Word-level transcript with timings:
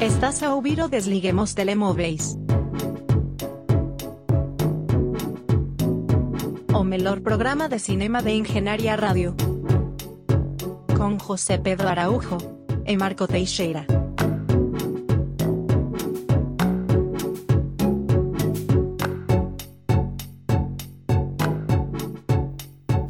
Estás 0.00 0.42
a 0.42 0.54
ouvir 0.54 0.80
o 0.80 0.88
Desliguemos 0.88 1.52
Telemóveis. 1.52 2.34
O 6.72 6.82
melhor 6.82 7.20
programa 7.20 7.68
de 7.68 7.78
cinema 7.78 8.22
de 8.22 8.30
Engenharia 8.30 8.96
Rádio. 8.96 9.36
Com 10.96 11.18
José 11.18 11.58
Pedro 11.58 11.86
Araújo 11.86 12.38
e 12.86 12.96
Marco 12.96 13.26
Teixeira. 13.28 13.84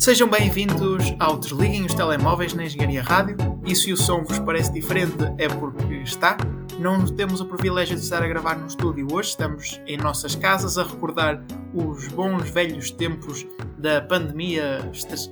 Sejam 0.01 0.29
bem-vindos 0.29 1.15
ao 1.21 1.39
Desliguem 1.39 1.85
os 1.85 1.95
Telemóveis 1.95 2.53
na 2.53 2.65
Engenharia 2.65 3.03
Rádio. 3.03 3.37
E 3.65 3.77
se 3.77 3.93
o 3.93 3.97
som 3.97 4.25
vos 4.25 4.41
parece 4.41 4.73
diferente 4.73 5.23
é 5.39 5.47
porque 5.47 5.90
está. 6.03 6.37
Não 6.79 7.05
temos 7.05 7.41
o 7.41 7.47
privilégio 7.47 7.97
de 7.97 8.03
estar 8.03 8.23
a 8.23 8.27
gravar 8.27 8.57
no 8.57 8.67
estúdio 8.67 9.07
hoje, 9.13 9.31
estamos 9.31 9.81
em 9.87 9.97
nossas 9.97 10.35
casas 10.35 10.79
a 10.79 10.85
recordar 10.85 11.43
os 11.75 12.09
bons 12.09 12.49
velhos 12.51 12.91
tempos 12.91 13.47
da 13.77 14.01
pandemia 14.01 14.81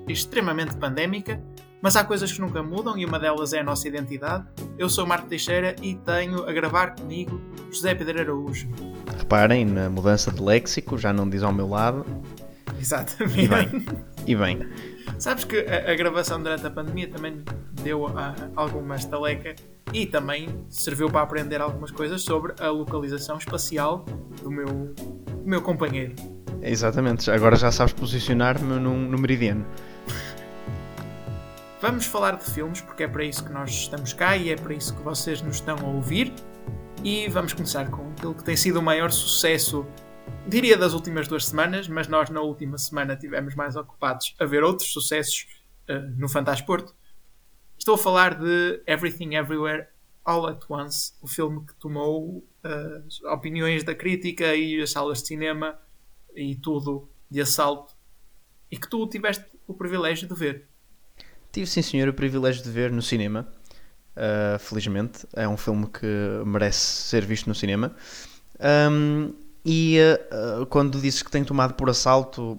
extremamente 0.06 0.76
pandémica. 0.76 1.42
Mas 1.80 1.94
há 1.94 2.02
coisas 2.02 2.32
que 2.32 2.40
nunca 2.40 2.62
mudam 2.62 2.98
e 2.98 3.04
uma 3.04 3.18
delas 3.18 3.52
é 3.52 3.60
a 3.60 3.62
nossa 3.62 3.86
identidade. 3.86 4.44
Eu 4.76 4.88
sou 4.90 5.06
Marco 5.06 5.28
Teixeira 5.28 5.76
e 5.80 5.94
tenho 5.94 6.42
a 6.42 6.52
gravar 6.52 6.96
comigo 6.96 7.40
José 7.70 7.94
Pedro 7.94 8.20
Araújo. 8.20 8.68
Reparem 9.16 9.64
na 9.64 9.88
mudança 9.88 10.32
de 10.32 10.42
léxico, 10.42 10.98
já 10.98 11.12
não 11.12 11.28
diz 11.28 11.42
ao 11.42 11.52
meu 11.52 11.68
lado. 11.68 12.04
Exatamente. 12.80 13.40
E 13.44 13.48
bem, 13.48 13.86
e 14.26 14.36
bem. 14.36 14.68
Sabes 15.18 15.44
que 15.44 15.58
a, 15.58 15.92
a 15.92 15.94
gravação 15.94 16.42
durante 16.42 16.66
a 16.66 16.70
pandemia 16.70 17.08
também 17.08 17.42
deu 17.82 18.06
ah, 18.08 18.34
alguma 18.56 18.96
estaleca 18.96 19.54
e 19.92 20.06
também 20.06 20.48
serviu 20.68 21.10
para 21.10 21.22
aprender 21.22 21.60
algumas 21.60 21.90
coisas 21.90 22.22
sobre 22.22 22.54
a 22.60 22.68
localização 22.68 23.38
espacial 23.38 24.04
do 24.42 24.50
meu, 24.50 24.66
do 24.66 25.42
meu 25.44 25.62
companheiro. 25.62 26.14
Exatamente, 26.62 27.30
agora 27.30 27.56
já 27.56 27.70
sabes 27.70 27.92
posicionar-me 27.92 28.78
num- 28.78 29.08
no 29.08 29.18
meridiano. 29.18 29.64
Vamos 31.80 32.06
falar 32.06 32.32
de 32.36 32.44
filmes 32.44 32.80
porque 32.80 33.04
é 33.04 33.08
para 33.08 33.24
isso 33.24 33.44
que 33.44 33.52
nós 33.52 33.70
estamos 33.70 34.12
cá 34.12 34.36
e 34.36 34.50
é 34.50 34.56
para 34.56 34.74
isso 34.74 34.94
que 34.96 35.02
vocês 35.02 35.40
nos 35.40 35.56
estão 35.56 35.76
a 35.78 35.84
ouvir. 35.84 36.32
E 37.04 37.28
vamos 37.28 37.52
começar 37.52 37.88
com 37.88 38.10
aquilo 38.10 38.34
que 38.34 38.42
tem 38.42 38.56
sido 38.56 38.80
o 38.80 38.82
maior 38.82 39.12
sucesso, 39.12 39.86
diria 40.48 40.76
das 40.76 40.92
últimas 40.94 41.28
duas 41.28 41.46
semanas, 41.46 41.86
mas 41.86 42.08
nós 42.08 42.28
na 42.28 42.40
última 42.40 42.76
semana 42.76 43.14
tivemos 43.14 43.54
mais 43.54 43.76
ocupados 43.76 44.34
a 44.40 44.44
ver 44.44 44.64
outros 44.64 44.92
sucessos 44.92 45.46
ah, 45.88 45.92
no 46.16 46.28
Fantasporto. 46.28 46.96
Estou 47.78 47.94
a 47.94 47.98
falar 47.98 48.34
de 48.34 48.82
Everything 48.86 49.34
Everywhere 49.34 49.86
All 50.24 50.46
at 50.46 50.60
Once, 50.68 51.12
o 51.22 51.28
filme 51.28 51.64
que 51.64 51.74
tomou 51.76 52.44
as 52.62 53.22
opiniões 53.22 53.84
da 53.84 53.94
crítica 53.94 54.54
e 54.54 54.82
as 54.82 54.90
salas 54.90 55.22
de 55.22 55.28
cinema 55.28 55.78
e 56.34 56.56
tudo 56.56 57.08
de 57.30 57.40
assalto 57.40 57.94
e 58.70 58.76
que 58.76 58.88
tu 58.88 59.06
tiveste 59.06 59.44
o 59.66 59.74
privilégio 59.74 60.28
de 60.28 60.34
ver. 60.34 60.68
Tive 61.52 61.66
sim 61.66 61.80
senhor 61.80 62.08
o 62.08 62.12
privilégio 62.12 62.62
de 62.62 62.70
ver 62.70 62.90
no 62.90 63.00
cinema. 63.00 63.48
Uh, 64.14 64.58
felizmente, 64.58 65.26
é 65.32 65.48
um 65.48 65.56
filme 65.56 65.86
que 65.86 66.06
merece 66.44 66.78
ser 66.78 67.24
visto 67.24 67.46
no 67.46 67.54
cinema. 67.54 67.94
Um, 68.90 69.32
e 69.64 69.98
uh, 70.60 70.66
quando 70.66 71.00
disse 71.00 71.24
que 71.24 71.30
tem 71.30 71.44
tomado 71.44 71.74
por 71.74 71.88
assalto, 71.88 72.58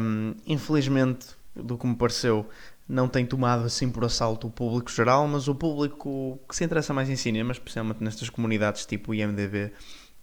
um, 0.00 0.34
infelizmente, 0.46 1.26
do 1.54 1.76
que 1.76 1.86
me 1.86 1.96
pareceu, 1.96 2.46
não 2.88 3.08
tem 3.08 3.24
tomado 3.24 3.64
assim 3.64 3.90
por 3.90 4.04
assalto 4.04 4.46
o 4.46 4.50
público 4.50 4.90
geral, 4.90 5.26
mas 5.26 5.48
o 5.48 5.54
público 5.54 6.38
que 6.48 6.54
se 6.54 6.64
interessa 6.64 6.92
mais 6.92 7.08
em 7.08 7.16
cinema, 7.16 7.52
especialmente 7.52 8.02
nestas 8.02 8.28
comunidades 8.28 8.84
tipo 8.86 9.14
IMDB 9.14 9.72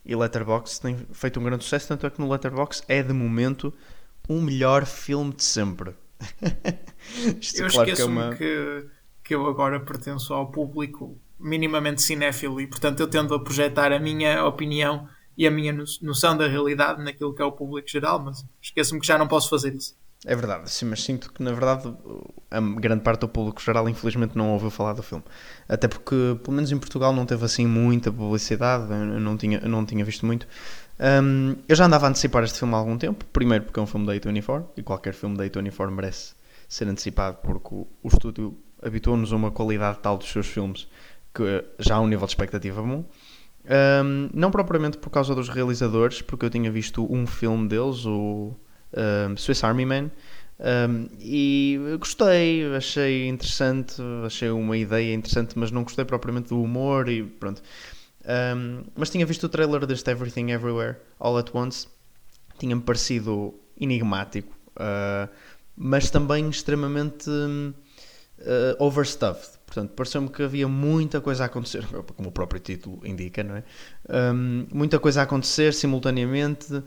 e 0.06 0.16
Letterboxd, 0.16 0.82
tem 0.82 0.98
feito 1.12 1.40
um 1.40 1.44
grande 1.44 1.64
sucesso. 1.64 1.88
Tanto 1.88 2.06
é 2.06 2.10
que 2.10 2.20
no 2.20 2.30
Letterboxd 2.30 2.84
é 2.88 3.02
de 3.04 3.14
momento 3.14 3.74
o 4.30 4.40
melhor 4.42 4.86
filme 4.86 5.34
de 5.34 5.44
sempre. 5.44 5.96
Isto 7.42 7.64
Eu 7.64 7.70
claro 7.70 7.86
que 7.86 7.92
é 7.92 7.94
esqueço-me 7.94 8.18
uma- 8.18 8.36
que, 8.36 8.86
que 9.24 9.36
eu 9.36 9.46
agora 9.48 9.80
pertenço 9.80 10.34
ao 10.34 10.52
público 10.52 11.18
minimamente 11.40 12.02
cinéfilo 12.02 12.62
e, 12.62 12.68
portanto, 12.68 13.00
eu 13.00 13.08
tendo 13.08 13.34
a 13.34 13.44
projetar 13.44 13.92
a 13.92 14.00
minha 14.00 14.46
opinião 14.46 15.08
e 15.38 15.48
a 15.48 15.52
minha 15.52 15.74
no- 15.74 15.84
noção 16.04 16.38
da 16.38 16.48
realidade 16.48 17.04
naquilo 17.04 17.34
que 17.34 17.42
é 17.42 17.46
o 17.46 17.52
público 17.52 17.90
geral, 17.90 18.20
mas 18.20 18.46
esqueço-me 18.62 19.00
que 19.02 19.08
já 19.08 19.18
não 19.18 19.28
posso 19.28 19.50
fazer 19.50 19.74
isso. 19.74 19.96
É 20.24 20.36
verdade, 20.36 20.70
sim, 20.70 20.86
mas 20.86 21.02
sinto 21.02 21.34
que 21.34 21.42
na 21.42 21.52
verdade 21.52 21.92
a 22.52 22.62
grande 22.80 23.02
parte 23.02 23.22
do 23.22 23.28
público 23.28 23.60
geral 23.60 23.90
infelizmente 23.90 24.38
não 24.38 24.52
ouviu 24.52 24.70
falar 24.70 24.94
do 24.94 25.02
filme. 25.02 25.24
Até 25.68 25.88
porque, 25.88 26.38
pelo 26.44 26.56
menos 26.56 26.72
em 26.72 26.78
Portugal, 26.78 27.12
não 27.12 27.26
teve 27.26 27.44
assim 27.44 27.66
muita 27.66 28.12
publicidade, 28.12 28.92
eu 28.92 29.20
não 29.20 29.36
tinha, 29.36 29.58
eu 29.58 29.70
não 29.70 29.84
tinha 29.84 30.06
visto 30.06 30.24
muito. 30.26 30.48
Hum, 31.00 31.56
eu 31.68 31.76
já 31.76 31.86
andava 31.86 32.06
a 32.06 32.10
antecipar 32.10 32.44
este 32.44 32.60
filme 32.60 32.76
há 32.76 32.78
algum 32.78 32.98
tempo, 33.00 33.26
primeiro 33.34 33.66
porque 33.66 33.80
é 33.80 33.84
um 33.84 33.88
filme 33.88 34.06
da 34.06 34.14
A24 34.14 34.66
e 34.78 34.84
qualquer 34.84 35.16
filme 35.16 35.36
da 35.36 35.44
A24 35.44 35.90
merece 35.90 36.36
ser 36.70 36.88
antecipado 36.88 37.38
porque 37.44 37.74
o, 37.74 37.88
o 38.04 38.08
estúdio 38.08 38.56
habituou-nos 38.80 39.34
a 39.34 39.36
uma 39.36 39.50
qualidade 39.50 40.00
tal 40.00 40.18
dos 40.20 40.30
seus 40.30 40.46
filmes 40.46 40.88
que 41.34 41.66
já 41.80 41.96
há 41.96 42.00
um 42.00 42.08
nível 42.08 42.28
de 42.28 42.34
expectativa 42.34 42.82
bom. 42.82 43.06
Um, 43.66 44.30
não 44.34 44.52
propriamente 44.52 44.98
por 45.00 45.10
causa 45.10 45.34
dos 45.34 45.50
realizadores, 45.50 46.22
porque 46.22 46.46
eu 46.46 46.50
tinha 46.50 46.72
visto 46.72 47.12
um 47.12 47.26
filme 47.26 47.68
deles, 47.68 48.06
o 48.06 48.54
um, 48.94 49.38
Swiss 49.38 49.64
Army 49.64 49.86
Man, 49.86 50.12
um, 50.62 51.10
e 51.20 51.80
gostei, 52.00 52.64
achei 52.76 53.28
interessante, 53.28 53.96
achei 54.26 54.50
uma 54.50 54.78
ideia 54.78 55.14
interessante, 55.14 55.58
mas 55.58 55.72
não 55.72 55.84
gostei 55.84 56.06
propriamente 56.06 56.50
do 56.50 56.62
humor 56.62 57.10
e 57.10 57.24
pronto. 57.24 57.62
Um, 58.24 58.84
mas 58.96 59.10
tinha 59.10 59.26
visto 59.26 59.46
o 59.46 59.50
trailer 59.50 59.86
deste 59.88 60.12
Everything 60.12 60.52
Everywhere 60.52 60.98
All 61.20 61.38
at 61.40 61.50
Once, 61.54 61.88
tinha-me 62.60 62.82
parecido 62.84 63.56
enigmático, 63.80 64.56
uh, 64.78 65.28
mas 65.76 66.12
também 66.12 66.48
extremamente 66.48 67.28
uh, 67.30 68.76
overstuffed. 68.78 69.61
Portanto, 69.72 69.92
pareceu-me 69.92 70.28
que 70.28 70.44
havia 70.44 70.68
muita 70.68 71.22
coisa 71.22 71.44
a 71.44 71.46
acontecer, 71.46 71.88
como 72.18 72.28
o 72.28 72.32
próprio 72.32 72.60
título 72.60 73.00
indica, 73.06 73.42
não 73.42 73.56
é? 73.56 73.64
Um, 74.34 74.68
muita 74.70 75.00
coisa 75.00 75.22
a 75.22 75.24
acontecer 75.24 75.74
simultaneamente. 75.74 76.74
Uh, 76.74 76.84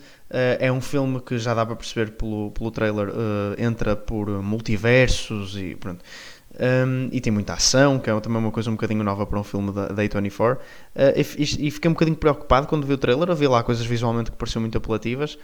é 0.60 0.70
um 0.70 0.82
filme 0.82 1.18
que 1.22 1.38
já 1.38 1.54
dá 1.54 1.64
para 1.64 1.76
perceber 1.76 2.10
pelo, 2.10 2.50
pelo 2.50 2.70
trailer, 2.70 3.08
uh, 3.08 3.14
entra 3.58 3.96
por 3.96 4.28
multiversos 4.42 5.56
e 5.56 5.74
pronto. 5.76 6.04
Um, 6.60 7.08
e 7.10 7.22
tem 7.22 7.32
muita 7.32 7.54
ação, 7.54 7.98
que 7.98 8.10
é 8.10 8.20
também 8.20 8.38
uma 8.38 8.50
coisa 8.50 8.68
um 8.68 8.74
bocadinho 8.74 9.02
nova 9.02 9.26
para 9.26 9.40
um 9.40 9.44
filme 9.44 9.72
da, 9.72 9.88
da 9.88 10.02
A24. 10.02 10.56
Uh, 10.56 10.58
e, 11.16 11.42
e- 11.42 11.68
e 11.68 11.70
fiquei 11.70 11.88
um 11.88 11.94
bocadinho 11.94 12.18
preocupado 12.18 12.66
quando 12.66 12.86
vi 12.86 12.92
o 12.92 12.98
trailer. 12.98 13.30
Havia 13.30 13.48
lá 13.48 13.62
coisas 13.62 13.86
visualmente 13.86 14.30
que 14.30 14.36
pareciam 14.36 14.60
muito 14.60 14.76
apelativas, 14.76 15.38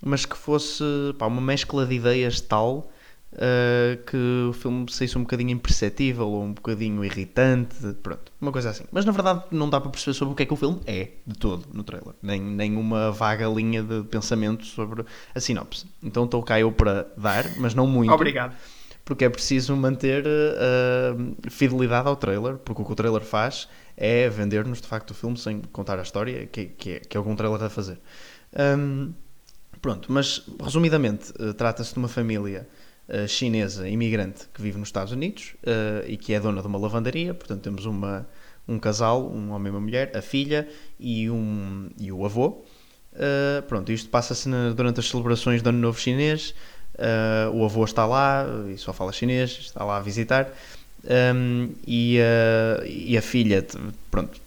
mas 0.00 0.24
que 0.24 0.36
fosse 0.36 0.84
pá, 1.18 1.26
uma 1.26 1.40
mescla 1.40 1.84
de 1.84 1.96
ideias 1.96 2.40
tal 2.40 2.88
uh, 3.34 4.02
que 4.04 4.48
o 4.48 4.52
filme 4.52 4.86
saísse 4.90 5.16
um 5.18 5.22
bocadinho 5.22 5.50
imperceptível 5.50 6.28
ou 6.28 6.44
um 6.44 6.52
bocadinho 6.52 7.04
irritante, 7.04 7.76
pronto, 8.02 8.32
uma 8.40 8.52
coisa 8.52 8.70
assim. 8.70 8.84
Mas 8.90 9.04
na 9.04 9.12
verdade 9.12 9.44
não 9.50 9.68
dá 9.68 9.80
para 9.80 9.90
perceber 9.90 10.14
sobre 10.14 10.32
o 10.32 10.36
que 10.36 10.42
é 10.42 10.46
que 10.46 10.52
o 10.52 10.56
filme 10.56 10.80
é 10.86 11.10
de 11.26 11.38
todo 11.38 11.66
no 11.72 11.82
trailer, 11.82 12.14
nem, 12.22 12.40
nem 12.40 12.76
uma 12.76 13.10
vaga 13.10 13.46
linha 13.48 13.82
de 13.82 14.02
pensamento 14.04 14.64
sobre 14.64 15.04
a 15.34 15.40
sinopse. 15.40 15.86
Então 16.02 16.24
estou 16.24 16.42
cá 16.42 16.58
eu 16.58 16.72
para 16.72 17.06
dar, 17.16 17.44
mas 17.58 17.74
não 17.74 17.86
muito. 17.86 18.12
Obrigado. 18.12 18.56
Porque 19.04 19.24
é 19.26 19.28
preciso 19.28 19.76
manter 19.76 20.24
uh, 20.24 21.50
fidelidade 21.50 22.08
ao 22.08 22.16
trailer, 22.16 22.56
porque 22.56 22.80
o 22.80 22.84
que 22.86 22.92
o 22.92 22.94
trailer 22.94 23.20
faz 23.20 23.68
é 23.96 24.28
vender-nos 24.30 24.80
de 24.80 24.88
facto 24.88 25.10
o 25.10 25.14
filme 25.14 25.36
sem 25.36 25.60
contar 25.60 25.98
a 25.98 26.02
história, 26.02 26.46
que, 26.46 26.66
que, 26.66 26.90
é, 26.92 27.00
que 27.00 27.16
é 27.16 27.18
algum 27.18 27.36
trailer 27.36 27.62
a 27.62 27.68
fazer. 27.68 27.98
Um, 28.78 29.12
pronto, 29.82 30.10
mas 30.10 30.48
resumidamente, 30.58 31.32
uh, 31.38 31.52
trata-se 31.52 31.92
de 31.92 31.98
uma 31.98 32.08
família 32.08 32.66
uh, 33.08 33.28
chinesa 33.28 33.88
imigrante 33.88 34.46
que 34.52 34.60
vive 34.62 34.78
nos 34.78 34.88
Estados 34.88 35.12
Unidos 35.12 35.54
uh, 35.62 36.08
e 36.08 36.16
que 36.16 36.32
é 36.34 36.40
dona 36.40 36.60
de 36.60 36.66
uma 36.66 36.78
lavandaria. 36.78 37.34
Portanto, 37.34 37.62
temos 37.62 37.86
uma, 37.86 38.26
um 38.66 38.78
casal, 38.78 39.30
um 39.30 39.50
homem 39.52 39.68
e 39.68 39.70
uma 39.70 39.80
mulher, 39.80 40.16
a 40.16 40.22
filha 40.22 40.68
e, 40.98 41.30
um, 41.30 41.88
e 41.98 42.10
o 42.12 42.24
avô. 42.24 42.64
Uh, 43.12 43.62
pronto, 43.68 43.92
isto 43.92 44.08
passa-se 44.10 44.48
durante 44.76 45.00
as 45.00 45.08
celebrações 45.08 45.62
do 45.62 45.68
Ano 45.68 45.78
Novo 45.78 45.98
Chinês. 45.98 46.54
O 47.52 47.64
avô 47.64 47.84
está 47.84 48.06
lá 48.06 48.46
e 48.72 48.78
só 48.78 48.92
fala 48.92 49.12
chinês, 49.12 49.50
está 49.50 49.84
lá 49.84 49.96
a 49.96 50.00
visitar. 50.00 50.52
Um, 51.04 51.70
e, 51.86 52.18
uh, 52.18 52.86
e 52.86 53.16
a 53.18 53.22
filha, 53.22 53.64
pronto, 54.10 54.40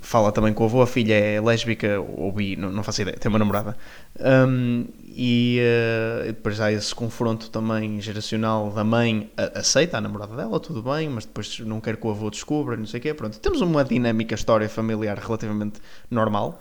fala 0.00 0.32
também 0.32 0.52
com 0.52 0.64
o 0.64 0.66
avô. 0.66 0.82
A 0.82 0.86
filha 0.86 1.14
é 1.14 1.40
lésbica 1.40 2.00
ou 2.00 2.32
bi, 2.32 2.56
não, 2.56 2.70
não 2.70 2.82
faço 2.82 3.02
ideia, 3.02 3.16
tem 3.16 3.28
uma 3.28 3.38
namorada. 3.38 3.76
Um, 4.18 4.86
e 5.04 5.60
uh, 5.60 6.26
depois 6.26 6.60
há 6.60 6.72
esse 6.72 6.94
confronto 6.94 7.50
também 7.50 8.00
geracional 8.00 8.70
da 8.70 8.84
mãe 8.84 9.30
a- 9.36 9.60
aceita 9.60 9.98
a 9.98 10.00
namorada 10.00 10.36
dela, 10.36 10.58
tudo 10.60 10.82
bem, 10.82 11.08
mas 11.08 11.24
depois 11.24 11.58
não 11.60 11.80
quer 11.80 11.96
que 11.96 12.06
o 12.06 12.10
avô 12.10 12.30
descubra, 12.30 12.76
não 12.76 12.86
sei 12.86 13.00
o 13.00 13.02
quê. 13.02 13.14
Pronto, 13.14 13.38
temos 13.38 13.60
uma 13.60 13.84
dinâmica 13.84 14.34
história 14.34 14.68
familiar 14.68 15.18
relativamente 15.18 15.80
normal. 16.10 16.58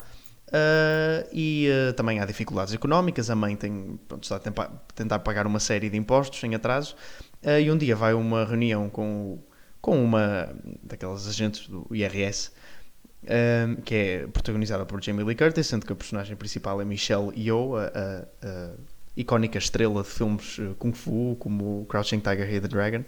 Uh, 0.47 1.29
e 1.31 1.69
uh, 1.69 1.93
também 1.93 2.19
há 2.19 2.25
dificuldades 2.25 2.73
económicas. 2.73 3.29
A 3.29 3.35
mãe 3.35 3.55
tem, 3.55 3.99
pronto, 4.07 4.23
está 4.23 4.37
a 4.37 4.67
tentar 4.95 5.19
pagar 5.19 5.45
uma 5.45 5.59
série 5.59 5.89
de 5.89 5.97
impostos 5.97 6.43
em 6.43 6.55
atraso. 6.55 6.95
Uh, 7.43 7.59
e 7.59 7.71
um 7.71 7.77
dia 7.77 7.95
vai 7.95 8.13
a 8.13 8.15
uma 8.15 8.43
reunião 8.43 8.89
com, 8.89 9.39
com 9.79 10.03
uma 10.03 10.49
daquelas 10.81 11.27
agentes 11.27 11.67
do 11.67 11.85
IRS 11.91 12.51
um, 13.23 13.75
que 13.81 13.95
é 13.95 14.27
protagonizada 14.27 14.85
por 14.85 15.03
Jamie 15.03 15.23
Lee 15.23 15.35
Curtis, 15.35 15.67
sendo 15.67 15.85
que 15.85 15.93
a 15.93 15.95
personagem 15.95 16.35
principal 16.35 16.81
é 16.81 16.85
Michelle 16.85 17.31
Yeoh, 17.35 17.75
a, 17.77 17.83
a, 17.83 18.47
a 18.47 18.69
icónica 19.15 19.57
estrela 19.57 20.01
de 20.01 20.09
filmes 20.09 20.57
eh, 20.59 20.73
Kung 20.79 20.93
Fu, 20.93 21.35
como 21.39 21.85
Crouching 21.89 22.19
Tiger 22.19 22.61
The 22.61 22.67
Dragon. 22.67 23.03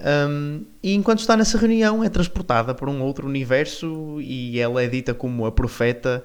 Um, 0.00 0.64
e 0.82 0.94
enquanto 0.94 1.20
está 1.20 1.36
nessa 1.36 1.58
reunião, 1.58 2.02
é 2.02 2.08
transportada 2.08 2.74
para 2.74 2.90
um 2.90 3.02
outro 3.02 3.26
universo 3.28 4.18
e 4.20 4.58
ela 4.58 4.82
é 4.82 4.88
dita 4.88 5.12
como 5.12 5.44
a 5.44 5.52
profeta 5.52 6.24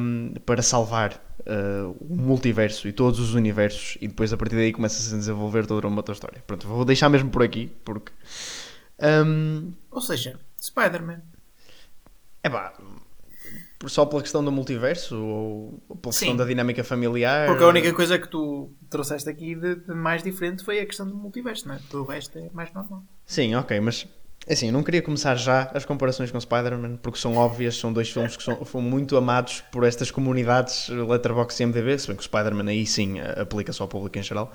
um, 0.00 0.34
para 0.44 0.60
salvar 0.62 1.22
uh, 1.40 1.96
o 2.00 2.16
multiverso 2.16 2.88
e 2.88 2.92
todos 2.92 3.20
os 3.20 3.34
universos. 3.34 3.96
E 4.00 4.08
depois, 4.08 4.32
a 4.32 4.36
partir 4.36 4.56
daí, 4.56 4.72
começa-se 4.72 5.14
a 5.14 5.18
desenvolver 5.18 5.66
toda 5.66 5.86
uma 5.86 5.98
outra 5.98 6.12
história. 6.12 6.42
Pronto, 6.46 6.66
vou 6.66 6.84
deixar 6.84 7.08
mesmo 7.08 7.30
por 7.30 7.42
aqui, 7.42 7.70
porque. 7.84 8.12
Um, 9.00 9.72
Ou 9.90 10.00
seja, 10.02 10.38
Spider-Man. 10.60 11.22
É 12.42 12.48
pá, 12.48 12.72
só 13.86 14.04
pela 14.04 14.20
questão 14.20 14.44
do 14.44 14.52
multiverso 14.52 15.16
ou 15.16 15.82
pela 15.88 16.12
questão 16.12 16.30
Sim. 16.30 16.36
da 16.36 16.44
dinâmica 16.44 16.84
familiar? 16.84 17.46
Porque 17.46 17.64
a 17.64 17.68
única 17.68 17.92
coisa 17.94 18.18
que 18.18 18.28
tu 18.28 18.70
trouxeste 18.90 19.28
aqui 19.28 19.54
de, 19.54 19.76
de 19.76 19.94
mais 19.94 20.22
diferente 20.22 20.64
foi 20.64 20.80
a 20.80 20.86
questão 20.86 21.08
do 21.08 21.14
multiverso, 21.14 21.66
não 21.68 21.76
é? 21.76 21.80
Tudo 21.90 22.02
o 22.02 22.06
resto 22.06 22.38
é 22.38 22.50
mais 22.52 22.72
normal. 22.72 23.02
Sim, 23.24 23.54
ok, 23.54 23.80
mas 23.80 24.06
assim, 24.48 24.66
eu 24.66 24.72
não 24.72 24.82
queria 24.82 25.00
começar 25.00 25.34
já 25.36 25.70
as 25.74 25.84
comparações 25.84 26.30
com 26.30 26.38
Spider-Man 26.38 26.96
porque 26.96 27.18
são 27.18 27.36
óbvias, 27.36 27.76
são 27.76 27.92
dois 27.92 28.10
filmes 28.10 28.36
que 28.36 28.42
são, 28.42 28.64
foram 28.64 28.84
muito 28.84 29.16
amados 29.16 29.62
por 29.72 29.84
estas 29.84 30.10
comunidades 30.10 30.88
Letterboxd 30.88 31.62
e 31.62 31.66
MDB, 31.66 31.98
se 31.98 32.06
bem 32.08 32.16
que 32.16 32.22
o 32.22 32.24
Spider-Man 32.24 32.68
aí 32.68 32.86
sim 32.86 33.18
eh, 33.18 33.40
aplica-se 33.40 33.80
ao 33.80 33.88
público 33.88 34.18
em 34.18 34.22
geral, 34.22 34.52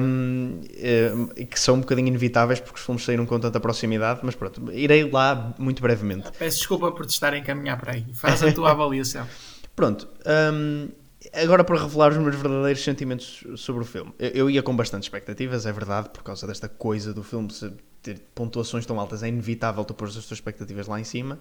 um, 0.00 0.60
eh, 0.70 1.44
que 1.44 1.60
são 1.60 1.76
um 1.76 1.80
bocadinho 1.80 2.08
inevitáveis 2.08 2.60
porque 2.60 2.78
os 2.78 2.84
filmes 2.84 3.04
saíram 3.04 3.26
com 3.26 3.38
tanta 3.38 3.60
proximidade, 3.60 4.20
mas 4.22 4.34
pronto, 4.34 4.72
irei 4.72 5.08
lá 5.10 5.54
muito 5.58 5.82
brevemente. 5.82 6.30
Peço 6.38 6.58
desculpa 6.58 6.90
por 6.92 7.06
te 7.06 7.10
estar 7.10 7.32
a 7.32 7.38
encaminhar 7.38 7.78
para 7.78 7.92
aí. 7.92 8.06
Faz 8.14 8.42
a 8.42 8.52
tua 8.52 8.70
avaliação. 8.72 9.26
Pronto, 9.76 10.08
hum, 10.52 10.88
agora 11.34 11.62
para 11.62 11.80
revelar 11.80 12.12
os 12.12 12.18
meus 12.18 12.36
verdadeiros 12.36 12.82
sentimentos 12.82 13.44
sobre 13.56 13.82
o 13.82 13.86
filme. 13.86 14.12
Eu, 14.18 14.30
eu 14.30 14.50
ia 14.50 14.62
com 14.62 14.74
bastante 14.74 15.04
expectativas, 15.04 15.66
é 15.66 15.72
verdade, 15.72 16.08
por 16.10 16.22
causa 16.22 16.46
desta 16.46 16.68
coisa 16.68 17.12
do 17.12 17.22
filme 17.22 17.48
ter 18.02 18.18
pontuações 18.34 18.86
tão 18.86 18.98
altas, 18.98 19.22
é 19.22 19.28
inevitável 19.28 19.84
tu 19.84 19.92
pôr 19.92 20.08
as 20.08 20.14
tuas 20.14 20.32
expectativas 20.32 20.86
lá 20.86 20.98
em 20.98 21.04
cima. 21.04 21.38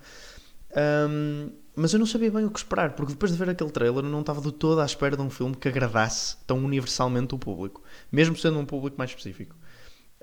Hum, 0.76 1.52
mas 1.76 1.94
eu 1.94 2.00
não 2.00 2.06
sabia 2.06 2.32
bem 2.32 2.46
o 2.46 2.52
que 2.52 2.60
esperar, 2.60 2.94
porque 2.96 3.14
depois 3.14 3.32
de 3.32 3.38
ver 3.38 3.50
aquele 3.50 3.72
trailer 3.72 4.04
eu 4.04 4.10
não 4.10 4.20
estava 4.22 4.42
de 4.42 4.52
toda 4.52 4.84
à 4.84 4.86
espera 4.86 5.16
de 5.16 5.22
um 5.22 5.30
filme 5.30 5.56
que 5.56 5.68
agradasse 5.68 6.38
tão 6.46 6.58
universalmente 6.64 7.34
o 7.34 7.40
público, 7.40 7.82
mesmo 8.12 8.36
sendo 8.36 8.60
um 8.60 8.66
público 8.66 8.98
mais 8.98 9.12
específico. 9.12 9.56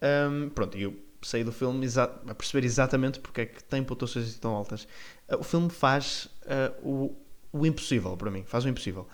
Hum, 0.03 0.51
pronto, 0.51 0.77
e 0.77 0.83
eu 0.83 0.97
saí 1.23 1.43
do 1.43 1.53
filme 1.53 1.87
a 1.99 2.35
perceber 2.35 2.65
exatamente 2.67 3.19
porque 3.21 3.41
é 3.43 3.47
que 3.47 3.65
tem 3.65 3.83
pontuações 3.83 4.27
assim 4.29 4.39
tão 4.39 4.55
altas. 4.55 4.85
Uh, 5.29 5.39
O 5.41 5.43
filme 5.43 5.71
faz 5.71 6.29
uh, 6.45 6.89
o, 6.89 7.17
o 7.53 7.67
impossível 7.67 8.17
para 8.17 8.31
mim, 8.31 8.45
faz 8.47 8.65
o 8.65 8.69
impossível. 8.69 9.09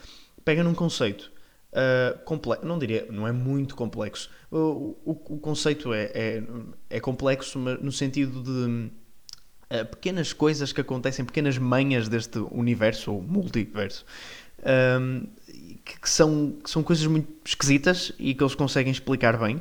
Pega 0.45 0.63
num 0.65 0.75
conceito 0.75 1.33
uh, 1.73 2.19
complexo, 2.25 2.67
não 2.67 2.79
diria, 2.79 3.07
não 3.11 3.27
é 3.27 3.33
muito 3.33 3.75
complexo. 3.77 4.31
O, 4.51 4.97
o, 5.05 5.13
o 5.37 5.39
conceito 5.39 5.93
é, 5.95 6.11
é, 6.15 6.43
é 6.91 7.01
complexo 7.01 7.59
no 7.59 7.93
sentido 7.93 8.43
de 8.43 8.91
uh, 9.73 9.87
pequenas 9.87 10.33
coisas 10.33 10.73
que 10.73 10.81
acontecem, 10.81 11.25
pequenas 11.25 11.57
manhas 11.57 12.09
deste 12.09 12.39
universo 12.51 13.13
ou 13.13 13.23
multiverso. 13.23 14.05
um, 15.01 15.27
que, 15.85 16.01
que 16.01 16.09
são, 16.09 16.55
que 16.63 16.71
são 16.71 16.83
coisas 16.83 17.07
muito 17.07 17.29
esquisitas 17.45 18.13
e 18.19 18.35
que 18.35 18.43
eles 18.43 18.55
conseguem 18.55 18.93
explicar 18.93 19.37
bem 19.37 19.61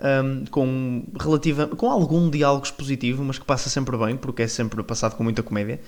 um, 0.00 0.44
com, 0.46 1.04
relativa, 1.18 1.66
com 1.68 1.90
algum 1.90 2.28
diálogo 2.28 2.64
expositivo, 2.64 3.24
mas 3.24 3.38
que 3.38 3.44
passa 3.44 3.70
sempre 3.70 3.96
bem, 3.96 4.16
porque 4.16 4.42
é 4.42 4.48
sempre 4.48 4.82
passado 4.82 5.16
com 5.16 5.22
muita 5.22 5.42
comédia, 5.42 5.80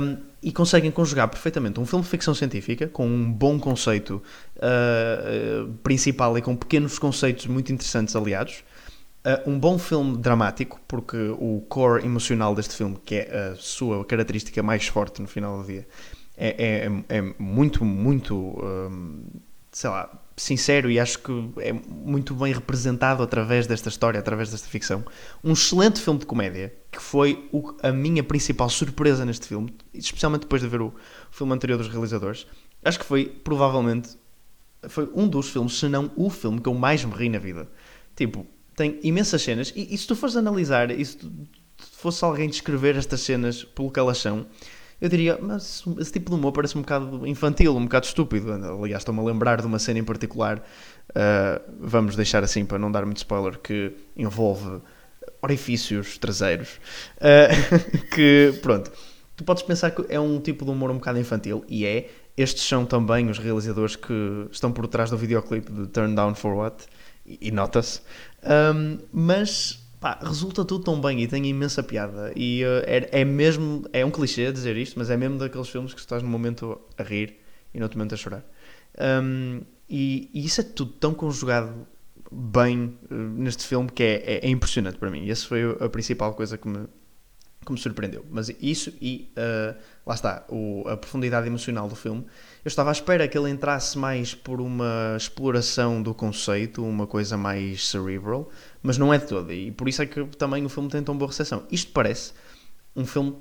um, 0.00 0.16
e 0.42 0.52
conseguem 0.52 0.90
conjugar 0.90 1.28
perfeitamente 1.28 1.78
um 1.80 1.86
filme 1.86 2.04
de 2.04 2.10
ficção 2.10 2.34
científica 2.34 2.88
com 2.88 3.06
um 3.06 3.30
bom 3.30 3.58
conceito 3.58 4.22
uh, 4.56 5.72
principal 5.82 6.36
e 6.38 6.42
com 6.42 6.56
pequenos 6.56 6.98
conceitos 6.98 7.46
muito 7.46 7.72
interessantes 7.72 8.14
aliados. 8.16 8.64
Uh, 9.24 9.50
um 9.50 9.56
bom 9.58 9.78
filme 9.78 10.16
dramático, 10.18 10.80
porque 10.88 11.16
o 11.38 11.64
core 11.68 12.04
emocional 12.04 12.56
deste 12.56 12.74
filme, 12.74 12.98
que 13.04 13.14
é 13.14 13.52
a 13.52 13.56
sua 13.56 14.04
característica 14.04 14.60
mais 14.64 14.86
forte 14.88 15.22
no 15.22 15.28
final 15.28 15.60
do 15.60 15.66
dia, 15.66 15.86
é, 16.36 16.88
é, 17.08 17.18
é 17.18 17.34
muito, 17.38 17.84
muito, 17.84 18.34
um, 18.34 19.24
sei 19.70 19.90
lá, 19.90 20.10
sincero 20.36 20.90
e 20.90 20.98
acho 20.98 21.20
que 21.20 21.50
é 21.58 21.72
muito 21.72 22.34
bem 22.34 22.52
representado 22.52 23.22
através 23.22 23.68
desta 23.68 23.88
história, 23.88 24.18
através 24.18 24.50
desta 24.50 24.66
ficção. 24.66 25.04
Um 25.44 25.52
excelente 25.52 26.00
filme 26.00 26.18
de 26.18 26.26
comédia, 26.26 26.74
que 26.90 27.00
foi 27.00 27.48
o- 27.52 27.76
a 27.80 27.92
minha 27.92 28.24
principal 28.24 28.68
surpresa 28.68 29.24
neste 29.24 29.46
filme, 29.46 29.72
especialmente 29.94 30.42
depois 30.42 30.62
de 30.62 30.66
ver 30.68 30.80
o 30.82 30.92
filme 31.30 31.52
anterior 31.52 31.78
dos 31.78 31.86
realizadores. 31.88 32.44
Acho 32.84 32.98
que 32.98 33.04
foi, 33.04 33.26
provavelmente, 33.26 34.18
foi 34.88 35.08
um 35.14 35.28
dos 35.28 35.48
filmes, 35.50 35.78
se 35.78 35.88
não 35.88 36.10
o 36.16 36.28
filme 36.28 36.60
que 36.60 36.68
eu 36.68 36.74
mais 36.74 37.04
me 37.04 37.14
ri 37.14 37.28
na 37.28 37.38
vida. 37.38 37.68
Tipo, 38.16 38.44
tem 38.82 38.98
imensas 39.02 39.42
cenas, 39.42 39.72
e, 39.76 39.94
e 39.94 39.96
se 39.96 40.06
tu 40.06 40.16
fores 40.16 40.36
analisar, 40.36 40.90
e 40.90 41.04
se 41.04 41.16
tu, 41.16 41.30
se 41.78 41.96
fosse 41.98 42.24
alguém 42.24 42.48
descrever 42.48 42.96
estas 42.96 43.20
cenas 43.20 43.62
pelo 43.62 43.90
que 43.90 44.00
elas 44.00 44.18
são, 44.18 44.46
eu 45.00 45.08
diria, 45.08 45.38
mas 45.40 45.82
esse 45.98 46.12
tipo 46.12 46.30
de 46.30 46.36
humor 46.36 46.52
parece 46.52 46.78
um 46.78 46.80
bocado 46.80 47.26
infantil, 47.26 47.76
um 47.76 47.84
bocado 47.84 48.06
estúpido. 48.06 48.52
Aliás, 48.52 49.00
estou-me 49.00 49.20
a 49.20 49.24
lembrar 49.24 49.60
de 49.60 49.66
uma 49.66 49.80
cena 49.80 49.98
em 49.98 50.04
particular, 50.04 50.58
uh, 50.58 51.72
vamos 51.80 52.14
deixar 52.14 52.44
assim 52.44 52.64
para 52.64 52.78
não 52.78 52.90
dar 52.90 53.04
muito 53.04 53.16
spoiler, 53.16 53.58
que 53.58 53.92
envolve 54.16 54.80
orifícios 55.42 56.18
traseiros. 56.18 56.78
uh, 57.16 57.98
que, 58.14 58.56
pronto, 58.62 58.92
tu 59.36 59.42
podes 59.42 59.64
pensar 59.64 59.90
que 59.90 60.04
é 60.08 60.20
um 60.20 60.40
tipo 60.40 60.64
de 60.64 60.70
humor 60.70 60.90
um 60.90 60.94
bocado 60.94 61.18
infantil, 61.18 61.64
e 61.68 61.84
é. 61.84 62.08
Estes 62.34 62.62
são 62.62 62.86
também 62.86 63.28
os 63.28 63.38
realizadores 63.38 63.94
que 63.94 64.48
estão 64.50 64.72
por 64.72 64.86
trás 64.86 65.10
do 65.10 65.18
videoclipe 65.18 65.70
de 65.70 65.86
Turn 65.88 66.14
Down 66.14 66.34
for 66.34 66.54
What, 66.54 66.86
e, 67.24 67.50
nota-se. 67.50 68.00
Um, 68.42 68.98
mas 69.12 69.82
pá, 70.00 70.18
resulta 70.22 70.64
tudo 70.64 70.84
tão 70.84 71.00
bem 71.00 71.22
e 71.22 71.28
tem 71.28 71.46
imensa 71.46 71.82
piada. 71.82 72.32
E 72.34 72.64
uh, 72.64 72.82
é, 72.84 73.20
é 73.20 73.24
mesmo, 73.24 73.84
é 73.92 74.04
um 74.04 74.10
clichê 74.10 74.50
dizer 74.52 74.76
isto, 74.76 74.98
mas 74.98 75.10
é 75.10 75.16
mesmo 75.16 75.38
daqueles 75.38 75.68
filmes 75.68 75.94
que 75.94 76.00
estás 76.00 76.22
no 76.22 76.28
momento 76.28 76.80
a 76.98 77.02
rir 77.02 77.38
e 77.72 77.78
no 77.78 77.84
outro 77.84 77.98
momento 77.98 78.14
a 78.14 78.18
chorar. 78.18 78.44
Um, 79.22 79.62
e, 79.88 80.30
e 80.34 80.44
isso 80.44 80.60
é 80.60 80.64
tudo 80.64 80.92
tão 80.92 81.14
conjugado 81.14 81.86
bem 82.30 82.98
uh, 83.10 83.14
neste 83.14 83.66
filme 83.66 83.90
que 83.90 84.02
é, 84.02 84.14
é, 84.24 84.46
é 84.46 84.48
impressionante 84.48 84.98
para 84.98 85.10
mim. 85.10 85.24
E 85.24 85.30
essa 85.30 85.46
foi 85.46 85.62
a 85.80 85.88
principal 85.88 86.34
coisa 86.34 86.58
que 86.58 86.66
me, 86.66 86.86
que 87.64 87.72
me 87.72 87.78
surpreendeu. 87.78 88.24
Mas 88.30 88.50
isso 88.60 88.92
e 89.00 89.32
uh, 89.36 89.74
lá 90.06 90.14
está, 90.14 90.44
o- 90.48 90.84
a 90.88 90.96
profundidade 90.96 91.46
emocional 91.46 91.88
do 91.88 91.94
filme. 91.96 92.22
Eu 92.64 92.68
estava 92.68 92.90
à 92.90 92.92
espera 92.92 93.26
que 93.26 93.36
ele 93.36 93.50
entrasse 93.50 93.98
mais 93.98 94.34
por 94.34 94.60
uma 94.60 95.14
exploração 95.16 96.02
do 96.02 96.14
conceito, 96.14 96.84
uma 96.84 97.06
coisa 97.06 97.36
mais 97.36 97.88
cerebral, 97.88 98.50
mas 98.82 98.98
não 98.98 99.12
é 99.12 99.18
de 99.18 99.26
todo. 99.26 99.52
E 99.52 99.70
por 99.72 99.88
isso 99.88 100.02
é 100.02 100.06
que 100.06 100.24
também 100.36 100.64
o 100.64 100.68
filme 100.68 100.88
tem 100.88 101.02
tão 101.02 101.16
boa 101.16 101.28
recepção. 101.30 101.64
Isto 101.70 101.92
parece 101.92 102.32
um 102.94 103.04
filme. 103.06 103.36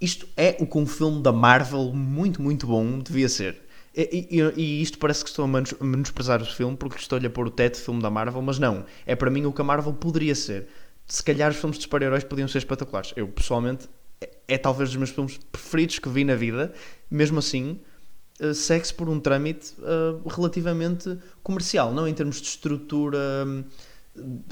Isto 0.00 0.28
é 0.36 0.56
o 0.60 0.66
que 0.66 0.76
um 0.78 0.86
filme 0.86 1.22
da 1.22 1.32
Marvel 1.32 1.92
muito, 1.94 2.42
muito 2.42 2.66
bom 2.66 2.98
devia 2.98 3.28
ser. 3.28 3.62
E, 3.96 4.26
e- 4.28 4.60
e 4.60 4.82
isto 4.82 4.98
parece 4.98 5.22
que 5.22 5.30
estou 5.30 5.44
a 5.44 5.48
menos- 5.48 5.74
a 5.80 5.84
menosprezar 5.84 6.42
o 6.42 6.44
filme 6.44 6.76
porque 6.76 6.98
estou-lhe 6.98 7.26
a 7.26 7.30
pôr 7.30 7.46
o 7.46 7.50
teto 7.50 7.76
de 7.76 7.82
filme 7.84 8.02
da 8.02 8.10
Marvel, 8.10 8.42
mas 8.42 8.58
não. 8.58 8.84
É 9.06 9.14
para 9.14 9.30
mim 9.30 9.46
o 9.46 9.52
que 9.52 9.60
a 9.60 9.64
Marvel 9.64 9.92
poderia 9.92 10.34
ser. 10.34 10.66
Se 11.06 11.22
calhar 11.22 11.50
os 11.50 11.56
filmes 11.56 11.76
de 11.78 11.84
super-heróis 11.84 12.24
podiam 12.24 12.48
ser 12.48 12.58
espetaculares. 12.58 13.12
Eu, 13.16 13.28
pessoalmente, 13.28 13.88
é, 14.20 14.30
é 14.48 14.58
talvez 14.58 14.90
dos 14.90 14.96
meus 14.96 15.10
filmes 15.10 15.38
preferidos 15.52 15.98
que 15.98 16.08
vi 16.08 16.24
na 16.24 16.34
vida. 16.34 16.72
Mesmo 17.10 17.38
assim, 17.38 17.80
eh, 18.40 18.52
segue-se 18.52 18.92
por 18.92 19.08
um 19.08 19.20
trâmite 19.20 19.74
eh, 19.80 20.28
relativamente 20.28 21.16
comercial, 21.42 21.92
não 21.92 22.06
em 22.08 22.14
termos 22.14 22.40
de 22.40 22.48
estrutura 22.48 23.18
hum, 23.46 23.64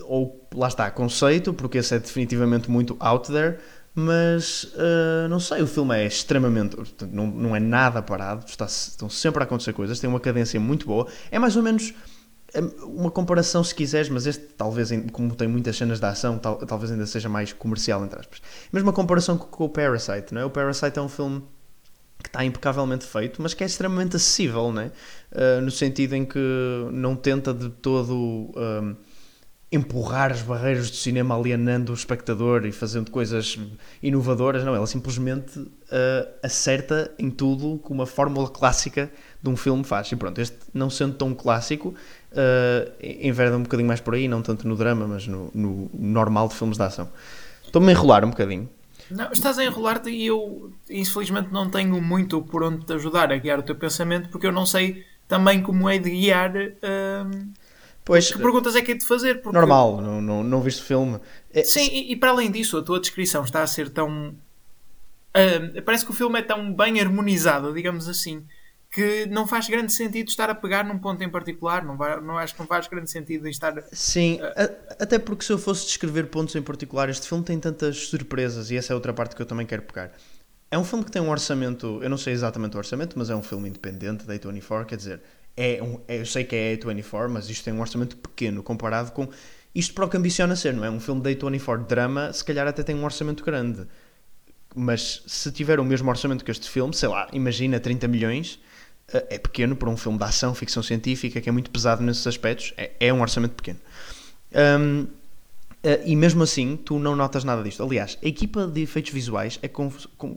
ou 0.04 0.48
lá 0.54 0.68
está, 0.68 0.90
conceito, 0.90 1.52
porque 1.52 1.78
esse 1.78 1.94
é 1.94 1.98
definitivamente 1.98 2.70
muito 2.70 2.96
out 3.00 3.30
there, 3.30 3.58
mas 3.94 4.72
eh, 4.76 5.26
não 5.28 5.40
sei, 5.40 5.62
o 5.62 5.66
filme 5.66 5.96
é 5.96 6.06
extremamente, 6.06 6.76
não, 7.10 7.26
não 7.26 7.56
é 7.56 7.60
nada 7.60 8.00
parado, 8.02 8.44
está, 8.46 8.66
estão 8.66 9.10
sempre 9.10 9.42
a 9.42 9.44
acontecer 9.44 9.72
coisas, 9.72 9.98
tem 9.98 10.08
uma 10.08 10.20
cadência 10.20 10.60
muito 10.60 10.86
boa, 10.86 11.08
é 11.30 11.38
mais 11.38 11.56
ou 11.56 11.62
menos 11.62 11.92
uma 12.84 13.10
comparação 13.10 13.64
se 13.64 13.74
quiseres, 13.74 14.08
mas 14.08 14.26
este 14.26 14.44
talvez, 14.56 14.90
como 15.12 15.34
tem 15.34 15.48
muitas 15.48 15.76
cenas 15.76 15.98
de 15.98 16.06
ação, 16.06 16.38
tal- 16.38 16.58
talvez 16.58 16.90
ainda 16.90 17.06
seja 17.06 17.28
mais 17.28 17.52
comercial, 17.52 18.04
entre 18.04 18.20
aspas. 18.20 18.42
Mesma 18.72 18.92
comparação 18.92 19.38
com, 19.38 19.46
com 19.46 19.64
o 19.64 19.68
Parasite, 19.68 20.34
não 20.34 20.40
é? 20.42 20.44
O 20.44 20.50
Parasite 20.50 20.98
é 20.98 21.02
um 21.02 21.08
filme 21.08 21.42
que 22.22 22.28
está 22.28 22.44
impecavelmente 22.44 23.04
feito, 23.04 23.42
mas 23.42 23.54
que 23.54 23.64
é 23.64 23.66
extremamente 23.66 24.16
acessível, 24.16 24.72
né? 24.72 24.92
Uh, 25.32 25.60
no 25.62 25.70
sentido 25.70 26.14
em 26.14 26.24
que 26.24 26.38
não 26.92 27.16
tenta 27.16 27.52
de 27.52 27.68
todo 27.68 28.14
um, 28.14 28.94
empurrar 29.72 30.30
as 30.30 30.42
barreiras 30.42 30.90
do 30.90 30.96
cinema 30.96 31.34
alienando 31.34 31.92
o 31.92 31.94
espectador 31.94 32.66
e 32.66 32.72
fazendo 32.72 33.10
coisas 33.10 33.58
inovadoras, 34.02 34.62
não, 34.64 34.74
ela 34.74 34.86
simplesmente 34.86 35.58
uh, 35.58 35.70
acerta 36.42 37.10
em 37.18 37.30
tudo 37.30 37.78
com 37.78 37.94
uma 37.94 38.04
fórmula 38.06 38.50
clássica 38.50 39.10
de 39.42 39.48
um 39.48 39.56
filme 39.56 39.82
faz. 39.82 40.12
E 40.12 40.16
pronto, 40.16 40.38
este 40.40 40.58
não 40.74 40.90
sendo 40.90 41.14
tão 41.14 41.34
clássico, 41.34 41.94
uh, 42.32 42.92
enverda 43.02 43.56
um 43.56 43.62
bocadinho 43.62 43.86
mais 43.88 44.00
por 44.00 44.14
aí, 44.14 44.28
não 44.28 44.42
tanto 44.42 44.66
no 44.66 44.76
drama, 44.76 45.06
mas 45.06 45.26
no, 45.26 45.50
no 45.54 45.90
normal 45.94 46.48
de 46.48 46.54
filmes 46.54 46.76
de 46.76 46.82
ação. 46.82 47.08
Estou-me 47.64 47.88
a 47.88 47.92
enrolar 47.92 48.24
um 48.24 48.30
bocadinho. 48.30 48.68
Não, 49.10 49.30
estás 49.32 49.58
a 49.58 49.64
enrolar-te 49.64 50.10
e 50.10 50.26
eu, 50.26 50.72
infelizmente, 50.88 51.50
não 51.52 51.68
tenho 51.68 52.00
muito 52.00 52.40
por 52.42 52.62
onde 52.62 52.84
te 52.86 52.92
ajudar 52.94 53.30
a 53.32 53.36
guiar 53.36 53.58
o 53.58 53.62
teu 53.62 53.74
pensamento 53.74 54.28
porque 54.30 54.46
eu 54.46 54.52
não 54.52 54.64
sei 54.64 55.04
também 55.28 55.62
como 55.62 55.88
é 55.88 55.98
de 55.98 56.10
guiar. 56.10 56.52
Hum, 56.56 57.52
Pois, 58.04 58.32
que 58.32 58.38
perguntas 58.38 58.74
é 58.74 58.82
que 58.82 58.92
é 58.92 58.94
de 58.94 59.06
fazer? 59.06 59.40
Porque- 59.42 59.56
normal, 59.56 60.00
não, 60.00 60.20
não, 60.20 60.42
não 60.42 60.60
viste 60.60 60.82
o 60.82 60.84
filme. 60.84 61.20
É, 61.54 61.62
Sim, 61.62 61.88
e, 61.92 62.12
e 62.12 62.16
para 62.16 62.30
além 62.30 62.50
disso, 62.50 62.76
a 62.76 62.82
tua 62.82 62.98
descrição 62.98 63.44
está 63.44 63.62
a 63.62 63.66
ser 63.66 63.90
tão. 63.90 64.34
ah, 65.34 65.82
parece 65.84 66.04
que 66.04 66.10
o 66.10 66.14
filme 66.14 66.38
é 66.38 66.42
tão 66.42 66.72
bem 66.74 67.00
harmonizado, 67.00 67.72
digamos 67.72 68.08
assim, 68.08 68.44
que 68.92 69.24
não 69.26 69.46
faz 69.46 69.68
grande 69.68 69.90
sentido 69.92 70.28
estar 70.28 70.50
a 70.50 70.54
pegar 70.54 70.84
num 70.84 70.98
ponto 70.98 71.22
em 71.24 71.28
particular. 71.30 71.82
Não, 71.84 71.96
vai, 71.96 72.20
não 72.20 72.36
acho 72.36 72.52
que 72.54 72.60
não 72.60 72.66
faz 72.66 72.86
grande 72.86 73.10
sentido 73.10 73.48
estar. 73.48 73.74
Sim, 73.90 74.38
a- 74.42 75.02
até 75.02 75.18
porque 75.18 75.44
se 75.44 75.52
eu 75.52 75.58
fosse 75.58 75.86
descrever 75.86 76.26
pontos 76.26 76.54
em 76.54 76.60
particular, 76.62 77.08
este 77.08 77.26
filme 77.26 77.42
tem 77.42 77.58
tantas 77.58 77.96
surpresas 78.08 78.70
e 78.70 78.76
essa 78.76 78.92
é 78.92 78.94
outra 78.94 79.12
parte 79.14 79.34
que 79.34 79.40
eu 79.40 79.46
também 79.46 79.66
quero 79.66 79.82
pegar. 79.82 80.12
É 80.70 80.78
um 80.78 80.84
filme 80.84 81.04
que 81.04 81.10
tem 81.10 81.22
um 81.22 81.30
orçamento, 81.30 82.00
eu 82.02 82.10
não 82.10 82.18
sei 82.18 82.32
exatamente 82.34 82.74
o 82.76 82.78
orçamento, 82.78 83.18
mas 83.18 83.30
é 83.30 83.34
um 83.36 83.42
filme 83.42 83.68
independente 83.68 84.24
da 84.26 84.34
A24, 84.34 84.84
quer 84.86 84.96
dizer, 84.96 85.22
é 85.56 85.82
um, 85.82 85.98
é- 86.06 86.20
eu 86.20 86.26
sei 86.26 86.44
que 86.44 86.54
é 86.54 86.74
A24, 86.76 87.28
mas 87.30 87.48
isto 87.48 87.64
tem 87.64 87.72
um 87.72 87.80
orçamento 87.80 88.16
pequeno 88.16 88.62
comparado 88.62 89.10
com 89.12 89.28
isto 89.74 89.94
para 89.94 90.04
o 90.04 90.08
que 90.08 90.16
ambiciona 90.18 90.54
ser, 90.54 90.74
não 90.74 90.84
é? 90.84 90.90
Um 90.90 91.00
filme 91.00 91.22
da 91.22 91.30
A24 91.30 91.78
de 91.82 91.88
drama, 91.88 92.30
se 92.32 92.44
calhar 92.44 92.66
até 92.66 92.82
tem 92.82 92.94
um 92.94 93.04
orçamento 93.04 93.42
grande. 93.42 93.86
Mas 94.74 95.22
se 95.26 95.52
tiver 95.52 95.78
o 95.80 95.84
mesmo 95.84 96.08
orçamento 96.10 96.44
que 96.44 96.50
este 96.50 96.68
filme, 96.70 96.94
sei 96.94 97.08
lá, 97.08 97.28
imagina 97.32 97.78
30 97.78 98.08
milhões, 98.08 98.58
é 99.08 99.38
pequeno 99.38 99.76
para 99.76 99.90
um 99.90 99.96
filme 99.96 100.18
de 100.18 100.24
ação, 100.24 100.54
ficção 100.54 100.82
científica, 100.82 101.40
que 101.40 101.48
é 101.48 101.52
muito 101.52 101.70
pesado 101.70 102.02
nesses 102.02 102.26
aspectos, 102.26 102.72
é, 102.76 102.92
é 103.00 103.12
um 103.12 103.20
orçamento 103.20 103.54
pequeno. 103.54 103.78
Hum, 104.54 105.06
eh, 105.82 106.02
e 106.06 106.16
mesmo 106.16 106.42
assim, 106.42 106.76
tu 106.76 106.98
não 106.98 107.16
notas 107.16 107.44
nada 107.44 107.62
disto. 107.62 107.82
Aliás, 107.82 108.18
a 108.22 108.26
equipa 108.26 108.66
de 108.66 108.82
efeitos 108.82 109.12
visuais 109.12 109.58
é, 109.62 109.70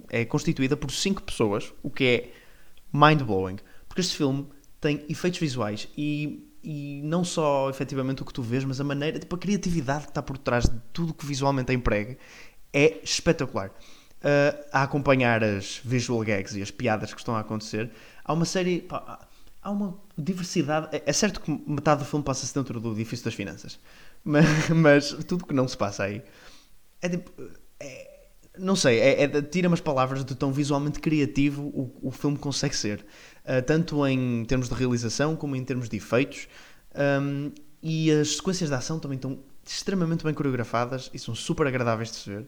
é 0.10 0.26
constituída 0.26 0.76
por 0.76 0.92
5 0.92 1.22
pessoas, 1.22 1.72
o 1.84 1.90
que 1.90 2.04
é 2.04 2.32
mind-blowing. 2.92 3.58
Porque 3.88 4.02
este 4.02 4.18
filme 4.18 4.48
tem 4.82 5.06
efeitos 5.08 5.40
visuais 5.40 5.88
e, 5.98 6.50
e 6.64 7.02
não 7.04 7.24
só 7.24 7.70
efetivamente 7.70 8.22
o 8.22 8.26
que 8.26 8.34
tu 8.34 8.42
vês, 8.42 8.64
mas 8.64 8.82
a 8.82 8.84
maneira, 8.84 9.20
tipo, 9.20 9.36
a 9.36 9.40
criatividade 9.40 10.06
que 10.06 10.12
está 10.12 10.22
por 10.22 10.38
trás 10.38 10.66
de 10.66 10.80
tudo 10.92 11.14
que 11.14 11.26
visualmente 11.26 11.72
é 11.72 11.76
emprega 11.76 12.18
é 12.74 13.00
espetacular. 13.04 13.70
Uh, 13.70 14.66
a 14.72 14.82
acompanhar 14.82 15.44
as 15.44 15.80
visual 15.86 16.22
gags 16.22 16.56
e 16.56 16.62
as 16.62 16.72
piadas 16.72 17.14
que 17.14 17.20
estão 17.20 17.36
a 17.36 17.42
acontecer, 17.42 17.92
há 18.26 18.34
uma 18.34 18.46
série. 18.46 18.82
pá, 18.82 19.28
há- 19.62 19.72
uma 19.72 19.98
diversidade. 20.18 20.90
É, 20.96 21.04
é 21.08 21.14
certo 21.14 21.42
que 21.42 21.52
metade 21.68 22.02
do 22.04 22.06
filme 22.06 22.24
passa-se 22.26 22.54
dentro 22.54 22.80
do 22.80 22.92
edifício 22.94 23.26
das 23.26 23.34
finanças, 23.34 23.80
mas, 24.24 24.70
mas 24.70 25.14
tudo 25.28 25.46
que 25.46 25.54
não 25.54 25.68
se 25.68 25.78
passa 25.78 26.04
aí 26.06 26.22
é 27.02 27.10
tipo. 27.10 27.32
é- 27.80 28.16
não 28.58 28.76
sei, 28.76 29.00
é, 29.00 29.24
é- 29.24 29.42
tira-me 29.42 29.74
as 29.74 29.82
palavras 29.82 30.24
de 30.24 30.34
tão 30.34 30.52
visualmente 30.54 31.00
criativo 31.02 31.64
o, 31.64 31.94
o 32.04 32.12
filme 32.12 32.38
consegue 32.38 32.76
ser, 32.76 33.06
Uh, 33.48 33.62
tanto 33.62 34.04
em 34.08 34.44
termos 34.46 34.68
de 34.68 34.74
realização 34.74 35.36
como 35.36 35.56
em 35.56 35.64
termos 35.64 35.88
de 35.88 35.98
efeitos. 35.98 36.48
Um, 37.22 37.52
e 37.80 38.10
as 38.10 38.38
sequências 38.38 38.72
de 38.72 38.76
ação 38.76 38.98
também 39.00 39.18
estão 39.18 39.38
extremamente 39.64 40.24
bem 40.24 40.34
coreografadas 40.34 41.12
e 41.14 41.20
são 41.20 41.36
super 41.36 41.68
agradáveis 41.68 42.10
de 42.10 42.16
se 42.18 42.28
ver. 42.32 42.48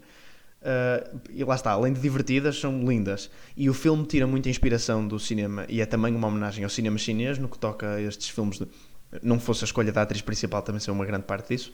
Uh, 0.61 1.19
e 1.29 1.43
lá 1.43 1.55
está, 1.55 1.71
além 1.71 1.93
de 1.93 1.99
divertidas, 1.99 2.59
são 2.59 2.83
lindas. 2.83 3.29
E 3.55 3.69
o 3.69 3.73
filme 3.73 4.05
tira 4.05 4.25
muita 4.25 4.49
inspiração 4.49 5.07
do 5.07 5.19
cinema 5.19 5.65
e 5.69 5.81
é 5.81 5.85
também 5.85 6.15
uma 6.15 6.27
homenagem 6.27 6.63
ao 6.63 6.69
cinema 6.69 6.97
chinês 6.97 7.37
no 7.37 7.47
que 7.47 7.57
toca 7.57 7.95
a 7.95 8.01
estes 8.01 8.29
filmes. 8.29 8.59
De, 8.59 8.67
não 9.21 9.39
fosse 9.39 9.63
a 9.63 9.65
escolha 9.65 9.91
da 9.91 10.01
atriz 10.01 10.21
principal, 10.21 10.61
também 10.61 10.81
ser 10.81 10.91
uma 10.91 11.05
grande 11.05 11.23
parte 11.23 11.49
disso. 11.49 11.71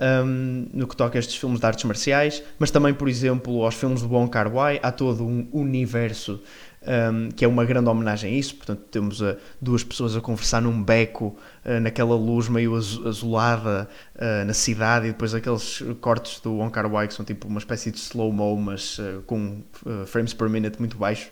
Um, 0.00 0.66
no 0.72 0.86
que 0.86 0.96
toca 0.96 1.18
a 1.18 1.20
estes 1.20 1.36
filmes 1.36 1.60
de 1.60 1.66
artes 1.66 1.84
marciais, 1.84 2.42
mas 2.58 2.70
também, 2.70 2.94
por 2.94 3.08
exemplo, 3.08 3.64
aos 3.64 3.74
filmes 3.74 4.00
de 4.00 4.06
Wong 4.06 4.30
Kar 4.30 4.50
Wai, 4.50 4.80
há 4.82 4.90
todo 4.90 5.24
um 5.26 5.46
universo 5.52 6.40
um, 6.82 7.30
que 7.30 7.44
é 7.44 7.48
uma 7.48 7.64
grande 7.64 7.88
homenagem 7.88 8.34
a 8.34 8.38
isso. 8.38 8.54
Portanto, 8.56 8.82
temos 8.90 9.20
uh, 9.20 9.36
duas 9.60 9.84
pessoas 9.84 10.16
a 10.16 10.20
conversar 10.20 10.62
num 10.62 10.82
beco, 10.82 11.36
uh, 11.64 11.80
naquela 11.80 12.14
luz 12.14 12.48
meio 12.48 12.74
azu- 12.76 13.06
azulada 13.06 13.88
uh, 14.16 14.44
na 14.46 14.54
cidade, 14.54 15.06
e 15.06 15.12
depois 15.12 15.34
aqueles 15.34 15.82
cortes 16.00 16.40
do 16.40 16.54
Wong 16.54 16.70
Kar 16.72 16.90
Wai 16.90 17.08
que 17.08 17.14
são 17.14 17.24
tipo 17.24 17.48
uma 17.48 17.58
espécie 17.58 17.90
de 17.90 17.98
slow-mo, 17.98 18.56
mas 18.56 18.98
com 19.26 19.62
frames 20.06 20.34
per 20.34 20.48
minute 20.48 20.78
muito 20.78 20.96
baixo. 20.96 21.30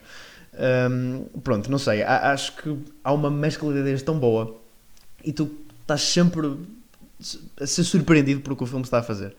Um, 0.90 1.40
pronto, 1.40 1.70
não 1.70 1.78
sei, 1.78 2.02
acho 2.02 2.56
que 2.56 2.76
há 3.04 3.12
uma 3.12 3.30
mescla 3.30 3.72
de 3.72 3.78
ideias 3.78 4.02
tão 4.02 4.18
boa 4.18 4.60
e 5.22 5.32
tu 5.32 5.48
estás 5.82 6.02
sempre 6.02 6.56
a 7.60 7.66
ser 7.66 7.84
surpreendido 7.84 8.40
por 8.40 8.54
o 8.54 8.56
que 8.56 8.64
o 8.64 8.66
filme 8.66 8.82
está 8.82 8.98
a 8.98 9.02
fazer. 9.02 9.36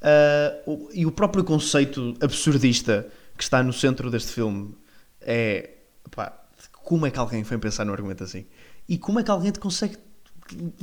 Uh, 0.00 0.88
e 0.92 1.04
o 1.06 1.10
próprio 1.10 1.42
conceito 1.42 2.14
absurdista 2.20 3.06
que 3.36 3.42
está 3.42 3.62
no 3.62 3.72
centro 3.72 4.10
deste 4.10 4.32
filme 4.32 4.74
é 5.20 5.70
pá, 6.10 6.40
como 6.72 7.06
é 7.06 7.10
que 7.10 7.18
alguém 7.18 7.44
foi 7.44 7.58
pensar 7.58 7.84
num 7.84 7.92
argumento 7.92 8.24
assim? 8.24 8.46
E 8.88 8.98
como 8.98 9.20
é 9.20 9.22
que 9.22 9.30
alguém 9.30 9.52
te 9.52 9.60
consegue 9.60 9.96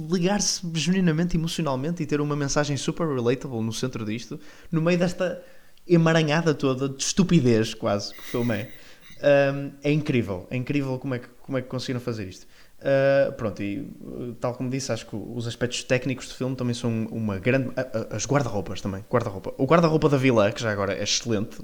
ligar-se 0.10 0.62
genuinamente, 0.74 1.36
emocionalmente 1.36 2.01
e 2.01 2.06
ter 2.06 2.22
uma 2.22 2.36
mensagem 2.36 2.77
super 2.77 3.08
relatable 3.08 3.62
no 3.62 3.74
centro 3.74 4.06
disto, 4.06 4.39
no 4.72 4.82
meio 4.82 4.98
desta 4.98 5.44
emaranhada 5.86 6.53
toda 6.53 6.88
de 6.88 7.03
estupidez 7.03 7.74
quase 7.74 8.13
que 8.13 8.20
o 8.20 8.24
filme 8.24 8.56
é. 8.56 8.72
Um, 9.17 9.72
é 9.84 9.91
incrível, 9.91 10.48
é 10.51 10.56
incrível 10.56 11.00
como 11.00 11.15
é 11.15 11.20
que, 11.20 11.27
como 11.41 11.58
é 11.58 11.62
que 11.62 11.67
conseguiram 11.67 12.00
fazer 12.00 12.27
isto. 12.27 12.46
Uh, 12.77 13.32
pronto, 13.32 13.63
e 13.63 13.79
uh, 13.79 14.36
tal 14.39 14.53
como 14.53 14.70
disse, 14.70 14.91
acho 14.91 15.08
que 15.08 15.15
os 15.15 15.48
aspectos 15.48 15.84
técnicos 15.84 16.27
do 16.27 16.36
filme 16.36 16.56
também 16.56 16.75
são 16.75 17.08
uma 17.08 17.39
grande. 17.39 17.72
as 18.12 18.27
guarda-roupas 18.27 18.79
também. 18.79 19.03
Guarda-roupa. 19.10 19.56
O 19.58 19.65
guarda-roupa 19.65 20.08
da 20.08 20.17
vila, 20.17 20.51
que 20.51 20.62
já 20.62 20.72
agora 20.72 20.94
é 20.94 21.01
excelente, 21.01 21.58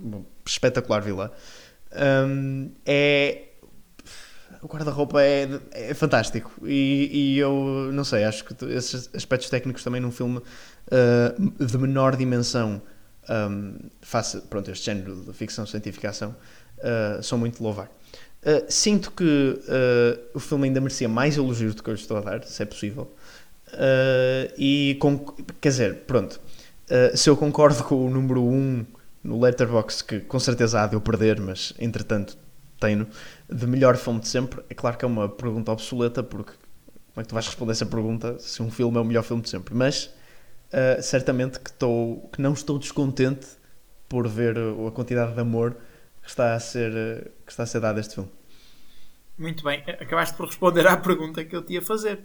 espetacular 0.44 1.02
vila, 1.02 1.32
um, 1.96 2.72
é. 2.86 3.50
O 4.62 4.68
guarda-roupa 4.68 5.22
é, 5.22 5.60
é 5.72 5.94
fantástico. 5.94 6.54
E, 6.66 7.10
e 7.12 7.38
eu 7.38 7.90
não 7.92 8.06
sei, 8.06 8.24
acho 8.24 8.46
que 8.46 8.66
esses 8.66 9.10
aspectos 9.14 9.50
técnicos 9.50 9.84
também 9.84 10.00
num 10.00 10.12
filme 10.12 10.38
uh, 10.38 11.66
de 11.66 11.78
menor 11.78 12.16
dimensão, 12.16 12.82
um, 13.30 13.76
face 14.02 14.40
pronto, 14.50 14.72
este 14.72 14.86
género 14.86 15.16
de 15.16 15.34
ficção 15.34 15.66
científica 15.66 16.10
ação, 16.10 16.34
uh, 16.78 17.22
são 17.22 17.38
muito 17.38 17.62
louvar. 17.62 17.92
Uh, 18.42 18.64
sinto 18.70 19.12
que 19.12 19.60
o 20.34 20.40
filme 20.40 20.68
ainda 20.68 20.80
merecia 20.80 21.10
mais 21.10 21.36
elogios 21.36 21.76
do 21.76 21.84
que 21.84 21.90
eu 21.90 21.96
estou 21.96 22.16
a 22.16 22.22
dar, 22.22 22.44
se 22.46 22.64
é 22.64 22.66
possível. 22.66 23.14
E 24.58 24.96
com, 25.02 25.18
quer 25.60 25.70
dizer, 25.70 25.96
pronto, 26.08 26.40
se 27.16 27.30
eu 27.30 27.36
concordo 27.36 27.84
com 27.84 28.06
o 28.06 28.10
número 28.10 28.42
1 28.42 28.54
um 28.54 28.86
no 29.24 29.40
Letterboxd, 29.40 30.04
que 30.04 30.20
com 30.20 30.40
certeza 30.40 30.82
há 30.82 30.88
de 30.88 30.96
eu 30.96 31.02
perder, 31.02 31.40
mas 31.40 31.74
entretanto 31.80 32.38
tenho, 32.80 33.08
de 33.50 33.66
melhor 33.66 33.96
filme 33.96 34.20
de 34.20 34.28
sempre, 34.28 34.64
é 34.70 34.74
claro 34.74 34.98
que 34.98 35.06
é 35.06 35.08
uma 35.08 35.30
pergunta 35.30 35.72
obsoleta, 35.72 36.22
porque 36.22 36.52
como 37.14 37.22
é 37.22 37.24
que 37.24 37.30
tu 37.30 37.34
vais 37.34 37.46
responder 37.46 37.72
essa 37.72 37.86
pergunta 37.86 38.38
se 38.40 38.62
um 38.62 38.70
filme 38.70 38.98
é 38.98 39.00
o 39.00 39.06
melhor 39.06 39.24
filme 39.24 39.42
de 39.42 39.50
sempre? 39.50 39.74
Mas 39.74 40.06
uh, 40.08 41.02
certamente 41.02 41.60
que, 41.60 41.70
estou, 41.70 42.30
que 42.34 42.42
não 42.42 42.54
estou 42.54 42.78
descontente 42.78 43.48
por 44.10 44.28
ver 44.28 44.58
uh, 44.58 44.88
a 44.88 44.92
quantidade 44.92 45.34
de 45.34 45.40
amor 45.40 45.78
que 46.22 46.30
está 46.30 46.56
a 46.56 46.60
ser, 46.60 46.92
uh, 46.92 47.30
que 47.46 47.52
está 47.52 47.64
a 47.64 47.66
ser 47.66 47.80
dado 47.80 47.98
a 47.98 48.02
este 48.02 48.16
filme. 48.16 48.30
Muito 49.38 49.64
bem, 49.64 49.82
acabaste 50.00 50.36
por 50.36 50.48
responder 50.48 50.86
à 50.86 50.98
pergunta 50.98 51.46
que 51.46 51.56
eu 51.56 51.64
te 51.64 51.74
ia 51.74 51.82
fazer. 51.82 52.20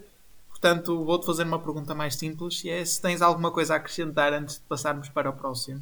Portanto, 0.49 1.05
vou-te 1.05 1.25
fazer 1.25 1.43
uma 1.43 1.59
pergunta 1.59 1.95
mais 1.95 2.15
simples 2.15 2.63
e 2.65 2.69
é 2.69 2.83
se 2.83 3.01
tens 3.01 3.21
alguma 3.21 3.51
coisa 3.51 3.75
a 3.75 3.77
acrescentar 3.77 4.33
antes 4.33 4.55
de 4.55 4.61
passarmos 4.61 5.07
para 5.07 5.29
o 5.29 5.33
próximo. 5.33 5.81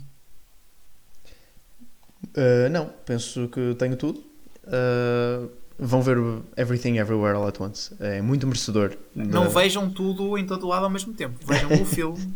Uh, 2.25 2.69
não, 2.71 2.89
penso 3.05 3.47
que 3.50 3.75
tenho 3.75 3.95
tudo. 3.95 4.19
Uh, 4.65 5.50
vão 5.79 6.01
ver 6.01 6.17
Everything 6.57 6.97
Everywhere 6.97 7.36
All 7.38 7.47
at 7.47 7.59
Once. 7.59 7.93
É 8.00 8.21
muito 8.21 8.45
merecedor. 8.47 8.95
Não 9.15 9.43
da- 9.43 9.50
vejam 9.50 9.89
tudo 9.89 10.38
em 10.38 10.45
todo 10.45 10.67
lado 10.67 10.86
ao 10.86 10.89
mesmo 10.89 11.13
tempo. 11.13 11.38
Vejam 11.45 11.81
o 11.81 11.86
filme. 11.86 12.33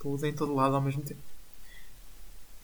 tudo 0.00 0.26
em 0.26 0.32
todo 0.32 0.54
lado 0.54 0.74
ao 0.76 0.80
mesmo 0.80 1.02
tempo. 1.02 1.20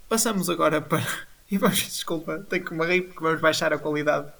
Passamos 0.09 0.49
agora 0.50 0.81
para. 0.81 1.02
E 1.50 1.59
vamos, 1.59 1.76
desculpa, 1.78 2.38
tenho 2.49 2.64
que 2.64 2.73
me 2.73 2.85
rir 2.87 3.02
porque 3.02 3.23
vamos 3.23 3.38
baixar 3.38 3.71
a 3.71 3.78
qualidade 3.78 4.33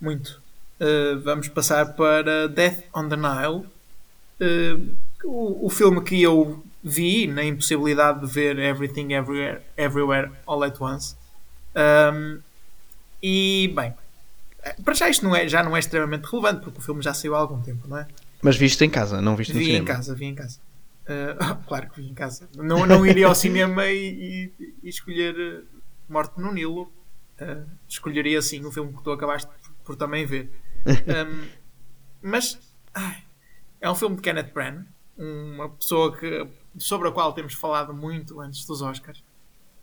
muito. 0.00 0.40
Uh, 0.80 1.20
vamos 1.20 1.46
passar 1.48 1.94
para 1.94 2.48
Death 2.48 2.84
on 2.94 3.06
the 3.10 3.16
Nile. 3.16 3.66
Uh, 4.40 4.94
o, 5.24 5.66
o 5.66 5.70
filme 5.70 6.02
que 6.02 6.20
eu 6.22 6.64
vi 6.82 7.26
na 7.26 7.42
impossibilidade 7.44 8.20
de 8.20 8.26
ver 8.32 8.58
Everything 8.58 9.12
Everywhere, 9.12 9.62
Everywhere 9.76 10.30
All 10.46 10.62
at 10.64 10.80
Once. 10.80 11.16
Um, 11.74 12.40
e 13.22 13.72
bem, 13.74 13.94
para 14.84 14.94
já 14.94 15.08
isto 15.08 15.24
não 15.24 15.34
é, 15.34 15.48
já 15.48 15.62
não 15.62 15.76
é 15.76 15.80
extremamente 15.80 16.24
relevante 16.26 16.62
porque 16.62 16.78
o 16.78 16.82
filme 16.82 17.02
já 17.02 17.12
saiu 17.14 17.34
há 17.34 17.38
algum 17.38 17.60
tempo, 17.60 17.86
não 17.88 17.98
é? 17.98 18.06
Mas 18.42 18.56
viste 18.56 18.84
em 18.84 18.90
casa, 18.90 19.20
não 19.20 19.34
viste 19.36 19.52
no 19.52 19.58
Vi 19.58 19.64
em 19.64 19.68
cinema. 19.68 19.86
casa, 19.86 20.14
vi 20.14 20.24
em 20.26 20.34
casa. 20.34 20.60
Uh, 21.04 21.56
claro 21.66 21.90
que 21.90 22.00
vi 22.00 22.08
em 22.10 22.14
casa. 22.14 22.48
Não, 22.56 22.86
não 22.86 23.04
iria 23.06 23.26
ao 23.26 23.34
cinema 23.34 23.86
e, 23.86 24.52
e- 24.58 24.74
e 24.82 24.88
escolher 24.88 25.34
uh, 25.34 25.64
Morte 26.08 26.38
no 26.40 26.52
Nilo. 26.52 26.92
Uh, 27.40 27.64
escolheria 27.88 28.40
sim 28.42 28.64
o 28.64 28.70
filme 28.72 28.92
que 28.92 29.02
tu 29.02 29.10
acabaste 29.12 29.48
por, 29.48 29.72
por 29.84 29.96
também 29.96 30.24
ver. 30.26 30.50
Um, 30.86 31.46
mas 32.22 32.58
ai, 32.94 33.16
é 33.80 33.90
um 33.90 33.94
filme 33.94 34.16
de 34.16 34.22
Kenneth 34.22 34.52
Branagh, 34.52 34.84
uma 35.16 35.68
pessoa 35.70 36.16
que, 36.16 36.46
sobre 36.78 37.08
a 37.08 37.12
qual 37.12 37.32
temos 37.32 37.54
falado 37.54 37.92
muito 37.92 38.40
antes 38.40 38.64
dos 38.64 38.82
Oscars. 38.82 39.22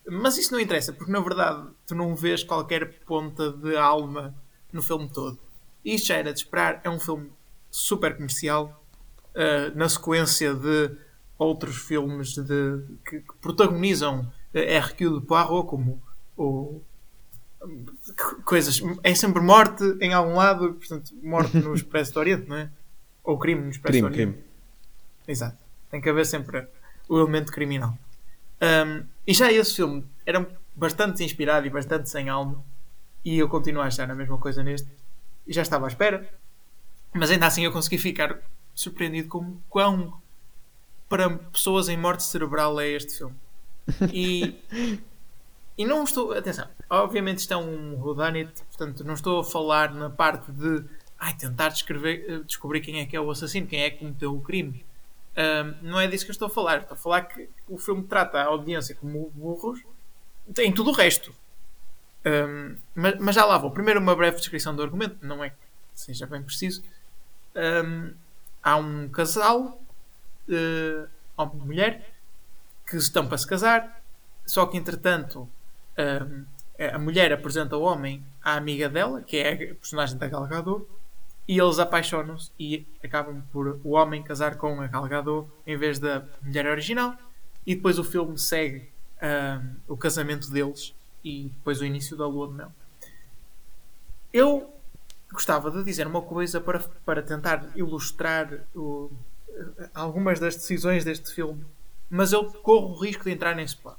Mas 0.08 0.38
isso 0.38 0.54
não 0.54 0.60
interessa, 0.60 0.94
porque 0.94 1.12
na 1.12 1.20
verdade 1.20 1.68
tu 1.88 1.96
não 1.96 2.16
vês 2.16 2.44
qualquer 2.44 3.00
ponta 3.06 3.52
de 3.52 3.76
alma 3.76 4.36
no 4.72 4.82
filme 4.82 5.10
todo. 5.10 5.40
E 5.84 5.96
isto 5.96 6.08
já 6.08 6.16
era 6.16 6.32
de 6.32 6.40
esperar. 6.40 6.82
É 6.84 6.90
um 6.90 7.00
filme 7.00 7.32
super 7.72 8.16
comercial, 8.16 8.84
uh, 9.32 9.78
na 9.78 9.90
sequência 9.90 10.54
de 10.54 10.96
outros 11.38 11.78
filmes 11.78 12.36
de, 12.36 12.84
que, 13.08 13.20
que 13.20 13.36
protagonizam 13.42 14.22
uh, 14.54 14.58
Hercule 14.58 15.22
Poirot, 15.22 15.68
como 15.68 16.02
o, 16.38 16.82
coisas. 18.44 18.82
É 19.04 19.14
sempre 19.16 19.42
morte 19.42 19.84
em 20.02 20.14
algum 20.14 20.36
lado, 20.36 20.74
portanto, 20.74 21.14
morte 21.22 21.58
no 21.58 21.74
Expresso 21.76 22.14
do 22.14 22.20
Oriente, 22.20 22.48
não 22.48 22.58
é? 22.58 22.70
Ou 23.24 23.38
crime 23.38 23.62
no 23.62 23.70
Expresso 23.70 23.92
crime, 23.92 24.10
do 24.10 24.14
Oriente. 24.14 24.34
Crime. 24.34 24.46
Exato. 25.28 25.58
Tem 25.90 26.02
que 26.02 26.10
haver 26.10 26.26
sempre 26.26 26.68
o 27.08 27.20
elemento 27.20 27.52
criminal. 27.52 27.98
Um, 28.62 29.06
e 29.28 29.34
já 29.34 29.52
esse 29.52 29.76
filme 29.76 30.06
era 30.26 30.48
bastante 30.76 31.24
inspirado 31.24 31.66
e 31.66 31.70
bastante 31.70 32.10
sem 32.10 32.30
alma. 32.30 32.64
E 33.24 33.38
eu 33.38 33.50
continuo 33.50 33.82
a 33.82 33.86
achar 33.86 34.10
a 34.10 34.16
mesma 34.16 34.38
coisa 34.38 34.64
neste. 34.64 34.88
E 35.48 35.54
já 35.54 35.62
estava 35.62 35.86
à 35.86 35.88
espera. 35.88 36.30
Mas 37.14 37.32
ainda 37.32 37.48
assim 37.48 37.64
eu 37.64 37.72
consegui 37.72 37.98
ficar 37.98 38.40
surpreendido 38.74 39.30
com 39.30 39.58
quão 39.70 40.14
para 41.08 41.30
pessoas 41.30 41.88
em 41.88 41.98
morte 41.98 42.24
cerebral 42.24 42.80
é 42.80 42.90
este 42.90 43.18
filme. 43.18 43.36
E, 44.12 44.56
e 45.78 45.86
não 45.86 46.04
estou. 46.04 46.34
Atenção, 46.34 46.68
obviamente 46.90 47.40
isto 47.40 47.54
é 47.54 47.58
um 47.58 47.96
Rudanit, 47.96 48.52
portanto 48.64 49.04
não 49.04 49.14
estou 49.14 49.40
a 49.40 49.44
falar 49.44 49.94
na 49.94 50.10
parte 50.10 50.52
de 50.52 50.84
ai, 51.18 51.34
tentar 51.36 51.70
descrever, 51.70 52.44
descobrir 52.44 52.82
quem 52.82 53.00
é 53.00 53.06
que 53.06 53.16
é 53.16 53.22
o 53.22 53.32
assassino, 53.32 53.66
quem 53.68 53.82
é 53.82 53.90
que 53.90 54.00
cometeu 54.00 54.36
o 54.36 54.42
crime. 54.42 54.85
Não 55.82 56.00
é 56.00 56.08
disso 56.08 56.26
que 56.26 56.32
eu 56.32 56.34
estou 56.34 56.48
a 56.48 56.50
falar. 56.50 56.82
Estou 56.82 56.96
a 56.96 56.98
falar 56.98 57.22
que 57.24 57.50
o 57.68 57.78
filme 57.78 58.04
trata 58.04 58.40
a 58.40 58.46
audiência 58.46 58.96
como 58.96 59.30
burros 59.36 59.82
em 60.58 60.72
tudo 60.72 60.92
o 60.92 60.94
resto. 60.94 61.34
Um, 62.26 62.76
mas, 62.96 63.20
mas, 63.20 63.36
já 63.36 63.46
lá 63.46 63.58
vou. 63.58 63.72
Primeiro, 63.72 64.00
uma 64.00 64.16
breve 64.16 64.38
descrição 64.38 64.76
do 64.76 64.82
argumento, 64.82 65.18
não 65.22 65.44
é 65.44 65.52
que 65.52 65.58
seja 65.94 66.26
bem 66.26 66.42
preciso. 66.42 66.84
Um, 67.56 68.14
há 68.64 68.78
um 68.78 69.08
casal, 69.10 69.80
uh, 70.50 71.10
homem 71.38 71.56
e 71.56 71.66
mulher, 71.66 72.12
que 72.88 72.98
estão 72.98 73.28
para 73.28 73.38
se 73.38 73.48
casar, 73.48 74.02
só 74.46 74.66
que 74.66 74.78
entretanto 74.78 75.50
a 76.78 77.00
mulher 77.00 77.32
apresenta 77.32 77.78
o 77.78 77.82
homem 77.82 78.24
à 78.44 78.56
amiga 78.58 78.90
dela, 78.90 79.22
que 79.22 79.38
é 79.38 79.72
a 79.72 79.76
personagem 79.76 80.18
da 80.18 80.28
Gal 80.28 80.46
Gadot, 80.46 80.86
e 81.48 81.60
eles 81.60 81.80
apaixonam-se 81.80 82.52
e 82.60 82.86
acabam 83.04 83.44
por 83.52 83.80
o 83.84 83.92
homem 83.92 84.24
casar 84.24 84.58
com 84.58 84.82
a 84.82 84.88
Gal 84.88 85.08
Gadot 85.08 85.50
em 85.66 85.78
vez 85.78 86.00
da 86.00 86.26
mulher 86.42 86.66
original 86.68 87.16
e 87.66 87.76
depois 87.76 88.00
o 88.00 88.04
filme 88.04 88.38
segue 88.38 88.90
um, 89.22 89.76
o 89.88 89.98
casamento 89.98 90.50
deles 90.50 90.94
e 91.24 91.50
depois 91.50 91.82
o 91.82 91.86
início 91.86 92.16
da 92.18 92.28
lua 92.28 92.48
de 92.48 92.54
mel. 92.54 92.72
Eu 94.34 94.74
gostava 95.32 95.72
de 95.72 95.84
dizer 95.84 96.08
uma 96.08 96.22
coisa 96.22 96.60
para, 96.62 96.80
para 96.80 97.22
tentar 97.22 97.70
ilustrar 97.76 98.66
o, 98.76 99.12
algumas 99.94 100.40
das 100.40 100.56
decisões 100.56 101.04
deste 101.04 101.34
filme, 101.34 101.66
mas 102.10 102.34
eu 102.34 102.46
corro 102.46 102.94
o 102.94 103.00
risco 103.00 103.24
de 103.24 103.32
entrar 103.32 103.56
nesse 103.56 103.76
plano. 103.76 103.98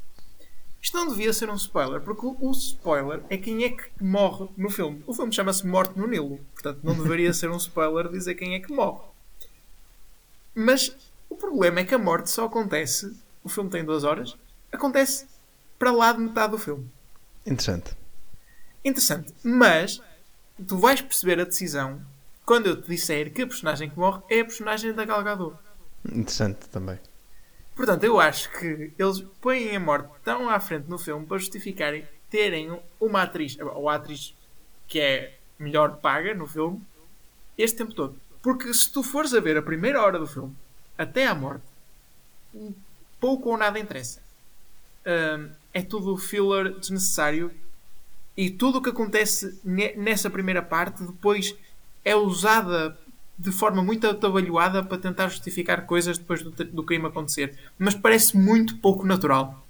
Isto 0.86 0.98
não 0.98 1.08
devia 1.08 1.32
ser 1.32 1.50
um 1.50 1.56
spoiler, 1.56 2.00
porque 2.00 2.24
o 2.24 2.50
spoiler 2.52 3.20
é 3.28 3.36
quem 3.36 3.64
é 3.64 3.70
que 3.70 3.90
morre 4.00 4.48
no 4.56 4.70
filme. 4.70 5.02
O 5.04 5.12
filme 5.12 5.32
chama-se 5.32 5.66
Morte 5.66 5.98
no 5.98 6.06
Nilo, 6.06 6.38
portanto 6.54 6.78
não 6.84 6.94
deveria 6.94 7.34
ser 7.34 7.50
um 7.50 7.56
spoiler 7.56 8.08
dizer 8.08 8.36
quem 8.36 8.54
é 8.54 8.60
que 8.60 8.72
morre. 8.72 9.02
Mas 10.54 10.96
o 11.28 11.34
problema 11.34 11.80
é 11.80 11.84
que 11.84 11.92
a 11.92 11.98
morte 11.98 12.30
só 12.30 12.44
acontece. 12.44 13.12
O 13.42 13.48
filme 13.48 13.68
tem 13.68 13.84
duas 13.84 14.04
horas, 14.04 14.36
acontece 14.70 15.26
para 15.76 15.90
lá 15.90 16.12
de 16.12 16.20
metade 16.20 16.52
do 16.52 16.58
filme. 16.58 16.88
Interessante. 17.44 17.96
Interessante, 18.84 19.34
mas 19.42 20.00
tu 20.68 20.78
vais 20.78 21.00
perceber 21.00 21.40
a 21.40 21.44
decisão 21.44 22.00
quando 22.44 22.68
eu 22.68 22.80
te 22.80 22.88
disser 22.88 23.32
que 23.32 23.42
a 23.42 23.46
personagem 23.48 23.90
que 23.90 23.98
morre 23.98 24.22
é 24.30 24.38
a 24.38 24.44
personagem 24.44 24.92
da 24.92 25.04
Gal 25.04 25.24
Gadot. 25.24 25.56
Interessante 26.04 26.68
também. 26.68 27.00
Portanto, 27.76 28.04
eu 28.04 28.18
acho 28.18 28.50
que 28.52 28.90
eles 28.98 29.20
põem 29.38 29.76
a 29.76 29.78
morte 29.78 30.08
tão 30.24 30.48
à 30.48 30.58
frente 30.58 30.88
no 30.88 30.98
filme 30.98 31.26
para 31.26 31.36
justificarem 31.36 32.08
terem 32.30 32.80
uma 32.98 33.22
atriz, 33.22 33.56
ou 33.60 33.88
a 33.90 33.96
atriz 33.96 34.34
que 34.88 34.98
é 34.98 35.38
melhor 35.58 35.98
paga 35.98 36.34
no 36.34 36.46
filme, 36.46 36.80
este 37.56 37.76
tempo 37.76 37.92
todo. 37.92 38.18
Porque 38.42 38.72
se 38.72 38.90
tu 38.90 39.02
fores 39.02 39.34
a 39.34 39.40
ver 39.40 39.58
a 39.58 39.62
primeira 39.62 40.02
hora 40.02 40.18
do 40.18 40.26
filme 40.26 40.56
até 40.96 41.26
à 41.26 41.34
morte, 41.34 41.66
pouco 43.20 43.50
ou 43.50 43.58
nada 43.58 43.78
interessa. 43.78 44.22
Um, 45.06 45.50
é 45.72 45.82
tudo 45.82 46.16
filler 46.16 46.78
desnecessário 46.78 47.52
e 48.36 48.50
tudo 48.50 48.78
o 48.78 48.82
que 48.82 48.90
acontece 48.90 49.60
nessa 49.62 50.30
primeira 50.30 50.62
parte 50.62 51.02
depois 51.02 51.54
é 52.04 52.16
usada 52.16 52.98
de 53.38 53.52
forma 53.52 53.82
muito 53.82 54.06
atabalhoada 54.06 54.82
para 54.82 54.98
tentar 54.98 55.28
justificar 55.28 55.86
coisas 55.86 56.18
depois 56.18 56.42
do, 56.42 56.50
do 56.50 56.82
crime 56.82 57.06
acontecer. 57.06 57.56
Mas 57.78 57.94
parece 57.94 58.36
muito 58.36 58.76
pouco 58.78 59.06
natural. 59.06 59.62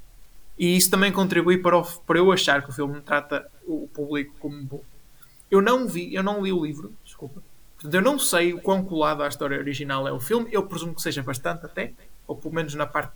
E 0.59 0.77
isso 0.77 0.91
também 0.91 1.13
contribui 1.13 1.59
para, 1.59 1.77
o, 1.77 1.85
para 1.85 2.19
eu 2.19 2.33
achar 2.33 2.63
que 2.63 2.71
o 2.71 2.73
filme 2.73 3.01
trata 3.01 3.47
o 3.67 3.89
público 3.93 4.35
como 4.39 4.63
bom. 4.63 4.83
Eu 5.51 5.61
não 5.61 5.87
vi, 5.87 6.15
eu 6.15 6.23
não 6.23 6.43
li 6.43 6.53
o 6.53 6.65
livro, 6.65 6.93
desculpa. 7.05 7.43
Portanto, 7.75 7.95
eu 7.95 8.03
não 8.03 8.19
sei 8.19 8.55
o 8.55 8.61
quão 8.61 8.85
colado 8.85 9.23
à 9.23 9.29
história 9.29 9.59
original 9.59 10.09
é 10.09 10.13
o 10.13 10.21
filme. 10.21 10.49
Eu 10.51 10.67
presumo 10.67 10.95
que 10.95 11.03
seja 11.03 11.23
bastante 11.23 11.67
até, 11.67 11.93
ou 12.27 12.37
pelo 12.37 12.55
menos 12.55 12.75
na 12.75 12.87
parte 12.87 13.13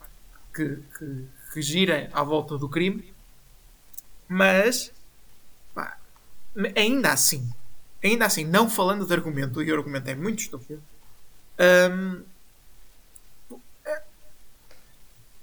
que, 0.54 0.78
que, 0.98 1.26
que 1.52 1.62
gira 1.62 2.10
à 2.12 2.22
volta 2.22 2.58
do 2.58 2.68
crime. 2.68 3.12
Mas, 4.28 4.92
pá, 5.74 5.98
ainda 6.76 7.12
assim, 7.12 7.50
ainda 8.02 8.26
assim, 8.26 8.44
não 8.44 8.68
falando 8.68 9.06
de 9.06 9.12
argumento, 9.12 9.62
e 9.62 9.70
o 9.70 9.76
argumento 9.76 10.08
é 10.08 10.14
muito 10.14 10.40
estúpido, 10.40 10.82
hum, 11.90 12.22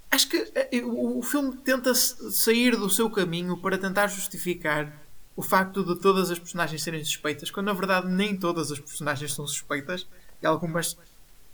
acho 0.09 0.29
que 0.29 0.51
eh, 0.55 0.81
o 0.83 1.21
filme 1.21 1.55
tenta 1.57 1.93
sair 1.93 2.75
do 2.75 2.89
seu 2.89 3.09
caminho 3.09 3.57
para 3.57 3.77
tentar 3.77 4.07
justificar 4.07 4.91
o 5.35 5.43
facto 5.43 5.83
de 5.83 5.99
todas 6.01 6.31
as 6.31 6.39
personagens 6.39 6.81
serem 6.81 7.03
suspeitas, 7.03 7.51
quando 7.51 7.67
na 7.67 7.73
verdade 7.73 8.07
nem 8.07 8.35
todas 8.35 8.71
as 8.71 8.79
personagens 8.79 9.33
são 9.33 9.45
suspeitas 9.45 10.07
e 10.41 10.47
algumas 10.47 10.97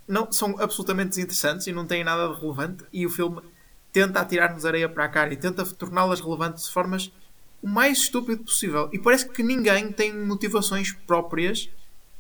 não, 0.08 0.32
são 0.32 0.58
absolutamente 0.60 1.10
desinteressantes 1.10 1.68
e 1.68 1.74
não 1.74 1.86
têm 1.86 2.04
nada 2.04 2.34
de 2.34 2.40
relevante. 2.40 2.86
E 2.92 3.06
o 3.06 3.10
filme 3.10 3.42
tenta 3.92 4.20
atirar-nos 4.20 4.66
areia 4.66 4.88
para 4.88 5.06
a 5.06 5.10
cara 5.10 5.34
e 5.34 5.38
tenta 5.38 5.66
torná-las 5.66 6.22
relevantes 6.22 6.66
de 6.66 6.72
formas 6.72 7.12
o 7.64 7.68
mais 7.68 8.00
estúpido 8.00 8.44
possível. 8.44 8.90
E 8.92 9.00
parece 9.00 9.28
que 9.30 9.42
ninguém 9.42 9.90
tem 9.90 10.14
motivações 10.14 10.92
próprias 10.92 11.70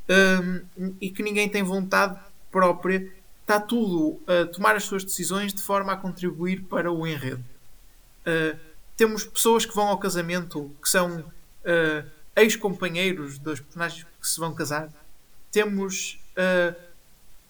um, 0.10 0.94
e 1.02 1.10
que 1.10 1.22
ninguém 1.22 1.50
tem 1.50 1.62
vontade 1.62 2.18
própria. 2.50 3.12
Está 3.42 3.60
tudo 3.60 4.22
a 4.26 4.46
tomar 4.46 4.76
as 4.78 4.86
suas 4.86 5.04
decisões 5.04 5.54
de 5.54 5.62
forma 5.62 5.92
a 5.92 5.98
contribuir 5.98 6.64
para 6.64 6.90
o 6.90 7.06
enredo. 7.06 7.44
Uh, 8.26 8.58
temos 8.96 9.26
pessoas 9.26 9.66
que 9.66 9.76
vão 9.76 9.88
ao 9.88 9.98
casamento 9.98 10.72
que 10.82 10.88
são 10.88 11.20
uh, 11.20 12.10
ex-companheiros 12.38 13.38
dos 13.38 13.60
personagens 13.60 14.08
que 14.22 14.28
se 14.28 14.40
vão 14.40 14.56
casar. 14.56 14.90
Temos 15.52 16.20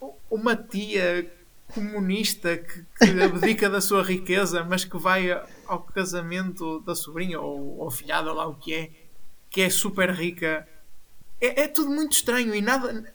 uh, 0.02 0.12
uma 0.32 0.56
tia 0.56 1.32
comunista 1.74 2.58
que, 2.58 2.86
que 3.00 3.22
abdica 3.22 3.70
da 3.70 3.82
sua 3.82 4.04
riqueza, 4.04 4.64
mas 4.64 4.86
que 4.86 4.98
vai 4.98 5.32
ao 5.66 5.82
casamento 5.82 6.80
da 6.82 6.96
sobrinha 6.96 7.40
ou, 7.40 7.80
ou 7.80 7.92
filhada, 7.92 8.32
lá 8.32 8.48
o 8.48 8.56
que 8.56 8.74
é, 8.74 8.92
que 9.50 9.62
é 9.62 9.70
super 9.70 10.10
rica. 10.12 10.68
É, 11.42 11.64
é 11.64 11.68
tudo 11.68 11.90
muito 11.90 12.14
estranho 12.14 12.54
e 12.54 12.62
nada. 12.62 13.14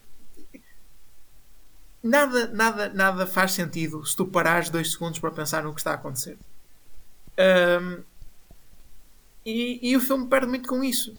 Nada, 2.02 2.46
nada, 2.48 2.88
nada 2.90 3.26
faz 3.26 3.52
sentido 3.52 4.04
se 4.06 4.16
tu 4.16 4.24
parares 4.24 4.70
dois 4.70 4.92
segundos 4.92 5.18
para 5.18 5.32
pensar 5.32 5.64
no 5.64 5.74
que 5.74 5.80
está 5.80 5.92
a 5.92 5.94
acontecer. 5.94 6.38
Um, 7.38 8.02
e, 9.44 9.90
e, 9.90 9.96
o 9.96 10.00
filme 10.00 10.28
perde 10.28 10.46
muito 10.46 10.68
com 10.68 10.82
isso. 10.84 11.16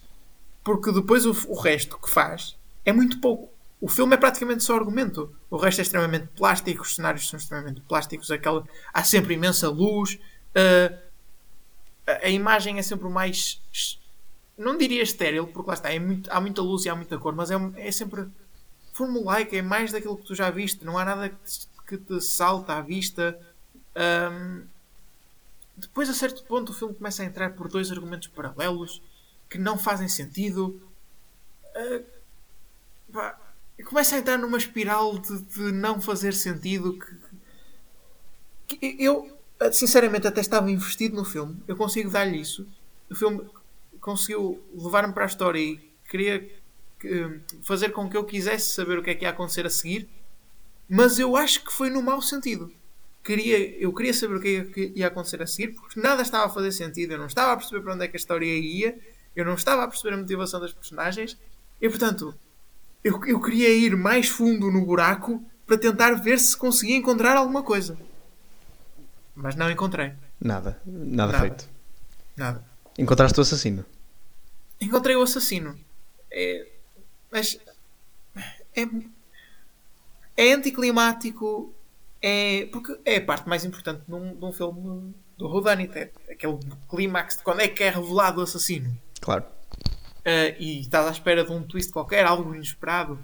Porque 0.62 0.92
depois 0.92 1.26
o, 1.26 1.32
o 1.48 1.58
resto 1.58 1.98
que 1.98 2.08
faz 2.08 2.56
é 2.84 2.92
muito 2.92 3.20
pouco 3.20 3.50
o 3.80 3.88
filme 3.88 4.14
é 4.14 4.18
praticamente 4.18 4.62
só 4.62 4.76
argumento. 4.76 5.34
O 5.48 5.56
resto 5.56 5.78
é 5.78 5.82
extremamente 5.82 6.28
plástico, 6.36 6.82
os 6.82 6.94
cenários 6.94 7.28
são 7.28 7.38
extremamente 7.38 7.80
plásticos, 7.80 8.30
aquela, 8.30 8.66
há 8.92 9.02
sempre 9.02 9.34
imensa 9.34 9.70
luz, 9.70 10.18
uh, 10.50 10.98
a, 12.06 12.28
imagem 12.28 12.78
é 12.78 12.82
sempre 12.82 13.08
mais. 13.08 13.60
Não 14.58 14.76
diria 14.76 15.02
estéril, 15.02 15.46
porque 15.46 15.68
lá 15.68 15.74
está, 15.74 15.92
é 15.92 15.98
muito, 15.98 16.30
há 16.30 16.40
muita 16.40 16.60
luz 16.60 16.84
e 16.84 16.90
há 16.90 16.94
muita 16.94 17.18
cor, 17.18 17.34
mas 17.34 17.50
é, 17.50 17.56
é 17.76 17.90
sempre 17.90 18.28
formulaica, 18.92 19.56
é 19.56 19.62
mais 19.62 19.92
daquilo 19.92 20.16
que 20.16 20.24
tu 20.24 20.34
já 20.34 20.50
viste, 20.50 20.84
não 20.84 20.98
há 20.98 21.04
nada 21.04 21.32
que 21.88 21.96
te 21.96 22.20
salta 22.20 22.74
à 22.74 22.82
vista. 22.82 23.38
Um, 23.96 24.64
depois, 25.74 26.10
a 26.10 26.12
certo 26.12 26.44
ponto, 26.44 26.70
o 26.70 26.74
filme 26.74 26.94
começa 26.94 27.22
a 27.22 27.24
entrar 27.24 27.54
por 27.54 27.68
dois 27.68 27.90
argumentos 27.90 28.28
paralelos 28.28 29.02
que 29.48 29.56
não 29.56 29.78
fazem 29.78 30.08
sentido. 30.08 30.80
Uh, 31.74 32.19
começa 33.90 34.14
a 34.14 34.20
entrar 34.20 34.38
numa 34.38 34.56
espiral 34.56 35.18
de, 35.18 35.40
de 35.40 35.72
não 35.72 36.00
fazer 36.00 36.32
sentido 36.32 36.96
que, 38.68 38.76
que, 38.76 38.96
eu 39.00 39.36
sinceramente, 39.72 40.28
até 40.28 40.40
estava 40.40 40.70
investido 40.70 41.16
no 41.16 41.24
filme. 41.24 41.56
Eu 41.66 41.76
consigo 41.76 42.08
dar-lhe 42.08 42.40
isso. 42.40 42.66
O 43.10 43.16
filme 43.16 43.44
conseguiu 44.00 44.62
levar-me 44.72 45.12
para 45.12 45.24
a 45.24 45.26
história 45.26 45.58
e 45.58 45.80
queria 46.08 46.48
fazer 47.62 47.90
com 47.90 48.08
que 48.08 48.16
eu 48.16 48.24
quisesse 48.24 48.72
saber 48.74 48.96
o 48.96 49.02
que 49.02 49.10
é 49.10 49.14
que 49.14 49.24
ia 49.24 49.30
acontecer 49.30 49.66
a 49.66 49.70
seguir, 49.70 50.08
mas 50.88 51.18
eu 51.18 51.36
acho 51.36 51.64
que 51.64 51.72
foi 51.72 51.90
no 51.90 52.00
mau 52.00 52.22
sentido. 52.22 52.72
Queria, 53.24 53.58
eu 53.78 53.92
queria 53.92 54.14
saber 54.14 54.36
o 54.36 54.40
que 54.40 54.48
ia, 54.48 54.92
ia 54.94 55.06
acontecer 55.08 55.42
a 55.42 55.46
seguir, 55.48 55.74
porque 55.74 55.98
nada 55.98 56.22
estava 56.22 56.46
a 56.46 56.48
fazer 56.48 56.70
sentido. 56.70 57.12
Eu 57.12 57.18
não 57.18 57.26
estava 57.26 57.52
a 57.52 57.56
perceber 57.56 57.82
para 57.82 57.94
onde 57.94 58.04
é 58.04 58.08
que 58.08 58.16
a 58.16 58.20
história 58.20 58.46
ia, 58.46 58.96
eu 59.34 59.44
não 59.44 59.54
estava 59.54 59.82
a 59.82 59.88
perceber 59.88 60.14
a 60.14 60.18
motivação 60.18 60.60
das 60.60 60.72
personagens, 60.72 61.36
e 61.80 61.88
portanto, 61.88 62.34
eu, 63.02 63.24
eu 63.26 63.40
queria 63.40 63.72
ir 63.74 63.96
mais 63.96 64.28
fundo 64.28 64.70
no 64.70 64.84
buraco 64.84 65.42
para 65.66 65.78
tentar 65.78 66.14
ver 66.14 66.38
se 66.38 66.56
conseguia 66.56 66.96
encontrar 66.96 67.36
alguma 67.36 67.62
coisa. 67.62 67.96
Mas 69.34 69.54
não 69.54 69.70
encontrei. 69.70 70.12
Nada, 70.40 70.80
nada, 70.84 71.32
nada. 71.32 71.40
feito. 71.40 71.68
Nada. 72.36 72.64
Encontraste 72.98 73.38
o 73.38 73.42
assassino? 73.42 73.84
Encontrei 74.80 75.16
o 75.16 75.22
assassino. 75.22 75.78
É, 76.30 76.66
mas 77.30 77.58
é, 78.74 78.86
é 80.36 80.52
anticlimático. 80.52 81.74
É, 82.22 82.66
porque 82.70 82.98
é 83.04 83.16
a 83.16 83.24
parte 83.24 83.48
mais 83.48 83.64
importante 83.64 84.02
de 84.06 84.14
um, 84.14 84.34
de 84.34 84.44
um 84.44 84.52
filme 84.52 85.14
do 85.38 85.46
Whodunit. 85.46 85.96
É 85.96 86.10
aquele 86.30 86.58
clímax 86.88 87.38
de 87.38 87.42
quando 87.42 87.60
é 87.60 87.68
que 87.68 87.82
é 87.82 87.90
revelado 87.90 88.40
o 88.40 88.44
assassino. 88.44 88.94
Claro. 89.20 89.44
Uh, 90.20 90.54
e 90.58 90.80
estás 90.80 91.06
à 91.06 91.10
espera 91.10 91.44
de 91.44 91.50
um 91.50 91.62
twist 91.62 91.92
qualquer, 91.92 92.26
algo 92.26 92.54
inesperado. 92.54 93.18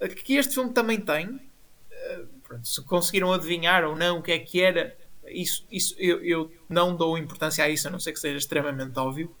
Uh, 0.00 0.08
que 0.08 0.34
este 0.36 0.54
filme 0.54 0.72
também 0.72 1.00
tem. 1.00 1.28
Uh, 1.28 2.26
pronto, 2.42 2.66
se 2.66 2.82
conseguiram 2.82 3.32
adivinhar 3.32 3.84
ou 3.84 3.94
não 3.94 4.18
o 4.18 4.22
que 4.22 4.32
é 4.32 4.38
que 4.38 4.60
era, 4.60 4.96
isso, 5.28 5.66
isso 5.70 5.94
eu, 5.98 6.22
eu 6.24 6.52
não 6.68 6.96
dou 6.96 7.16
importância 7.16 7.64
a 7.64 7.68
isso, 7.68 7.88
a 7.88 7.90
não 7.90 8.00
ser 8.00 8.12
que 8.12 8.20
seja 8.20 8.36
extremamente 8.36 8.98
óbvio. 8.98 9.34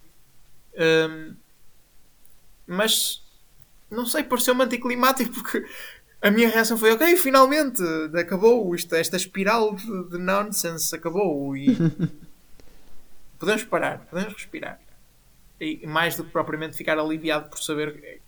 Um, 0.76 1.34
mas 2.66 3.22
não 3.90 4.06
sei, 4.06 4.24
pareceu-me 4.24 4.64
anticlimático 4.64 5.32
porque 5.34 5.64
a 6.22 6.30
minha 6.30 6.48
reação 6.48 6.78
foi 6.78 6.92
ok, 6.92 7.16
finalmente 7.16 7.82
acabou 8.18 8.74
isto, 8.74 8.94
esta 8.94 9.16
espiral 9.16 9.74
de, 9.74 10.10
de 10.10 10.18
nonsense 10.18 10.94
acabou 10.94 11.56
e 11.56 11.76
podemos 13.38 13.62
parar, 13.64 13.98
podemos 14.06 14.32
respirar. 14.32 14.80
E 15.60 15.86
mais 15.86 16.16
do 16.16 16.24
que 16.24 16.30
propriamente 16.30 16.76
ficar 16.76 16.98
aliviado 16.98 17.48
por 17.48 17.58
saber 17.58 18.20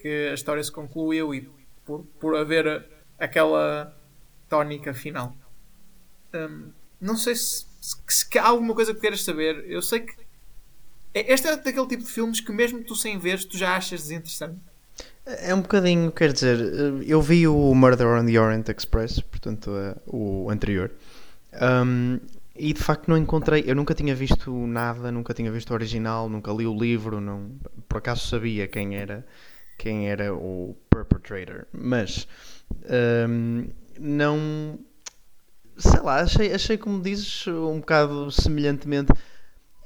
que 0.00 0.28
a 0.30 0.34
história 0.34 0.62
se 0.62 0.72
concluiu 0.72 1.34
e 1.34 1.48
por, 1.84 2.04
por 2.18 2.36
haver 2.36 2.86
aquela 3.18 3.96
tónica 4.48 4.92
final. 4.92 5.34
Um, 6.34 6.70
não 7.00 7.16
sei 7.16 7.34
se, 7.36 7.66
se, 7.80 7.96
se, 8.08 8.38
há 8.38 8.48
alguma 8.48 8.74
coisa 8.74 8.92
que 8.92 9.00
queiras 9.00 9.22
saber. 9.22 9.64
Eu 9.68 9.80
sei 9.80 10.00
que 10.00 10.14
este 11.14 11.48
é 11.48 11.56
daquele 11.56 11.86
tipo 11.86 12.04
de 12.04 12.10
filmes 12.10 12.40
que 12.40 12.52
mesmo 12.52 12.82
tu 12.82 12.96
sem 12.96 13.18
ver, 13.18 13.42
tu 13.44 13.56
já 13.56 13.76
achas 13.76 14.02
desinteressante. 14.02 14.58
É 15.24 15.54
um 15.54 15.60
bocadinho, 15.60 16.10
quer 16.10 16.32
dizer, 16.32 16.58
eu 17.06 17.22
vi 17.22 17.46
o 17.46 17.74
Murder 17.74 18.08
on 18.08 18.26
the 18.26 18.40
Orient 18.40 18.68
Express, 18.68 19.20
portanto, 19.20 19.70
uh, 19.70 20.00
o 20.06 20.50
anterior, 20.50 20.90
um, 21.84 22.18
e 22.54 22.72
de 22.72 22.82
facto 22.82 23.08
não 23.08 23.16
encontrei, 23.16 23.64
eu 23.66 23.74
nunca 23.74 23.94
tinha 23.94 24.14
visto 24.14 24.52
nada, 24.66 25.10
nunca 25.10 25.32
tinha 25.32 25.50
visto 25.50 25.70
o 25.70 25.74
original, 25.74 26.28
nunca 26.28 26.52
li 26.52 26.66
o 26.66 26.76
livro, 26.76 27.20
não, 27.20 27.52
por 27.88 27.98
acaso 27.98 28.26
sabia 28.26 28.68
quem 28.68 28.96
era, 28.96 29.26
quem 29.78 30.10
era 30.10 30.34
o 30.34 30.76
perpetrator, 30.90 31.66
mas 31.72 32.28
um, 33.28 33.68
não, 33.98 34.78
sei 35.76 36.00
lá, 36.00 36.20
achei, 36.20 36.52
achei 36.52 36.76
como 36.76 37.00
dizes 37.00 37.46
um 37.46 37.80
bocado 37.80 38.30
semelhantemente 38.30 39.12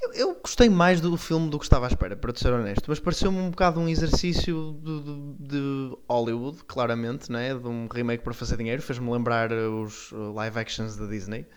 eu, 0.01 0.13
eu, 0.13 0.35
gostei 0.35 0.69
mais 0.69 1.01
do 1.01 1.17
filme 1.17 1.49
do 1.49 1.57
que 1.57 1.65
estava 1.65 1.85
à 1.85 1.89
espera, 1.89 2.15
para 2.15 2.31
te 2.31 2.39
ser 2.39 2.53
honesto, 2.53 2.85
mas 2.87 2.99
pareceu-me 2.99 3.39
um 3.39 3.49
bocado 3.49 3.79
um 3.79 3.89
exercício 3.89 4.79
de, 4.83 5.01
de, 5.01 5.47
de, 5.47 5.97
Hollywood, 6.07 6.63
claramente, 6.65 7.31
né? 7.31 7.53
de 7.53 7.67
um 7.67 7.87
remake 7.91 8.23
para 8.23 8.33
fazer 8.33 8.57
dinheiro. 8.57 8.81
Fez-me 8.81 9.11
lembrar 9.11 9.51
os 9.51 10.11
live 10.11 10.59
actions 10.59 10.95
da 10.95 11.07
Disney, 11.07 11.47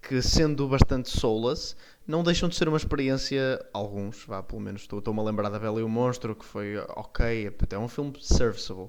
que 0.00 0.22
sendo 0.22 0.68
bastante 0.68 1.10
soulless, 1.10 1.74
não 2.06 2.22
deixam 2.22 2.48
de 2.48 2.56
ser 2.56 2.68
uma 2.68 2.76
experiência, 2.76 3.64
alguns, 3.72 4.24
vá, 4.24 4.42
pelo 4.42 4.60
menos 4.60 4.82
estou-me 4.82 5.20
a 5.20 5.22
lembrar 5.22 5.48
da 5.48 5.58
Bela 5.58 5.80
e 5.80 5.82
o 5.82 5.88
Monstro, 5.88 6.34
que 6.34 6.44
foi 6.44 6.76
ok, 6.96 7.52
é 7.70 7.78
um 7.78 7.88
filme 7.88 8.12
serviceable. 8.20 8.88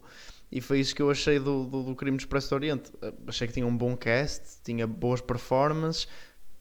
E 0.52 0.62
foi 0.62 0.80
isso 0.80 0.96
que 0.96 1.02
eu 1.02 1.12
achei 1.12 1.38
do, 1.38 1.66
do, 1.66 1.84
do 1.84 1.96
Crime 1.96 2.18
do 2.18 2.22
Expresso 2.22 2.50
do 2.50 2.56
Oriente. 2.56 2.92
Achei 3.28 3.48
que 3.48 3.54
tinha 3.54 3.68
um 3.68 3.76
bom 3.76 3.96
cast, 3.96 4.64
tinha 4.64 4.88
boas 4.88 5.22
performances 5.22 6.08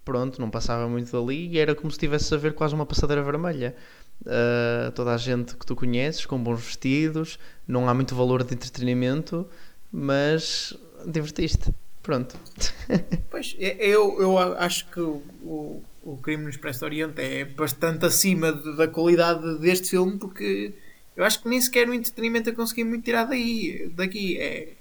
pronto, 0.08 0.40
não 0.40 0.48
passava 0.48 0.88
muito 0.88 1.12
dali 1.12 1.48
e 1.48 1.58
era 1.58 1.74
como 1.74 1.90
se 1.90 1.96
estivesse 1.96 2.34
a 2.34 2.38
ver 2.38 2.54
quase 2.54 2.74
uma 2.74 2.86
passadeira 2.86 3.22
vermelha. 3.22 3.76
Uh, 4.22 4.90
toda 4.92 5.12
a 5.12 5.18
gente 5.18 5.54
que 5.54 5.66
tu 5.66 5.76
conheces, 5.76 6.24
com 6.24 6.42
bons 6.42 6.64
vestidos, 6.64 7.38
não 7.66 7.86
há 7.86 7.92
muito 7.92 8.14
valor 8.14 8.42
de 8.42 8.54
entretenimento, 8.54 9.46
mas 9.92 10.72
divertiste. 11.06 11.74
Pronto. 12.08 12.38
Pois, 13.28 13.54
eu, 13.58 14.18
eu 14.18 14.38
acho 14.38 14.88
que 14.90 14.98
o, 14.98 15.82
o, 16.02 16.16
Crime 16.22 16.44
no 16.44 16.48
Expresso 16.48 16.86
Oriente 16.86 17.20
é 17.20 17.44
bastante 17.44 18.06
acima 18.06 18.50
de, 18.50 18.76
da 18.78 18.88
qualidade 18.88 19.58
deste 19.58 19.90
filme, 19.90 20.16
porque 20.16 20.72
eu 21.14 21.22
acho 21.22 21.42
que 21.42 21.48
nem 21.50 21.60
sequer 21.60 21.86
o 21.86 21.92
entretenimento 21.92 22.48
eu 22.48 22.54
consegui 22.54 22.82
muito 22.82 23.04
tirar 23.04 23.24
daí, 23.24 23.92
daqui. 23.94 24.38
É, 24.38 24.72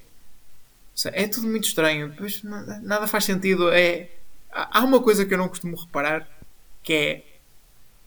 é 1.08 1.28
tudo 1.28 1.48
muito 1.48 1.68
estranho, 1.68 2.14
pois 2.18 2.42
nada 2.44 3.06
faz 3.08 3.26
sentido. 3.26 3.74
É, 3.74 4.10
há 4.50 4.82
uma 4.86 5.04
coisa 5.04 5.26
que 5.26 5.34
eu 5.34 5.38
não 5.38 5.50
costumo 5.50 5.76
reparar 5.76 6.26
que 6.82 6.94
é 6.94 7.24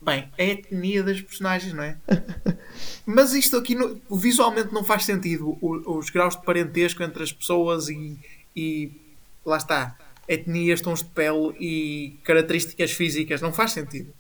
bem, 0.01 0.31
a 0.39 0.43
etnia 0.43 1.03
das 1.03 1.21
personagens, 1.21 1.75
não 1.75 1.83
é? 1.83 1.99
Mas 3.05 3.35
isto 3.35 3.59
aqui 3.59 3.75
no, 3.75 4.01
visualmente 4.11 4.73
não 4.73 4.83
faz 4.83 5.05
sentido. 5.05 5.59
O, 5.61 5.99
os 5.99 6.09
graus 6.09 6.39
de 6.39 6.43
parentesco 6.43 7.03
entre 7.03 7.23
as 7.23 7.31
pessoas 7.31 7.91
e, 7.91 8.19
e 8.57 9.00
lá 9.45 9.57
está, 9.57 9.97
etnias, 10.29 10.81
tons 10.81 11.03
de 11.03 11.09
pele 11.11 11.55
e 11.59 12.19
características 12.25 12.93
físicas, 12.93 13.41
não 13.41 13.53
faz 13.53 13.73
sentido. 13.73 14.13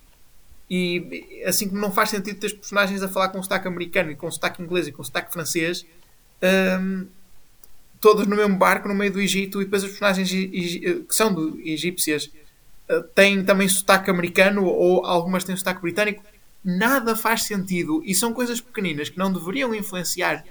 E 0.68 1.42
assim 1.46 1.68
como 1.68 1.80
não 1.80 1.90
faz 1.90 2.10
sentido 2.10 2.38
ter 2.38 2.54
personagens 2.54 3.02
a 3.02 3.08
falar 3.08 3.30
com 3.30 3.42
sotaque 3.42 3.66
americano 3.66 4.10
e 4.10 4.16
com 4.16 4.30
sotaque 4.30 4.62
inglês 4.62 4.86
e 4.86 4.92
com 4.92 5.02
sotaque 5.02 5.32
francês, 5.32 5.84
hum, 6.80 7.06
todas 8.00 8.26
no 8.26 8.36
mesmo 8.36 8.56
barco 8.56 8.88
no 8.88 8.94
meio 8.94 9.12
do 9.12 9.20
Egito 9.20 9.60
e 9.60 9.64
depois 9.64 9.82
os 9.82 9.90
personagens 9.90 10.30
que 10.30 11.06
são 11.14 11.34
do, 11.34 11.60
egípcias 11.60 12.30
eh, 12.88 13.04
têm 13.14 13.44
também 13.44 13.68
sotaque 13.68 14.10
americano 14.10 14.64
ou 14.64 15.04
algumas 15.04 15.44
têm 15.44 15.56
sotaque 15.56 15.82
britânico. 15.82 16.24
Nada 16.64 17.14
faz 17.14 17.44
sentido 17.44 18.02
e 18.04 18.14
são 18.14 18.32
coisas 18.32 18.60
pequeninas 18.60 19.08
que 19.08 19.18
não 19.18 19.32
deveriam 19.32 19.74
influenciar 19.74 20.44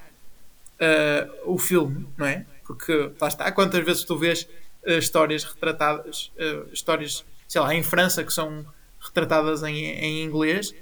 uh, 0.79 1.53
o 1.53 1.57
filme, 1.59 2.07
não 2.17 2.25
é? 2.25 2.45
Porque 2.69 3.11
lá 3.19 3.27
está, 3.27 3.51
quantas 3.51 3.83
vezes 3.83 4.03
tu 4.03 4.17
vês 4.17 4.47
uh, 4.85 4.91
histórias 4.91 5.43
retratadas, 5.43 6.31
uh, 6.37 6.71
histórias, 6.71 7.25
sei 7.47 7.61
lá, 7.61 7.73
em 7.73 7.81
França 7.81 8.23
que 8.23 8.31
são 8.31 8.65
retratadas 8.99 9.63
em, 9.63 9.75
em 9.75 10.23
inglês, 10.23 10.73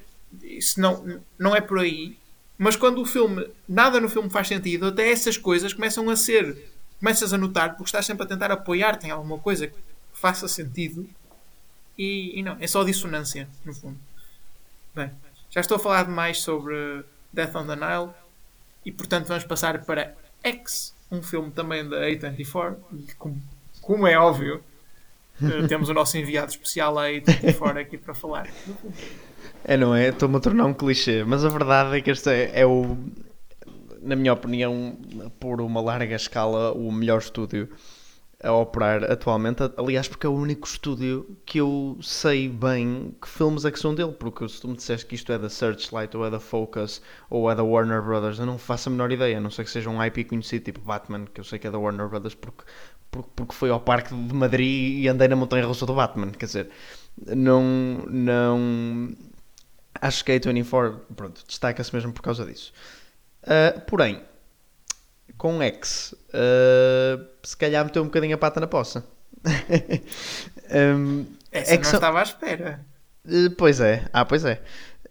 isso 0.43 0.81
não, 0.81 1.21
não 1.39 1.55
é 1.55 1.61
por 1.61 1.79
aí 1.79 2.17
mas 2.57 2.75
quando 2.75 3.01
o 3.01 3.05
filme, 3.05 3.47
nada 3.69 3.99
no 3.99 4.09
filme 4.09 4.29
faz 4.29 4.47
sentido, 4.47 4.87
até 4.87 5.11
essas 5.11 5.37
coisas 5.37 5.73
começam 5.73 6.09
a 6.09 6.15
ser, 6.15 6.71
começas 6.99 7.31
a 7.31 7.37
notar, 7.37 7.71
porque 7.71 7.85
estás 7.85 8.05
sempre 8.05 8.23
a 8.23 8.27
tentar 8.27 8.51
apoiar-te 8.51 9.05
em 9.05 9.11
alguma 9.11 9.37
coisa 9.37 9.67
que 9.67 9.77
faça 10.11 10.47
sentido 10.47 11.07
e, 11.95 12.39
e, 12.39 12.43
não, 12.43 12.57
é 12.59 12.65
só 12.65 12.83
dissonância, 12.83 13.47
no 13.63 13.73
fundo. 13.73 13.99
Bem, 14.95 15.11
já 15.51 15.61
estou 15.61 15.77
a 15.77 15.79
falar 15.79 16.05
demais 16.05 16.41
sobre 16.41 17.05
Death 17.31 17.55
on 17.55 17.67
the 17.67 17.75
Nile 17.75 18.11
e 18.83 18.91
portanto 18.91 19.27
vamos 19.27 19.43
passar 19.43 19.85
para 19.85 20.15
X, 20.43 20.95
um 21.11 21.21
filme 21.21 21.51
também 21.51 21.87
da 21.87 22.01
A24, 22.01 22.75
como, 23.17 23.41
como 23.81 24.07
é 24.07 24.17
óbvio, 24.17 24.63
eh, 25.41 25.65
temos 25.67 25.89
o 25.89 25.93
nosso 25.93 26.17
enviado 26.17 26.51
especial 26.51 26.97
à 26.97 27.05
A24 27.05 27.81
aqui 27.81 27.97
para 27.97 28.13
falar. 28.13 28.47
É, 29.63 29.77
não 29.77 29.95
é? 29.95 30.09
Estou-me 30.09 30.37
a 30.37 30.39
tornar 30.39 30.65
um 30.65 30.73
clichê, 30.73 31.23
mas 31.23 31.45
a 31.45 31.49
verdade 31.49 31.97
é 31.97 32.01
que 32.01 32.11
este 32.11 32.29
é, 32.29 32.61
é, 32.61 32.65
o, 32.65 32.97
na 34.01 34.15
minha 34.15 34.33
opinião, 34.33 34.97
por 35.39 35.61
uma 35.61 35.81
larga 35.81 36.15
escala, 36.15 36.71
o 36.73 36.91
melhor 36.91 37.19
estúdio 37.19 37.69
a 38.43 38.51
operar 38.51 39.03
atualmente. 39.11 39.63
Aliás, 39.77 40.07
porque 40.07 40.25
é 40.25 40.29
o 40.29 40.33
único 40.33 40.67
estúdio 40.67 41.37
que 41.45 41.59
eu 41.59 41.97
sei 42.01 42.47
bem 42.47 43.15
que 43.21 43.27
filmes 43.27 43.65
é 43.65 43.71
que 43.71 43.79
são 43.79 43.95
dele. 43.95 44.11
Porque 44.11 44.47
se 44.47 44.61
tu 44.61 44.67
me 44.67 44.75
disseste 44.75 45.05
que 45.05 45.15
isto 45.15 45.31
é 45.31 45.37
da 45.37 45.49
Searchlight, 45.49 46.15
ou 46.15 46.25
é 46.25 46.29
da 46.29 46.39
Focus, 46.39 47.01
ou 47.29 47.49
é 47.49 47.55
da 47.55 47.63
Warner 47.63 48.01
Brothers, 48.01 48.39
eu 48.39 48.45
não 48.45 48.57
faço 48.57 48.89
a 48.89 48.91
menor 48.91 49.11
ideia. 49.11 49.37
A 49.37 49.41
não 49.41 49.49
sei 49.49 49.65
que 49.65 49.71
seja 49.71 49.89
um 49.89 50.03
IP 50.03 50.25
conhecido, 50.25 50.65
tipo 50.65 50.81
Batman, 50.81 51.25
que 51.25 51.39
eu 51.39 51.43
sei 51.43 51.59
que 51.59 51.67
é 51.67 51.71
da 51.71 51.79
Warner 51.79 52.07
Brothers, 52.07 52.35
porque, 52.35 52.63
porque, 53.09 53.29
porque 53.35 53.53
foi 53.55 53.69
ao 53.69 53.79
Parque 53.79 54.13
de 54.13 54.33
Madrid 54.33 54.99
e 55.03 55.07
andei 55.07 55.27
na 55.27 55.35
montanha 55.35 55.65
russa 55.65 55.85
do 55.85 55.93
Batman. 55.93 56.31
Quer 56.31 56.45
dizer, 56.45 56.69
não. 57.25 57.63
não 58.07 59.15
Acho 59.99 60.23
que 60.23 60.31
a 60.31 60.39
A24 60.39 60.99
pronto, 61.15 61.43
destaca-se 61.47 61.93
mesmo 61.93 62.13
por 62.13 62.21
causa 62.21 62.45
disso. 62.45 62.71
Uh, 63.43 63.81
porém, 63.87 64.21
com 65.37 65.61
X, 65.61 66.13
uh, 66.29 67.25
se 67.43 67.55
calhar 67.57 67.83
meteu 67.85 68.01
um 68.03 68.05
bocadinho 68.07 68.35
a 68.35 68.37
pata 68.37 68.59
na 68.59 68.67
poça. 68.67 69.03
um, 70.97 71.25
Essa 71.51 71.73
É 71.73 71.77
que 71.77 71.83
não 71.83 71.89
são- 71.89 71.97
estava 71.99 72.19
à 72.19 72.23
espera. 72.23 72.85
Eh, 73.27 73.49
Pois 73.57 73.79
é, 73.79 74.05
ah, 74.13 74.25
pois 74.25 74.45
é. 74.45 74.61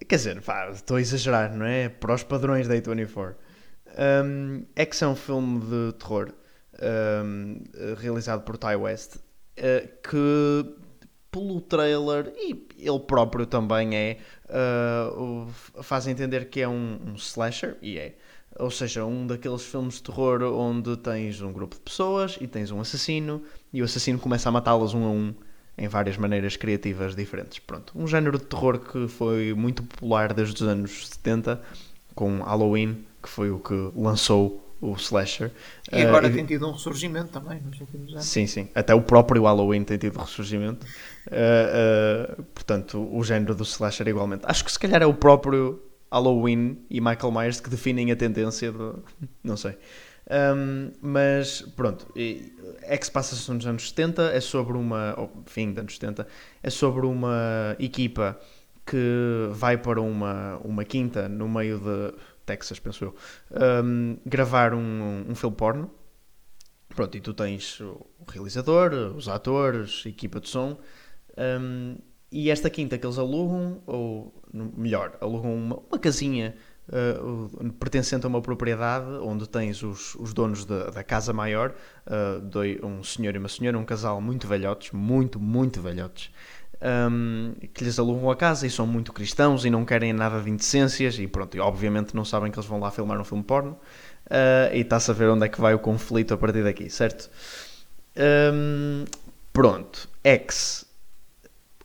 Quer 0.09 0.17
dizer, 0.17 0.41
pá, 0.43 0.69
estou 0.71 0.97
a 0.97 1.01
exagerar, 1.01 1.55
não 1.55 1.67
é? 1.67 1.89
Para 1.89 2.15
os 2.15 2.23
padrões 2.23 2.69
da 2.69 2.75
A24. 2.75 3.35
Um, 4.25 4.65
é 4.77 4.85
que 4.85 5.03
é 5.03 5.07
um 5.07 5.17
filme 5.17 5.61
de 5.61 5.93
terror 5.99 6.31
um, 7.25 7.63
realizado 7.99 8.43
por 8.43 8.59
Ty 8.59 8.75
West 8.77 9.17
eh, 9.57 9.89
que, 10.03 10.75
pelo 11.31 11.63
trailer, 11.63 12.31
e 12.37 12.67
ele 12.79 13.01
próprio 13.01 13.47
também 13.47 13.97
é, 13.97 14.19
o- 15.17 15.47
faz 15.83 16.07
entender 16.07 16.51
que 16.51 16.61
é 16.61 16.69
um, 16.69 16.99
um 17.07 17.15
slasher, 17.15 17.77
e 17.81 17.99
é. 17.99 18.15
Ou 18.59 18.71
seja, 18.71 19.05
um 19.05 19.27
daqueles 19.27 19.63
filmes 19.63 19.95
de 19.95 20.05
terror 20.05 20.43
onde 20.43 20.97
tens 20.97 21.41
um 21.43 21.53
grupo 21.53 21.77
de 21.77 21.83
pessoas 21.83 22.39
e 22.41 22.47
tens 22.47 22.71
um 22.71 22.81
assassino, 22.81 23.43
e 23.73 23.83
o 23.83 23.85
assassino 23.85 24.19
começa 24.19 24.49
a 24.49 24.53
matá-las 24.53 24.95
um 24.95 25.05
a 25.05 25.11
um 25.11 25.35
em 25.79 25.89
várias 25.89 26.17
maneiras 26.17 26.57
criativas 26.57 27.15
diferentes. 27.15 27.59
Pronto, 27.59 27.93
um 27.95 28.07
género 28.07 28.39
de 28.39 28.45
terror 28.47 28.79
que 28.79 29.09
foi 29.09 29.53
muito 29.53 29.83
popular 29.83 30.33
desde 30.33 30.63
os 30.63 30.69
anos 30.69 31.09
70, 31.09 31.61
com 32.15 32.41
Halloween, 32.41 33.05
que 33.23 33.29
foi 33.29 33.51
o 33.51 33.59
que 33.59 33.75
lançou 33.95 34.63
o 34.81 34.95
slasher. 34.95 35.51
E 35.93 36.03
agora 36.03 36.29
Eh, 36.29 36.31
tem 36.31 36.47
tido 36.47 36.67
um 36.69 36.73
ressurgimento 36.73 37.29
também 37.29 37.61
nos 37.61 37.81
últimos 37.81 38.13
anos. 38.13 38.25
Sim, 38.25 38.47
sim. 38.47 38.69
Até 38.75 38.95
o 38.95 39.03
próprio 39.03 39.43
Halloween 39.43 39.85
tem 39.85 39.99
tido 39.99 40.19
ressurgimento. 40.19 40.87
Uh, 41.27 42.41
uh, 42.41 42.43
portanto, 42.55 43.09
o 43.13 43.23
género 43.23 43.55
do 43.55 43.65
slasher 43.65 44.07
igualmente. 44.09 44.45
Acho 44.47 44.65
que 44.65 44.73
se 44.73 44.79
calhar 44.79 45.03
é 45.03 45.07
o 45.07 45.15
próprio 45.15 45.83
Halloween 46.11 46.85
e 46.89 47.01
Michael 47.01 47.33
Myers 47.33 47.61
que 47.61 47.71
definem 47.71 48.11
a 48.11 48.17
tendência 48.17 48.73
de... 48.73 48.95
Não 49.43 49.57
sei. 49.57 49.77
Um, 50.29 50.91
mas 51.01 51.63
pronto, 51.77 52.07
é 52.17 52.99
que 52.99 53.07
se 53.07 53.13
passa 53.13 53.53
nos 53.53 53.65
anos 53.65 53.89
70, 53.89 54.33
é 54.33 54.41
sobre 54.41 54.77
uma. 54.77 55.15
ou 55.17 55.31
fim 55.47 55.71
dos 55.71 55.79
anos 55.79 55.95
70, 55.95 56.27
é 56.63 56.71
sobre 56.71 57.07
uma 57.07 57.77
equipa 57.79 58.39
que 58.85 59.49
vai 59.53 59.79
para 59.79 60.01
uma, 60.01 60.57
uma 60.65 60.85
quinta 60.85 61.29
no 61.29 61.49
meio 61.49 61.79
de 61.79 62.15
Texas, 62.45 62.79
penso 62.79 63.05
eu, 63.05 63.15
um, 63.85 64.17
gravar 64.27 64.75
um, 64.75 65.27
um 65.29 65.35
filme 65.35 65.57
porno. 65.57 65.91
Pronto, 66.89 67.17
e 67.17 67.21
tu 67.21 67.35
tens 67.35 67.81
o 67.81 68.07
realizador, 68.27 68.93
os 69.17 69.29
atores, 69.29 70.03
a 70.07 70.09
equipa 70.09 70.41
de 70.41 70.49
som, 70.49 70.79
um, 71.37 71.99
e 72.37 72.51
esta 72.51 72.69
quinta 72.69 72.99
que 72.99 73.07
eles 73.07 73.17
alugam, 73.17 73.81
ou 73.87 74.31
melhor, 74.53 75.17
alugam 75.23 75.55
uma, 75.55 75.79
uma 75.89 75.99
casinha 75.99 76.55
uh, 76.91 77.73
pertencente 77.81 78.27
a 78.27 78.29
uma 78.29 78.43
propriedade 78.43 79.07
onde 79.23 79.49
tens 79.49 79.83
os, 79.83 80.15
os 80.17 80.35
donos 80.35 80.67
da, 80.67 80.91
da 80.91 81.03
casa 81.03 81.33
maior, 81.33 81.75
uh, 82.07 82.87
um 82.87 83.03
senhor 83.03 83.35
e 83.35 83.39
uma 83.39 83.49
senhora, 83.49 83.79
um 83.79 83.87
casal 83.87 84.21
muito 84.21 84.47
velhotes, 84.47 84.93
muito, 84.93 85.41
muito 85.41 85.81
velhotes, 85.81 86.31
um, 87.11 87.55
que 87.73 87.83
lhes 87.83 87.99
alugam 87.99 88.31
a 88.31 88.37
casa 88.37 88.67
e 88.67 88.71
são 88.71 88.87
muito 88.87 89.15
cristãos 89.15 89.65
e 89.65 89.71
não 89.71 89.87
querem 89.87 90.13
nada 90.13 90.39
de 90.43 90.51
indecências 90.51 91.19
e 91.19 91.27
pronto, 91.27 91.57
e 91.57 91.61
obviamente 91.61 92.15
não 92.15 92.23
sabem 92.23 92.53
que 92.53 92.59
eles 92.59 92.69
vão 92.69 92.79
lá 92.79 92.91
filmar 92.91 93.19
um 93.19 93.25
filme 93.25 93.45
porno 93.45 93.73
uh, 94.27 94.75
e 94.75 94.81
está-se 94.81 95.11
a 95.11 95.15
ver 95.15 95.31
onde 95.31 95.47
é 95.47 95.49
que 95.49 95.59
vai 95.59 95.73
o 95.73 95.79
conflito 95.79 96.35
a 96.35 96.37
partir 96.37 96.63
daqui, 96.63 96.91
certo? 96.91 97.31
Um, 98.15 99.07
pronto, 99.55 100.07
X. 100.23 100.86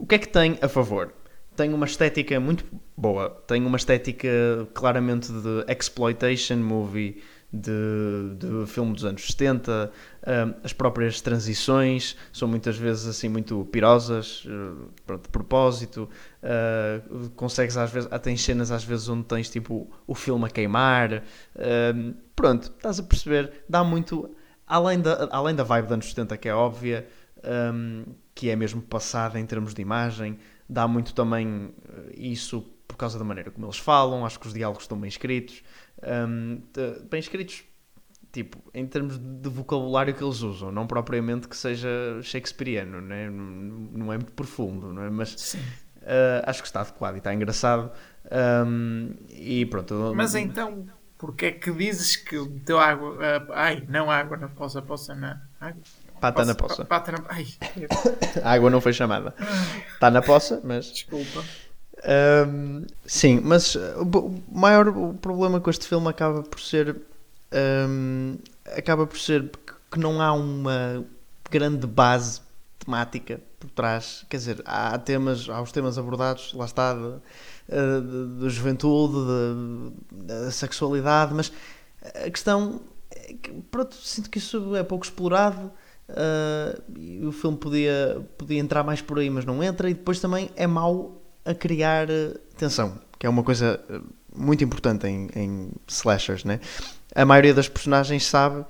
O 0.01 0.05
que 0.07 0.15
é 0.15 0.17
que 0.17 0.27
tem 0.27 0.57
a 0.63 0.67
favor? 0.67 1.13
Tem 1.55 1.71
uma 1.71 1.85
estética 1.85 2.39
muito 2.39 2.65
boa, 2.97 3.29
tem 3.45 3.63
uma 3.63 3.77
estética 3.77 4.27
claramente 4.73 5.31
de 5.31 5.63
exploitation 5.71 6.57
movie, 6.57 7.21
de, 7.53 8.35
de 8.35 8.65
filme 8.65 8.93
dos 8.95 9.05
anos 9.05 9.27
70, 9.27 9.91
um, 10.25 10.53
as 10.63 10.73
próprias 10.73 11.21
transições 11.21 12.17
são 12.33 12.47
muitas 12.47 12.77
vezes 12.77 13.05
assim 13.05 13.29
muito 13.29 13.63
pirosas, 13.71 14.43
pronto, 15.05 15.21
de 15.21 15.29
propósito, 15.29 16.09
uh, 16.41 17.29
consegues 17.35 17.77
às 17.77 17.91
vezes, 17.91 18.09
tens 18.23 18.41
cenas 18.41 18.71
às 18.71 18.83
vezes 18.83 19.07
onde 19.07 19.25
tens 19.25 19.49
tipo 19.51 19.87
o 20.07 20.15
filme 20.15 20.45
a 20.45 20.49
queimar, 20.49 21.21
pronto, 22.35 22.71
estás 22.75 22.99
a 22.99 23.03
perceber, 23.03 23.51
dá 23.69 23.83
muito, 23.83 24.33
além 24.65 24.99
da, 24.99 25.29
além 25.29 25.53
da 25.53 25.63
vibe 25.63 25.83
dos 25.83 25.93
anos 25.93 26.09
70 26.09 26.37
que 26.37 26.49
é 26.49 26.55
óbvia, 26.55 27.05
um, 27.43 28.05
que 28.33 28.49
é 28.49 28.55
mesmo 28.55 28.81
passada 28.81 29.39
em 29.39 29.45
termos 29.45 29.73
de 29.73 29.81
imagem, 29.81 30.39
dá 30.67 30.87
muito 30.87 31.13
também 31.13 31.73
eh, 31.89 32.13
isso 32.15 32.61
por 32.87 32.97
causa 32.97 33.17
da 33.17 33.25
maneira 33.25 33.51
como 33.51 33.65
eles 33.65 33.77
falam, 33.77 34.25
acho 34.25 34.39
que 34.39 34.47
os 34.47 34.53
diálogos 34.53 34.83
estão 34.83 34.99
bem 34.99 35.07
escritos, 35.07 35.63
um, 36.27 36.61
bem 37.09 37.19
escritos, 37.19 37.63
tipo, 38.31 38.61
em 38.73 38.85
termos 38.85 39.17
de 39.17 39.49
vocabulário 39.49 40.13
que 40.13 40.23
eles 40.23 40.41
usam, 40.41 40.71
não 40.71 40.85
propriamente 40.87 41.47
que 41.47 41.55
seja 41.55 41.89
shakespeariano, 42.21 43.01
né? 43.01 43.29
não 43.29 44.11
é 44.11 44.17
muito 44.17 44.33
profundo, 44.33 44.93
não 44.93 45.03
é? 45.03 45.09
mas 45.09 45.55
eh, 46.03 46.41
acho 46.45 46.61
que 46.61 46.67
está 46.67 46.81
adequado 46.81 47.15
e 47.15 47.17
está 47.19 47.33
engraçado. 47.33 47.91
Um, 48.65 49.13
e 49.29 49.65
pronto, 49.65 50.13
Mas 50.15 50.35
então, 50.35 50.85
porque 51.17 51.47
é 51.47 51.51
que 51.51 51.71
dizes 51.71 52.15
que 52.15 52.39
meteu 52.39 52.79
água. 52.79 53.17
ah, 53.21 53.47
ai, 53.51 53.85
não 53.87 54.09
água 54.09 54.37
na 54.37 54.47
poça, 54.47 54.81
poça 54.81 55.13
na. 55.13 55.41
Água. 55.59 55.81
Pata 56.21 56.45
na 56.45 56.55
poça. 56.55 56.85
pa- 56.85 56.99
Pata 56.99 57.11
na. 57.11 57.23
Ai, 57.29 57.47
A 58.43 58.51
água 58.53 58.69
não 58.69 58.79
foi 58.79 58.93
chamada. 58.93 59.33
Está 59.93 60.09
na 60.11 60.21
poça, 60.21 60.61
mas 60.63 60.85
desculpa. 60.91 61.43
Um, 62.47 62.85
sim, 63.05 63.39
mas 63.43 63.75
uh, 63.75 64.01
o 64.03 64.41
maior 64.51 64.87
o 64.87 65.13
problema 65.13 65.59
com 65.59 65.69
este 65.69 65.87
filme 65.87 66.07
acaba 66.07 66.41
por 66.41 66.59
ser 66.59 66.95
um, 67.87 68.37
acaba 68.75 69.05
por 69.05 69.19
ser 69.19 69.49
que- 69.91 69.99
não 69.99 70.21
há 70.21 70.31
uma 70.33 71.03
grande 71.49 71.85
base 71.85 72.41
temática 72.79 73.39
por 73.59 73.69
trás. 73.69 74.25
Quer 74.29 74.37
dizer, 74.37 74.61
há 74.65 74.97
temas, 74.97 75.47
há 75.49 75.61
os 75.61 75.71
temas 75.71 75.97
abordados, 75.97 76.53
lá 76.55 76.65
está, 76.65 76.93
da 76.95 78.49
juventude, 78.49 79.13
de- 80.11 80.25
da 80.25 80.51
sexualidade, 80.51 81.33
mas 81.33 81.51
a 82.25 82.29
questão 82.31 82.81
é 83.11 83.33
que, 83.33 83.51
pronto, 83.69 83.95
sinto 83.95 84.29
que 84.29 84.39
isso 84.39 84.75
é 84.75 84.81
pouco 84.83 85.05
explorado. 85.05 85.71
Uh, 86.15 87.27
o 87.27 87.31
filme 87.31 87.57
podia, 87.57 88.21
podia 88.37 88.59
entrar 88.59 88.83
mais 88.83 89.01
por 89.01 89.19
aí, 89.19 89.29
mas 89.29 89.45
não 89.45 89.63
entra, 89.63 89.89
e 89.89 89.93
depois 89.93 90.19
também 90.19 90.49
é 90.55 90.67
mau 90.67 91.21
a 91.45 91.53
criar 91.53 92.09
uh, 92.09 92.37
tensão, 92.57 92.99
que 93.17 93.25
é 93.25 93.29
uma 93.29 93.43
coisa 93.43 93.79
uh, 93.89 94.01
muito 94.35 94.63
importante 94.63 95.07
em, 95.07 95.29
em 95.35 95.71
slashers, 95.87 96.43
né? 96.43 96.59
A 97.13 97.25
maioria 97.25 97.53
das 97.53 97.67
personagens 97.67 98.25
sabe 98.25 98.63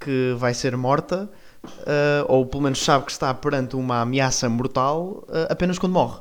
que 0.00 0.34
vai 0.36 0.52
ser 0.54 0.76
morta, 0.76 1.30
uh, 1.64 2.24
ou 2.28 2.44
pelo 2.46 2.62
menos 2.62 2.82
sabe 2.82 3.04
que 3.04 3.12
está 3.12 3.32
perante 3.32 3.76
uma 3.76 4.00
ameaça 4.00 4.48
mortal 4.48 5.24
uh, 5.28 5.46
apenas 5.50 5.78
quando 5.78 5.92
morre. 5.92 6.20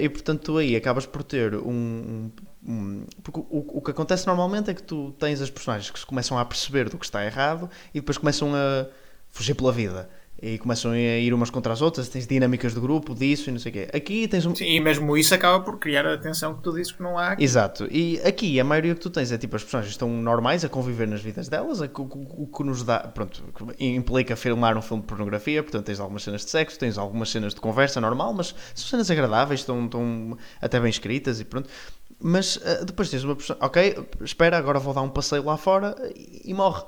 E 0.00 0.08
portanto 0.08 0.56
aí 0.56 0.76
acabas 0.76 1.04
por 1.04 1.24
ter 1.24 1.56
um. 1.56 2.30
um- 2.64 3.04
porque 3.24 3.40
o, 3.40 3.78
o 3.78 3.82
que 3.82 3.90
acontece 3.90 4.24
normalmente 4.24 4.70
é 4.70 4.74
que 4.74 4.82
tu 4.84 5.12
tens 5.18 5.40
as 5.42 5.50
personagens 5.50 5.90
que 5.90 6.06
começam 6.06 6.38
a 6.38 6.44
perceber 6.44 6.88
do 6.88 6.96
que 6.96 7.04
está 7.04 7.24
errado 7.24 7.68
e 7.92 7.98
depois 7.98 8.16
começam 8.16 8.54
a 8.54 8.86
fugir 9.30 9.54
pela 9.54 9.72
vida. 9.72 10.08
E 10.40 10.56
começam 10.56 10.92
a 10.92 10.96
ir 10.96 11.34
umas 11.34 11.50
contra 11.50 11.72
as 11.72 11.82
outras, 11.82 12.08
tens 12.08 12.24
dinâmicas 12.24 12.72
de 12.72 12.78
grupo, 12.78 13.12
disso 13.12 13.50
e 13.50 13.52
não 13.52 13.58
sei 13.58 13.70
o 13.70 13.72
quê. 13.72 13.88
Aqui 13.92 14.28
tens 14.28 14.46
um, 14.46 14.54
Sim, 14.54 14.66
e 14.66 14.78
mesmo 14.80 15.16
isso 15.16 15.34
acaba 15.34 15.58
por 15.64 15.80
criar 15.80 16.06
a 16.06 16.16
tensão 16.16 16.54
que 16.54 16.62
tu 16.62 16.72
dizes 16.72 16.92
que 16.92 17.02
não 17.02 17.18
há. 17.18 17.30
aqui. 17.32 17.42
Exato, 17.42 17.88
e 17.90 18.20
aqui 18.24 18.60
a 18.60 18.62
maioria 18.62 18.94
que 18.94 19.00
tu 19.00 19.10
tens 19.10 19.32
é 19.32 19.38
tipo 19.38 19.56
as 19.56 19.64
personagens 19.64 19.94
estão 19.94 20.08
normais 20.08 20.64
a 20.64 20.68
conviver 20.68 21.08
nas 21.08 21.20
vidas 21.20 21.48
delas, 21.48 21.80
o, 21.80 21.84
o- 21.86 22.42
o 22.44 22.46
que 22.46 22.62
nos 22.62 22.84
dá, 22.84 23.00
pronto, 23.00 23.42
implica 23.80 24.36
filmar 24.36 24.78
um 24.78 24.82
filme 24.82 25.02
de 25.02 25.08
pornografia, 25.08 25.60
portanto 25.60 25.86
tens 25.86 25.98
algumas 25.98 26.22
cenas 26.22 26.44
de 26.44 26.50
sexo, 26.52 26.78
tens 26.78 26.96
algumas 26.98 27.30
cenas 27.30 27.52
de 27.52 27.60
conversa 27.60 28.00
normal, 28.00 28.32
mas 28.32 28.54
são 28.76 28.86
cenas 28.90 29.10
agradáveis, 29.10 29.58
estão, 29.60 29.86
estão 29.86 30.38
até 30.62 30.78
bem 30.78 30.90
escritas 30.90 31.40
e 31.40 31.44
pronto. 31.44 31.68
Mas 32.20 32.60
ah, 32.64 32.84
depois 32.84 33.10
tens 33.10 33.24
uma 33.24 33.34
pessoa, 33.34 33.58
ok, 33.60 34.06
espera, 34.20 34.56
agora 34.56 34.78
vou 34.78 34.94
dar 34.94 35.02
um 35.02 35.08
passeio 35.08 35.42
lá 35.44 35.56
fora 35.56 35.96
e, 36.14 36.42
e 36.50 36.54
morre. 36.54 36.84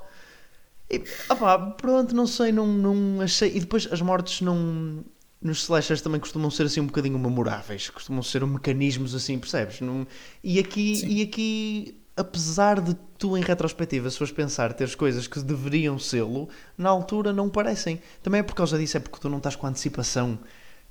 E, 0.91 1.03
opá, 1.29 1.59
pronto, 1.59 2.15
não 2.15 2.27
sei, 2.27 2.51
não, 2.53 2.67
não 2.67 3.21
achei. 3.21 3.55
E 3.57 3.61
depois 3.61 3.89
as 3.91 4.01
mortes 4.01 4.41
não. 4.41 5.05
Nos 5.43 5.63
slashers 5.63 6.03
também 6.03 6.21
costumam 6.21 6.51
ser 6.51 6.65
assim 6.65 6.81
um 6.81 6.87
bocadinho 6.87 7.19
memoráveis, 7.19 7.89
costumam 7.89 8.23
ser 8.23 8.45
mecanismos 8.45 9.15
assim, 9.15 9.39
percebes? 9.39 9.81
Não- 9.81 10.07
E, 10.45 10.59
aqui, 10.59 10.97
Sim. 10.97 11.07
e 11.09 11.23
aqui, 11.23 12.01
apesar 12.15 12.79
de 12.79 12.95
tu 13.17 13.39
em 13.39 13.41
retrospectiva, 13.43 14.11
se 14.11 14.19
fores 14.19 14.33
pensar, 14.35 14.75
teres 14.75 14.95
coisas 14.95 15.27
que 15.27 15.41
deveriam 15.41 15.99
sê-lo, 15.99 16.51
na 16.77 16.91
altura 16.91 17.33
não 17.33 17.49
parecem. 17.49 18.03
Também 18.23 18.41
é 18.41 18.43
por 18.43 18.55
causa 18.55 18.77
disso, 18.79 18.99
é 18.99 19.01
porque 19.01 19.19
tu 19.19 19.31
não 19.31 19.39
estás 19.39 19.57
com 19.57 19.67
antecipação. 19.67 20.39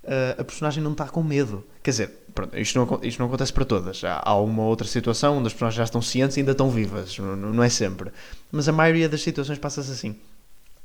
Ah, 0.06 0.36
a 0.40 0.44
personagem 0.44 0.84
não 0.84 0.92
está 0.94 1.08
com 1.08 1.22
medo. 1.24 1.64
Quer 1.84 1.92
dizer, 1.92 2.10
pronto, 2.34 2.58
isto, 2.58 2.78
não, 2.78 3.00
isto 3.04 3.20
não 3.20 3.28
acontece 3.28 3.54
para 3.54 3.66
todas. 3.66 4.04
Há, 4.04 4.22
há 4.24 4.36
uma 4.40 4.64
outra 4.64 4.88
situação 4.88 5.38
onde 5.38 5.48
as 5.48 5.54
personagens 5.54 5.78
já 5.78 5.84
estão 5.84 6.02
cientes 6.02 6.38
e 6.38 6.40
ainda 6.40 6.52
estão 6.54 6.70
vivas. 6.70 7.18
Não, 7.18 7.36
não- 7.36 7.64
é 7.64 7.70
sempre. 7.70 8.12
Mas 8.52 8.68
a 8.68 8.72
maioria 8.72 9.10
das 9.10 9.22
situações 9.22 9.60
passa-se 9.60 9.92
assim. 9.92 10.16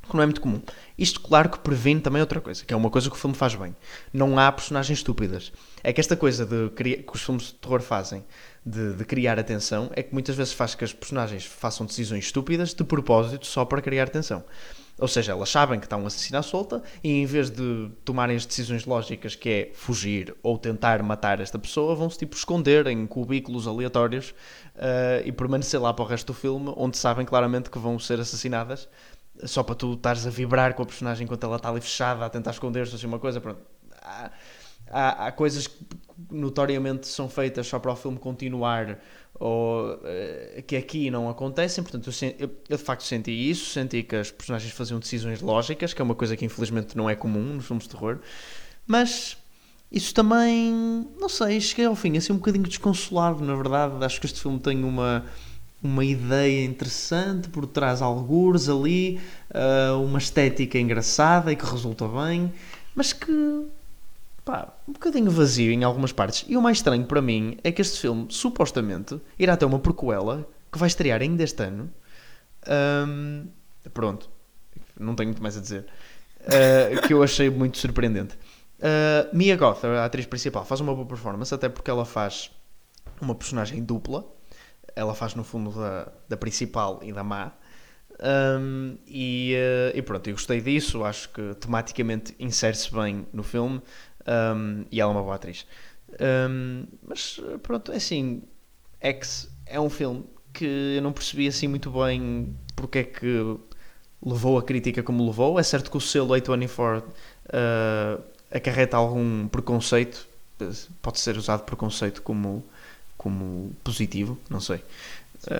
Que 0.07 0.15
não 0.15 0.21
é 0.21 0.25
muito 0.27 0.39
comum. 0.41 0.61
Isto, 0.99 1.19
claro, 1.19 1.49
que 1.49 1.57
previne 1.57 1.99
também 1.99 2.21
outra 2.21 2.39
coisa, 2.39 2.63
que 2.63 2.71
é 2.71 2.77
uma 2.77 2.91
coisa 2.91 3.09
que 3.09 3.15
o 3.15 3.19
filme 3.19 3.35
faz 3.35 3.55
bem. 3.55 3.75
Não 4.13 4.37
há 4.37 4.51
personagens 4.51 4.99
estúpidas. 4.99 5.51
É 5.83 5.91
que 5.91 5.99
esta 5.99 6.15
coisa 6.15 6.45
de 6.45 6.69
que 6.69 7.03
os 7.11 7.23
filmes 7.23 7.45
de 7.47 7.53
terror 7.53 7.81
fazem, 7.81 8.23
de, 8.63 8.93
de 8.93 9.03
criar 9.03 9.39
atenção, 9.39 9.89
é 9.95 10.03
que 10.03 10.13
muitas 10.13 10.35
vezes 10.35 10.53
faz 10.53 10.75
que 10.75 10.83
as 10.83 10.93
personagens 10.93 11.43
façam 11.45 11.87
decisões 11.87 12.25
estúpidas 12.25 12.75
de 12.75 12.83
propósito 12.83 13.47
só 13.47 13.65
para 13.65 13.81
criar 13.81 14.03
atenção. 14.03 14.43
Ou 14.97 15.07
seja, 15.07 15.33
elas 15.33 15.49
sabem 15.49 15.79
que 15.79 15.85
está 15.85 15.97
um 15.97 16.07
assassino 16.07 16.39
à 16.39 16.41
solta 16.41 16.81
e 17.03 17.11
em 17.11 17.25
vez 17.25 17.49
de 17.49 17.91
tomarem 18.05 18.37
as 18.37 18.45
decisões 18.45 18.85
lógicas 18.85 19.35
que 19.35 19.49
é 19.49 19.71
fugir 19.73 20.33
ou 20.41 20.57
tentar 20.57 21.03
matar 21.03 21.41
esta 21.41 21.59
pessoa, 21.59 21.93
vão-se 21.95 22.17
tipo 22.17 22.35
esconder 22.35 22.87
em 22.87 23.05
cubículos 23.05 23.67
aleatórios 23.67 24.29
uh, 24.75 25.25
e 25.25 25.31
permanecer 25.33 25.81
lá 25.81 25.93
para 25.93 26.05
o 26.05 26.07
resto 26.07 26.27
do 26.27 26.33
filme, 26.33 26.73
onde 26.77 26.97
sabem 26.97 27.25
claramente 27.25 27.69
que 27.69 27.77
vão 27.77 27.99
ser 27.99 28.21
assassinadas, 28.21 28.87
só 29.43 29.63
para 29.63 29.75
tu 29.75 29.93
estares 29.93 30.25
a 30.25 30.29
vibrar 30.29 30.73
com 30.73 30.83
a 30.83 30.85
personagem 30.85 31.25
enquanto 31.25 31.43
ela 31.43 31.57
está 31.57 31.69
ali 31.69 31.81
fechada, 31.81 32.25
a 32.25 32.29
tentar 32.29 32.51
esconder-se, 32.51 32.95
assim, 32.95 33.05
uma 33.05 33.19
coisa, 33.19 33.41
pronto. 33.41 33.59
Há, 34.01 34.31
há, 34.89 35.27
há 35.27 35.31
coisas 35.33 35.69
notoriamente 36.31 37.07
são 37.07 37.29
feitas 37.29 37.67
só 37.67 37.79
para 37.79 37.91
o 37.91 37.95
filme 37.95 38.17
continuar 38.17 38.99
ou 39.37 39.93
uh, 39.95 40.63
que 40.65 40.75
aqui 40.75 41.11
não 41.11 41.29
acontecem, 41.29 41.83
portanto 41.83 42.09
eu, 42.09 42.29
eu, 42.39 42.49
eu, 42.69 42.77
de 42.77 42.83
facto 42.83 43.03
senti 43.03 43.31
isso, 43.31 43.71
senti 43.71 44.01
que 44.03 44.15
as 44.15 44.31
personagens 44.31 44.71
faziam 44.71 44.99
decisões 44.99 45.41
lógicas, 45.41 45.93
que 45.93 46.01
é 46.01 46.05
uma 46.05 46.15
coisa 46.15 46.37
que 46.37 46.45
infelizmente 46.45 46.95
não 46.95 47.09
é 47.09 47.15
comum 47.15 47.55
nos 47.55 47.65
filmes 47.65 47.83
de 47.83 47.89
terror, 47.89 48.19
mas 48.87 49.37
isso 49.91 50.13
também, 50.13 51.05
não 51.19 51.27
sei, 51.27 51.59
cheguei 51.59 51.85
ao 51.85 51.95
fim 51.95 52.17
assim 52.17 52.31
um 52.31 52.37
bocadinho 52.37 52.63
desconsolado, 52.63 53.43
na 53.43 53.55
verdade, 53.55 54.03
acho 54.05 54.19
que 54.19 54.25
este 54.25 54.41
filme 54.41 54.59
tem 54.59 54.83
uma 54.83 55.25
uma 55.85 56.03
ideia 56.03 56.65
interessante 56.65 57.47
por 57.47 57.67
trás 57.67 58.01
algures 58.01 58.67
ali, 58.67 59.19
uh, 59.51 60.01
uma 60.01 60.17
estética 60.17 60.79
engraçada 60.79 61.51
e 61.51 61.55
que 61.55 61.65
resulta 61.65 62.07
bem, 62.07 62.51
mas 62.95 63.13
que 63.13 63.31
pá, 64.45 64.71
um 64.87 64.93
bocadinho 64.93 65.31
vazio 65.31 65.71
em 65.71 65.83
algumas 65.83 66.11
partes. 66.11 66.45
E 66.47 66.55
o 66.55 66.61
mais 66.61 66.77
estranho 66.77 67.05
para 67.05 67.21
mim 67.21 67.57
é 67.63 67.71
que 67.71 67.81
este 67.81 67.99
filme, 67.99 68.27
supostamente, 68.29 69.19
irá 69.37 69.57
ter 69.57 69.65
uma 69.65 69.79
prequela 69.79 70.47
que 70.71 70.77
vai 70.77 70.87
estrear 70.87 71.21
ainda 71.21 71.43
este 71.43 71.63
ano. 71.63 71.91
Um, 73.07 73.47
pronto, 73.93 74.29
não 74.99 75.15
tenho 75.15 75.29
muito 75.29 75.41
mais 75.41 75.57
a 75.57 75.61
dizer. 75.61 75.87
Uh, 76.41 77.01
que 77.07 77.13
eu 77.13 77.23
achei 77.23 77.49
muito 77.49 77.79
surpreendente. 77.79 78.37
Uh, 78.77 79.35
Mia 79.35 79.57
Goth, 79.57 79.83
a 79.83 80.05
atriz 80.05 80.27
principal, 80.27 80.63
faz 80.63 80.79
uma 80.79 80.93
boa 80.93 81.07
performance, 81.07 81.53
até 81.53 81.67
porque 81.67 81.89
ela 81.89 82.05
faz 82.05 82.51
uma 83.19 83.33
personagem 83.33 83.83
dupla. 83.83 84.25
Ela 84.95 85.15
faz 85.15 85.33
no 85.33 85.43
fundo 85.43 85.71
da, 85.71 86.11
da 86.29 86.37
principal 86.37 86.99
e 87.01 87.11
da 87.11 87.23
má. 87.23 87.51
Um, 88.21 88.97
e, 89.07 89.55
uh, 89.55 89.97
e, 89.97 90.01
pronto, 90.01 90.27
eu 90.29 90.33
gostei 90.33 90.61
disso. 90.61 91.03
Acho 91.03 91.29
que 91.29 91.55
tematicamente 91.55 92.35
insere-se 92.39 92.93
bem 92.93 93.27
no 93.33 93.43
filme. 93.43 93.81
Um, 94.27 94.85
e 94.91 94.99
ela 94.99 95.11
é 95.11 95.15
uma 95.15 95.23
boa 95.23 95.35
atriz. 95.35 95.65
Um, 96.19 96.85
mas 97.07 97.39
pronto, 97.61 97.91
é 97.91 97.97
assim, 97.97 98.43
X 98.99 99.49
é 99.65 99.79
um 99.79 99.89
filme 99.89 100.23
que 100.53 100.95
eu 100.95 101.01
não 101.01 101.11
percebi 101.11 101.47
assim 101.47 101.67
muito 101.67 101.91
bem 101.91 102.55
porque 102.75 102.99
é 102.99 103.03
que 103.03 103.57
levou 104.25 104.57
a 104.57 104.63
crítica 104.63 105.03
como 105.03 105.25
levou. 105.25 105.59
É 105.59 105.63
certo 105.63 105.91
que 105.91 105.97
o 105.97 106.01
selo 106.01 106.33
A24 106.33 107.01
uh, 107.01 108.23
acarreta 108.51 108.97
algum 108.97 109.47
preconceito, 109.47 110.27
pode 111.01 111.19
ser 111.19 111.37
usado 111.37 111.63
preconceito 111.63 112.21
como, 112.21 112.63
como 113.17 113.75
positivo, 113.83 114.39
não 114.49 114.59
sei. 114.59 114.81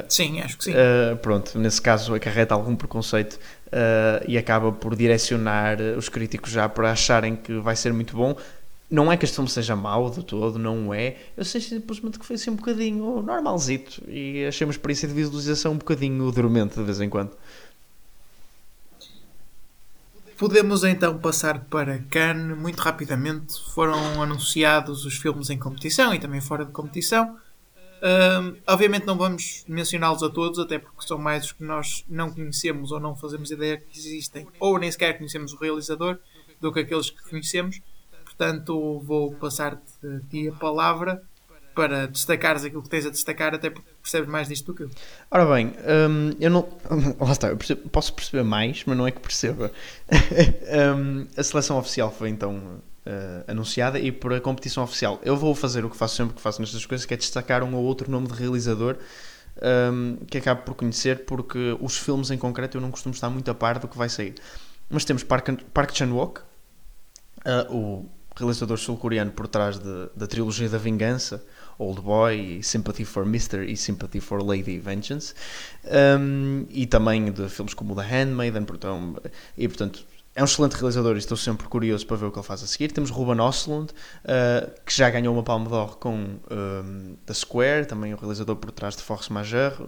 Sim, 0.09 0.41
acho 0.41 0.57
que 0.57 0.63
sim. 0.63 0.71
Uh, 0.71 1.15
pronto, 1.17 1.59
nesse 1.59 1.79
caso 1.81 2.15
acarreta 2.15 2.55
algum 2.55 2.75
preconceito 2.75 3.33
uh, 3.67 4.25
e 4.27 4.37
acaba 4.37 4.71
por 4.71 4.95
direcionar 4.95 5.79
os 5.97 6.09
críticos 6.09 6.51
já 6.51 6.67
para 6.67 6.91
acharem 6.91 7.35
que 7.35 7.53
vai 7.59 7.75
ser 7.75 7.93
muito 7.93 8.15
bom. 8.15 8.35
Não 8.89 9.11
é 9.11 9.17
que 9.17 9.25
este 9.25 9.35
filme 9.35 9.49
seja 9.49 9.75
mau 9.75 10.09
de 10.11 10.23
todo, 10.23 10.59
não 10.59 10.93
é. 10.93 11.17
Eu 11.35 11.43
sei 11.43 11.59
simplesmente 11.59 12.19
que 12.19 12.25
foi 12.25 12.35
assim 12.35 12.51
um 12.51 12.55
bocadinho 12.55 13.21
normalzito 13.21 14.03
e 14.07 14.45
achei 14.45 14.65
uma 14.65 14.71
experiência 14.71 15.07
de 15.07 15.13
visualização 15.13 15.71
um 15.73 15.77
bocadinho 15.77 16.31
dormente 16.31 16.75
de 16.75 16.83
vez 16.83 17.01
em 17.01 17.09
quando. 17.09 17.31
Podemos 20.37 20.83
então 20.83 21.17
passar 21.17 21.61
para 21.65 21.97
Cannes 22.09 22.57
muito 22.57 22.79
rapidamente. 22.79 23.55
Foram 23.73 24.21
anunciados 24.21 25.05
os 25.05 25.15
filmes 25.15 25.49
em 25.49 25.57
competição 25.57 26.13
e 26.13 26.19
também 26.19 26.41
fora 26.41 26.65
de 26.65 26.71
competição. 26.71 27.37
Um, 28.03 28.55
obviamente 28.67 29.05
não 29.05 29.17
vamos 29.17 29.63
mencioná-los 29.67 30.21
a 30.21 30.29
todos, 30.29 30.59
até 30.59 30.77
porque 30.77 31.07
são 31.07 31.17
mais 31.17 31.45
os 31.45 31.51
que 31.53 31.63
nós 31.63 32.05
não 32.07 32.29
conhecemos 32.29 32.91
ou 32.91 32.99
não 32.99 33.15
fazemos 33.15 33.49
ideia 33.49 33.77
que 33.77 33.97
existem, 33.97 34.45
ou 34.59 34.77
nem 34.77 34.91
sequer 34.91 35.17
conhecemos 35.17 35.53
o 35.53 35.57
realizador, 35.57 36.19
do 36.61 36.71
que 36.71 36.81
aqueles 36.81 37.09
que 37.09 37.29
conhecemos. 37.29 37.81
Portanto, 38.37 38.99
vou 38.99 39.33
passar-te 39.33 39.81
a 40.05 40.19
ti 40.29 40.49
a 40.49 40.51
palavra 40.51 41.23
para 41.75 42.07
destacares 42.07 42.63
aquilo 42.63 42.81
que 42.81 42.89
tens 42.89 43.05
a 43.05 43.09
destacar, 43.09 43.53
até 43.53 43.69
porque 43.69 43.89
percebes 44.01 44.29
mais 44.29 44.47
disto 44.47 44.67
do 44.67 44.73
que 44.73 44.83
eu. 44.83 44.89
Ora 45.29 45.45
bem, 45.45 45.73
um, 46.09 46.31
eu 46.39 46.49
não. 46.49 46.67
Lá 47.19 47.31
está, 47.31 47.49
eu 47.49 47.57
percebo, 47.57 47.89
posso 47.89 48.13
perceber 48.13 48.43
mais, 48.43 48.83
mas 48.85 48.97
não 48.97 49.05
é 49.05 49.11
que 49.11 49.19
perceba. 49.19 49.71
um, 50.97 51.27
a 51.37 51.43
seleção 51.43 51.77
oficial 51.77 52.11
foi 52.11 52.29
então 52.29 52.55
uh, 53.05 53.43
anunciada 53.47 53.99
e 53.99 54.11
por 54.11 54.33
a 54.33 54.39
competição 54.39 54.83
oficial. 54.83 55.19
Eu 55.23 55.35
vou 55.35 55.53
fazer 55.53 55.83
o 55.83 55.89
que 55.89 55.97
faço 55.97 56.15
sempre 56.15 56.35
que 56.35 56.41
faço 56.41 56.61
nestas 56.61 56.85
coisas, 56.85 57.05
que 57.05 57.13
é 57.13 57.17
destacar 57.17 57.63
um 57.63 57.75
ou 57.75 57.83
outro 57.83 58.09
nome 58.09 58.27
de 58.27 58.33
realizador 58.33 58.97
um, 59.61 60.17
que 60.27 60.37
acabo 60.37 60.63
por 60.63 60.75
conhecer, 60.75 61.25
porque 61.25 61.77
os 61.81 61.97
filmes 61.97 62.31
em 62.31 62.37
concreto 62.37 62.77
eu 62.77 62.81
não 62.81 62.91
costumo 62.91 63.13
estar 63.13 63.29
muito 63.29 63.49
a 63.51 63.53
par 63.53 63.79
do 63.79 63.87
que 63.87 63.97
vai 63.97 64.09
sair. 64.09 64.35
Mas 64.89 65.03
temos 65.03 65.23
Park, 65.23 65.49
Park 65.73 65.91
Chan-wook, 65.93 66.41
uh, 66.41 67.73
o 67.75 68.09
realizador 68.35 68.77
sul-coreano 68.77 69.31
por 69.31 69.47
trás 69.47 69.79
de, 69.79 70.09
da 70.15 70.27
trilogia 70.27 70.69
da 70.69 70.77
Vingança, 70.77 71.43
Old 71.77 72.01
Boy, 72.01 72.61
Sympathy 72.63 73.05
for 73.05 73.23
Mr. 73.23 73.65
e 73.65 73.75
Sympathy 73.75 74.19
for 74.19 74.43
Lady 74.43 74.77
Vengeance, 74.77 75.33
um, 76.19 76.65
e 76.69 76.85
também 76.85 77.31
de 77.31 77.49
filmes 77.49 77.73
como 77.73 77.95
The 77.95 78.01
Handmaiden, 78.03 78.63
portanto, 78.63 79.21
e 79.57 79.67
portanto 79.67 80.05
é 80.35 80.41
um 80.41 80.45
excelente 80.45 80.73
realizador 80.73 81.15
e 81.15 81.19
estou 81.19 81.37
sempre 81.37 81.65
curioso 81.65 82.05
para 82.05 82.17
ver 82.17 82.25
o 82.25 82.31
que 82.31 82.37
ele 82.37 82.45
faz 82.45 82.61
a 82.61 82.67
seguir. 82.67 82.91
Temos 82.91 83.09
Ruben 83.09 83.39
Östlund, 83.39 83.91
uh, 83.91 84.81
que 84.85 84.93
já 84.93 85.09
ganhou 85.09 85.33
uma 85.33 85.43
Palme 85.43 85.69
d'Or 85.69 85.97
com 85.97 86.13
um, 86.13 86.39
ehm, 86.49 87.15
The 87.25 87.33
Square, 87.33 87.85
também 87.85 88.13
o 88.13 88.17
realizador 88.17 88.57
por 88.57 88.69
trás 88.71 88.97
de 88.97 89.01
Force 89.01 89.31
Majeure, 89.31 89.81
um, 89.81 89.87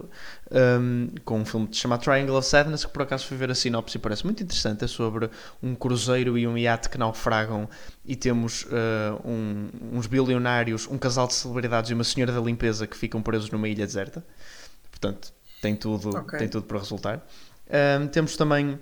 ehm, 0.50 1.08
com 1.22 1.40
um 1.40 1.44
filme 1.44 1.68
chamado 1.70 2.00
Triangle 2.00 2.34
of 2.34 2.48
Sadness, 2.48 2.86
que 2.86 2.90
por 2.90 3.02
acaso 3.02 3.26
fui 3.26 3.36
ver 3.36 3.50
a 3.50 3.54
sinopse 3.54 3.98
e 3.98 4.00
parece 4.00 4.24
muito 4.24 4.42
interessante. 4.42 4.86
É 4.86 4.88
sobre 4.88 5.28
um 5.62 5.74
cruzeiro 5.74 6.38
e 6.38 6.46
um 6.46 6.56
iate 6.56 6.88
que 6.88 6.96
naufragam 6.96 7.68
e 8.02 8.16
temos 8.16 8.62
uh, 8.62 9.28
um, 9.28 9.68
uns 9.92 10.06
bilionários, 10.06 10.88
um 10.88 10.96
casal 10.96 11.26
de 11.26 11.34
celebridades 11.34 11.90
e 11.90 11.94
uma 11.94 12.04
senhora 12.04 12.32
da 12.32 12.40
limpeza 12.40 12.86
que 12.86 12.96
ficam 12.96 13.20
presos 13.20 13.50
numa 13.50 13.68
ilha 13.68 13.84
deserta. 13.84 14.24
Portanto, 14.90 15.30
tem 15.60 15.76
tudo, 15.76 16.08
okay. 16.16 16.38
tem 16.38 16.48
tudo 16.48 16.64
para 16.64 16.78
resultar. 16.78 17.26
Um, 18.00 18.06
temos 18.06 18.34
também 18.34 18.78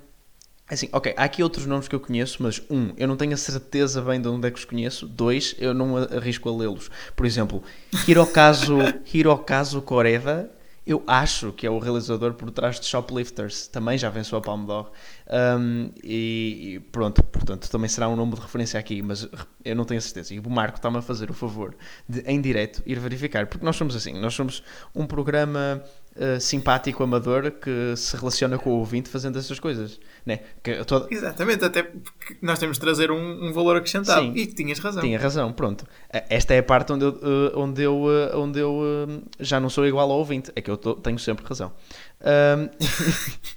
Assim, 0.68 0.88
ok, 0.92 1.14
há 1.16 1.24
aqui 1.24 1.44
outros 1.44 1.64
nomes 1.64 1.87
que 1.87 1.94
eu 1.94 2.00
conheço, 2.00 2.42
mas 2.42 2.61
um, 2.68 2.92
eu 2.96 3.07
não 3.07 3.16
tenho 3.16 3.33
a 3.33 3.37
certeza 3.37 4.02
bem 4.02 4.20
de 4.20 4.26
onde 4.26 4.48
é 4.48 4.50
que 4.50 4.59
os 4.59 4.64
conheço. 4.64 5.07
Dois, 5.07 5.55
eu 5.59 5.72
não 5.72 5.96
arrisco 5.96 6.48
a 6.48 6.57
lê-los. 6.57 6.90
Por 7.14 7.24
exemplo, 7.24 7.62
Hirokazu, 8.09 8.79
Hirokazu 9.14 9.81
Koreda, 9.83 10.50
eu 10.85 11.02
acho 11.07 11.52
que 11.52 11.66
é 11.66 11.70
o 11.70 11.79
realizador 11.79 12.35
por 12.35 12.50
trás 12.50 12.81
de 12.81 12.87
Shoplifters, 12.87 13.66
também 13.66 13.98
já 13.98 14.09
venceu 14.09 14.38
a 14.38 14.40
Palme 14.40 14.66
d'Or. 14.66 14.90
Um, 15.29 15.90
e, 16.02 16.74
e, 16.74 16.81
pronto, 16.90 17.22
portanto, 17.24 17.68
também 17.68 17.88
será 17.88 18.09
um 18.09 18.14
nome 18.14 18.35
de 18.35 18.40
referência 18.40 18.79
aqui, 18.79 19.02
mas 19.02 19.29
eu 19.64 19.74
não 19.74 19.85
tenho 19.85 19.98
a 19.98 20.00
certeza. 20.00 20.33
E 20.35 20.38
o 20.38 20.50
Marco 20.50 20.79
está-me 20.79 20.98
a 20.98 21.02
fazer 21.02 21.29
o 21.29 21.35
favor 21.35 21.76
de, 22.09 22.20
em 22.20 22.40
direto, 22.40 22.83
ir 22.87 22.98
verificar, 23.00 23.46
porque 23.46 23.64
nós 23.64 23.74
somos 23.74 23.94
assim, 23.96 24.14
nós 24.20 24.35
somos 24.35 24.62
um 24.94 25.07
programa 25.07 25.83
uh, 26.16 26.40
simpático, 26.40 27.02
amador, 27.02 27.50
que 27.50 27.94
se 27.96 28.16
relaciona 28.16 28.59
com 28.59 28.70
o 28.70 28.79
ouvinte 28.79 29.09
fazendo 29.09 29.38
essas 29.38 29.59
coisas. 29.59 30.00
Né? 30.24 30.40
Que 30.62 30.85
toda... 30.85 31.07
Exatamente, 31.11 31.64
até 31.64 31.83
porque 31.83 32.37
nós 32.42 32.59
temos 32.59 32.76
de 32.76 32.81
trazer 32.81 33.11
um, 33.11 33.46
um 33.46 33.52
valor 33.52 33.76
acrescentado. 33.76 34.22
Sim, 34.22 34.33
e 34.35 34.46
tinhas 34.46 34.79
razão. 34.79 35.02
Tinha 35.02 35.18
razão, 35.18 35.52
pronto. 35.52 35.87
Eh, 36.12 36.24
esta 36.31 36.55
é 36.55 36.59
a 36.59 36.62
parte 36.62 36.92
onde 36.92 37.05
eu, 37.05 37.11
uh, 37.11 37.59
onde 37.59 37.83
eu, 37.83 37.94
uh, 37.94 38.38
onde 38.38 38.59
eu 38.59 39.22
já 39.38 39.60
não 39.60 39.71
sou 39.71 39.87
igual 39.87 40.10
ao 40.10 40.19
ouvinte. 40.19 40.50
É 40.56 40.60
que 40.60 40.71
eu 40.71 40.77
tô, 40.77 40.94
tenho 40.94 41.19
sempre 41.19 41.44
razão. 41.46 41.73
Um... 42.21 42.69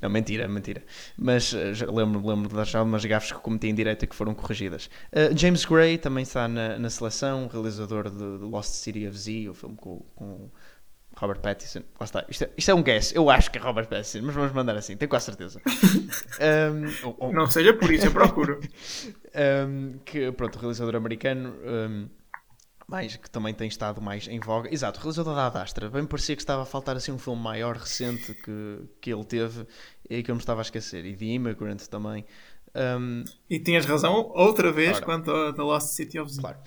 Não, 0.00 0.08
mentira, 0.08 0.48
mentira. 0.48 0.82
Mas 1.16 1.52
lembro-me 1.52 2.26
lembro 2.26 2.48
das 2.56 2.74
algumas 2.74 3.04
gafes 3.04 3.32
que 3.32 3.38
cometi 3.38 3.68
em 3.68 3.74
direto 3.74 4.04
e 4.04 4.06
que 4.06 4.14
foram 4.14 4.34
corrigidas. 4.34 4.88
Uh, 5.12 5.36
James 5.36 5.64
Gray 5.64 5.98
também 5.98 6.22
está 6.22 6.48
na, 6.48 6.78
na 6.78 6.90
seleção, 6.90 7.48
realizador 7.52 8.10
de, 8.10 8.38
de 8.38 8.44
Lost 8.44 8.70
City 8.70 9.06
of 9.06 9.16
Z, 9.16 9.48
o 9.48 9.54
filme 9.54 9.76
com, 9.76 10.00
com 10.14 10.50
Robert 11.18 11.40
Pattinson. 11.40 11.80
Lá 11.98 12.04
está. 12.04 12.24
Isto 12.28 12.44
é, 12.44 12.50
isto 12.56 12.70
é, 12.70 12.74
um 12.74 12.82
guess. 12.82 13.14
Eu 13.14 13.28
acho 13.28 13.50
que 13.50 13.58
é 13.58 13.60
Robert 13.60 13.88
Pattinson, 13.88 14.20
mas 14.22 14.34
vamos 14.34 14.52
mandar 14.52 14.76
assim, 14.76 14.96
tenho 14.96 15.08
quase 15.08 15.26
certeza. 15.26 15.60
um, 15.66 17.06
ou, 17.06 17.16
ou... 17.18 17.32
Não 17.32 17.50
seja 17.50 17.74
por 17.74 17.92
isso, 17.92 18.06
eu 18.06 18.12
procuro. 18.12 18.60
um, 19.68 19.98
que, 20.04 20.30
pronto, 20.32 20.58
realizador 20.58 20.94
americano. 20.96 21.54
Um, 21.64 22.08
mais, 22.86 23.16
que 23.16 23.28
também 23.28 23.52
tem 23.52 23.68
estado 23.68 24.00
mais 24.00 24.26
em 24.28 24.40
voga. 24.40 24.72
Exato, 24.72 24.98
o 24.98 25.02
realizador 25.02 25.34
da 25.34 25.46
Adastra. 25.46 25.90
Bem 25.90 26.06
parecia 26.06 26.34
que 26.34 26.40
estava 26.40 26.62
a 26.62 26.66
faltar 26.66 26.96
assim 26.96 27.12
um 27.12 27.18
filme 27.18 27.42
maior, 27.42 27.76
recente, 27.76 28.32
que, 28.32 28.88
que 29.00 29.12
ele 29.12 29.24
teve 29.24 29.66
e 30.08 30.22
que 30.22 30.30
eu 30.30 30.34
me 30.34 30.40
estava 30.40 30.60
a 30.60 30.62
esquecer. 30.62 31.04
E 31.04 31.14
The 31.14 31.24
Immigrant 31.26 31.82
também. 31.88 32.24
Um... 32.74 33.24
E 33.50 33.58
tinhas 33.58 33.84
razão 33.84 34.30
outra 34.34 34.72
vez 34.72 35.00
claro. 35.00 35.04
quanto 35.04 35.30
a 35.30 35.52
The 35.52 35.62
Lost 35.62 35.88
City 35.88 36.18
of 36.18 36.32
Z. 36.32 36.40
Claro. 36.40 36.58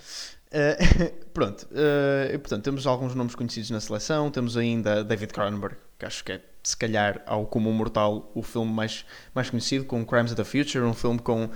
Uh, 0.51 1.13
pronto, 1.33 1.65
uh, 1.71 2.39
portanto, 2.39 2.63
temos 2.63 2.85
alguns 2.85 3.15
nomes 3.15 3.35
conhecidos 3.35 3.69
na 3.69 3.79
seleção. 3.79 4.29
Temos 4.29 4.57
ainda 4.57 5.03
David 5.03 5.33
Cronenberg, 5.33 5.77
que 5.97 6.05
acho 6.05 6.23
que 6.23 6.33
é, 6.33 6.41
se 6.61 6.75
calhar, 6.75 7.21
ao 7.25 7.45
comum 7.45 7.71
mortal, 7.71 8.31
o 8.35 8.43
filme 8.43 8.71
mais, 8.71 9.05
mais 9.33 9.49
conhecido, 9.49 9.85
com 9.85 10.05
Crimes 10.05 10.31
of 10.31 10.35
the 10.35 10.43
Future, 10.43 10.83
um 10.83 10.93
filme 10.93 11.19
com. 11.19 11.49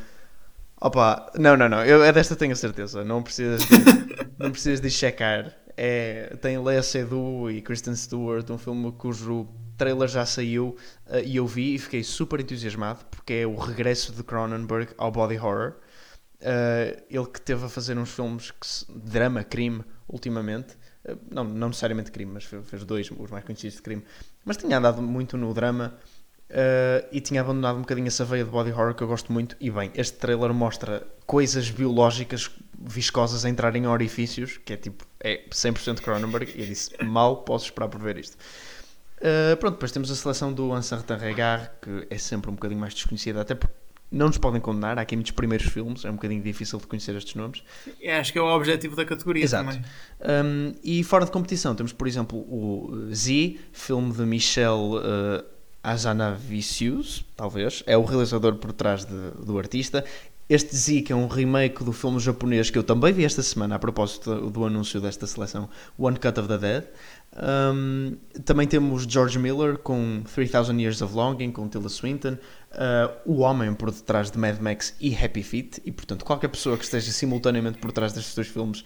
Opa, 0.79 1.31
não, 1.37 1.55
não, 1.55 1.69
não, 1.69 1.83
eu 1.85 2.03
é 2.03 2.11
desta 2.11 2.35
tenho 2.35 2.51
a 2.51 2.55
certeza, 2.55 3.03
não 3.03 3.23
precisas 3.23 3.65
de, 3.65 3.75
não 4.37 4.51
precisas 4.51 4.79
de 4.81 4.89
checar. 4.89 5.53
É, 5.77 6.37
tem 6.41 6.57
Lea 6.57 6.81
Seydoux 6.81 7.51
e 7.51 7.61
Kristen 7.61 7.95
Stewart, 7.95 8.49
um 8.49 8.57
filme 8.57 8.93
cujo 8.93 9.47
trailer 9.77 10.07
já 10.07 10.25
saiu 10.25 10.77
uh, 11.07 11.19
e 11.25 11.35
eu 11.35 11.45
vi 11.45 11.75
e 11.75 11.79
fiquei 11.79 12.01
super 12.01 12.39
entusiasmado 12.39 12.99
porque 13.11 13.33
é 13.33 13.47
o 13.47 13.55
regresso 13.55 14.13
de 14.13 14.23
Cronenberg 14.23 14.93
ao 14.97 15.11
body 15.11 15.37
horror. 15.37 15.73
Uh, 16.45 17.01
ele 17.09 17.25
que 17.25 17.41
teve 17.41 17.65
a 17.65 17.69
fazer 17.69 17.97
uns 17.97 18.11
filmes 18.11 18.51
que, 18.51 18.67
drama, 18.93 19.43
crime, 19.43 19.83
ultimamente. 20.07 20.75
Uh, 21.03 21.17
não, 21.31 21.43
não 21.43 21.69
necessariamente 21.69 22.11
crime, 22.11 22.31
mas 22.31 22.43
fez, 22.43 22.63
fez, 22.69 22.85
dois, 22.85 23.09
os 23.09 23.31
mais 23.31 23.43
conhecidos 23.43 23.77
de 23.77 23.81
crime. 23.81 24.03
Mas 24.45 24.55
tinha 24.55 24.77
andado 24.77 25.01
muito 25.01 25.37
no 25.37 25.51
drama 25.55 25.97
uh, 26.51 27.07
e 27.11 27.19
tinha 27.19 27.41
abandonado 27.41 27.77
um 27.77 27.81
bocadinho 27.81 28.05
essa 28.07 28.23
veia 28.23 28.43
de 28.43 28.51
body 28.51 28.71
horror 28.71 28.93
que 28.93 29.01
eu 29.01 29.07
gosto 29.07 29.33
muito. 29.33 29.57
E 29.59 29.71
bem, 29.71 29.91
este 29.95 30.17
trailer 30.19 30.53
mostra 30.53 31.07
coisas 31.25 31.71
biológicas 31.71 32.51
viscosas 32.77 33.43
a 33.43 33.49
entrarem 33.49 33.83
em 33.83 33.87
orifícios, 33.87 34.57
que 34.57 34.73
é 34.73 34.77
tipo, 34.77 35.03
é 35.19 35.49
100% 35.49 36.01
Cronenberg. 36.01 36.53
E 36.55 36.61
eu 36.61 36.67
disse, 36.67 36.91
mal 37.03 37.37
posso 37.37 37.65
esperar 37.65 37.87
por 37.87 37.99
ver 37.99 38.19
isto. 38.19 38.37
Pronto, 39.59 39.75
depois 39.75 39.91
temos 39.91 40.11
a 40.11 40.15
seleção 40.15 40.53
do 40.53 40.71
Ansartan 40.71 41.17
Regard, 41.17 41.71
que 41.81 42.05
é 42.11 42.17
sempre 42.19 42.51
um 42.51 42.53
bocadinho 42.53 42.79
mais 42.79 42.93
desconhecida, 42.93 43.41
até 43.41 43.55
porque 43.55 43.73
não 44.12 44.28
nos 44.28 44.38
podem 44.38 44.62
condenar. 44.62 44.97
Há 44.97 45.01
aqui 45.01 45.16
muitos 45.16 45.32
primeiros 45.32 45.68
filmes, 45.68 46.06
é 46.06 46.10
um 46.10 46.14
bocadinho 46.14 46.41
difícil 46.41 46.80
de 46.80 46.88
conhecer 46.88 47.16
estes 47.16 47.36
nomes. 47.36 47.64
É, 48.01 48.20
acho 48.20 48.32
que 48.32 48.39
é 48.39 48.41
o 48.41 48.45
objetivo 48.45 48.95
da 48.95 49.06
categoria 49.06 49.43
Exato. 49.43 49.66
também. 49.66 49.84
Um, 50.22 50.74
e 50.84 51.03
fora 51.03 51.26
de 51.26 51.32
competição, 51.32 51.76
temos, 51.76 51.93
por 51.93 52.08
exemplo, 52.08 52.39
o 52.39 53.10
Z, 53.14 53.58
filme 53.72 54.14
de 54.14 54.22
Michel 54.24 54.93
uh, 54.93 55.45
Azanavicius, 55.84 57.26
talvez. 57.36 57.84
É 57.86 57.97
o 57.97 58.03
realizador 58.03 58.56
por 58.56 58.72
trás 58.72 59.06
de, 59.06 59.32
do 59.43 59.58
artista. 59.58 60.03
Este 60.47 60.76
Z, 60.76 61.01
que 61.01 61.12
é 61.12 61.16
um 61.16 61.28
remake 61.28 61.84
do 61.84 61.91
filme 61.91 62.20
japonês 62.20 62.70
que 62.70 62.78
eu 62.78 62.84
também 62.84 63.12
vi 63.12 63.26
esta 63.26 63.41
semana, 63.41 63.76
a 63.76 63.80
propósito 63.80 64.34
do, 64.34 64.49
do 64.51 64.66
anúncio 64.66 65.01
desta 65.01 65.26
seleção, 65.26 65.68
One 65.97 66.18
Cut 66.18 66.39
of 66.39 66.47
the 66.47 66.58
Dead. 66.58 66.84
Um, 67.36 68.15
também 68.45 68.65
temos 68.65 69.03
George 69.03 69.38
Miller 69.38 69.77
com 69.77 70.23
3000 70.33 70.79
Years 70.79 71.01
of 71.01 71.13
Longing, 71.13 71.51
com 71.51 71.67
Tilda 71.67 71.89
Swinton, 71.89 72.38
uh, 72.71 73.13
o 73.25 73.41
homem 73.41 73.73
por 73.73 73.91
detrás 73.91 74.31
de 74.31 74.38
Mad 74.38 74.59
Max 74.59 74.95
e 75.01 75.13
Happy 75.15 75.43
Feet, 75.43 75.81
e 75.83 75.91
portanto 75.91 76.23
qualquer 76.23 76.47
pessoa 76.47 76.77
que 76.77 76.86
esteja 76.86 77.11
simultaneamente 77.11 77.77
por 77.79 77.91
trás 77.91 78.13
destes 78.13 78.36
dois 78.36 78.47
filmes 78.47 78.86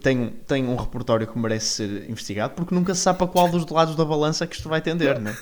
tem, 0.00 0.30
tem 0.46 0.66
um 0.66 0.76
repertório 0.76 1.26
que 1.26 1.38
merece 1.38 1.66
ser 1.66 2.10
investigado, 2.10 2.54
porque 2.54 2.74
nunca 2.74 2.94
se 2.94 3.00
sabe 3.00 3.22
a 3.24 3.26
qual 3.26 3.48
dos 3.48 3.66
lados 3.68 3.96
da 3.96 4.04
balança 4.04 4.46
que 4.46 4.56
isto 4.56 4.68
vai 4.68 4.80
tender, 4.80 5.20
né? 5.20 5.36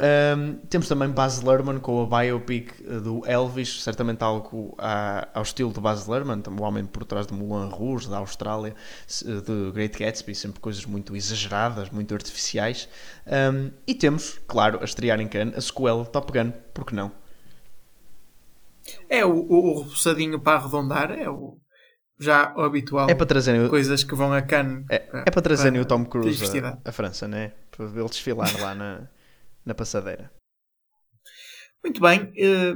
Um, 0.00 0.54
temos 0.70 0.88
também 0.88 1.10
Baz 1.10 1.42
Luhrmann 1.42 1.78
com 1.78 2.02
a 2.02 2.06
biopic 2.06 2.72
eh, 2.80 3.00
do 3.00 3.22
Elvis, 3.26 3.82
certamente 3.82 4.22
algo 4.22 4.74
a, 4.78 5.28
ao 5.34 5.42
estilo 5.42 5.70
de 5.74 5.78
Baz 5.78 6.06
Luhrmann, 6.06 6.42
o 6.46 6.62
homem 6.62 6.86
por 6.86 7.04
trás 7.04 7.26
de 7.26 7.34
Moulin 7.34 7.68
Rouge, 7.68 8.08
da 8.08 8.16
Austrália, 8.16 8.74
de 9.06 9.70
Great 9.72 9.98
Gatsby, 9.98 10.34
sempre 10.34 10.58
coisas 10.58 10.86
muito 10.86 11.14
exageradas, 11.14 11.90
muito 11.90 12.14
artificiais. 12.14 12.88
Um, 13.26 13.70
e 13.86 13.94
temos, 13.94 14.40
claro, 14.48 14.78
a 14.80 14.84
estrear 14.84 15.20
em 15.20 15.28
Cannes, 15.28 15.54
a 15.54 15.60
sequela 15.60 16.02
Top 16.06 16.32
Gun, 16.32 16.50
porque 16.72 16.96
não? 16.96 17.12
É 19.06 19.22
o, 19.22 19.32
o, 19.32 19.82
o 19.82 20.40
para 20.40 20.58
arredondar, 20.58 21.10
é 21.10 21.28
o 21.28 21.58
já 22.18 22.54
o 22.56 22.62
habitual. 22.62 23.10
É 23.10 23.14
para 23.14 23.26
trazerem 23.26 23.68
coisas 23.68 24.02
que 24.02 24.14
vão 24.14 24.32
a 24.32 24.40
Cannes. 24.40 24.86
É, 24.88 24.98
para, 24.98 25.20
é 25.26 25.30
para 25.30 25.42
trazerem 25.42 25.78
o 25.78 25.84
Tom 25.84 26.06
Cruise 26.06 26.58
a, 26.58 26.78
a 26.88 26.92
França, 26.92 27.28
né? 27.28 27.52
Para 27.70 27.84
ele 27.84 28.08
desfilar 28.08 28.50
lá 28.58 28.74
na 28.74 29.08
na 29.70 29.74
passadeira. 29.74 30.32
Muito 31.82 32.00
bem. 32.00 32.32
Eh, 32.36 32.74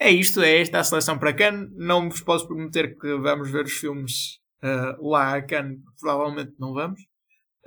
é 0.00 0.10
isto, 0.10 0.40
é 0.40 0.60
esta 0.60 0.80
a 0.80 0.84
seleção 0.84 1.18
para 1.18 1.32
Cannes. 1.32 1.70
Não 1.76 2.10
vos 2.10 2.20
posso 2.20 2.46
prometer 2.46 2.98
que 2.98 3.16
vamos 3.16 3.50
ver 3.50 3.64
os 3.64 3.72
filmes 3.72 4.40
uh, 4.62 5.08
lá 5.08 5.36
a 5.36 5.42
Cannes. 5.42 5.80
Provavelmente 5.98 6.54
não 6.58 6.74
vamos. 6.74 7.00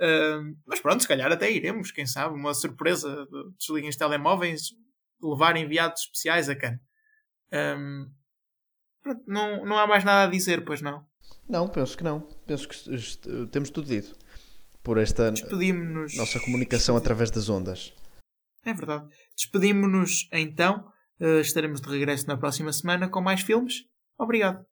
Uh, 0.00 0.56
mas 0.66 0.80
pronto, 0.80 1.02
se 1.02 1.08
calhar 1.08 1.32
até 1.32 1.50
iremos, 1.50 1.90
quem 1.90 2.06
sabe. 2.06 2.34
Uma 2.34 2.54
surpresa 2.54 3.26
de 3.26 3.56
desliguem 3.58 3.88
os 3.88 3.96
telemóveis, 3.96 4.74
levar 5.20 5.56
enviados 5.56 6.02
especiais 6.02 6.48
a 6.48 6.54
Cannes. 6.54 6.80
Pronto, 9.02 9.22
não, 9.26 9.64
não 9.64 9.78
há 9.78 9.86
mais 9.86 10.04
nada 10.04 10.28
a 10.28 10.30
dizer, 10.30 10.64
pois 10.64 10.80
não? 10.80 11.04
Não, 11.48 11.68
penso 11.68 11.96
que 11.96 12.04
não. 12.04 12.20
Penso 12.46 12.68
que 12.68 13.46
temos 13.50 13.70
tudo 13.70 13.88
dito. 13.88 14.16
Por 14.82 14.98
esta 14.98 15.32
nossa 16.16 16.40
comunicação 16.40 16.96
através 16.96 17.30
das 17.30 17.48
ondas. 17.48 17.94
É 18.64 18.72
verdade. 18.72 19.06
Despedimos-nos 19.36 20.28
então. 20.32 20.90
Uh, 21.20 21.40
estaremos 21.40 21.80
de 21.80 21.88
regresso 21.88 22.26
na 22.26 22.36
próxima 22.36 22.72
semana 22.72 23.08
com 23.08 23.20
mais 23.20 23.40
filmes. 23.40 23.84
Obrigado. 24.18 24.71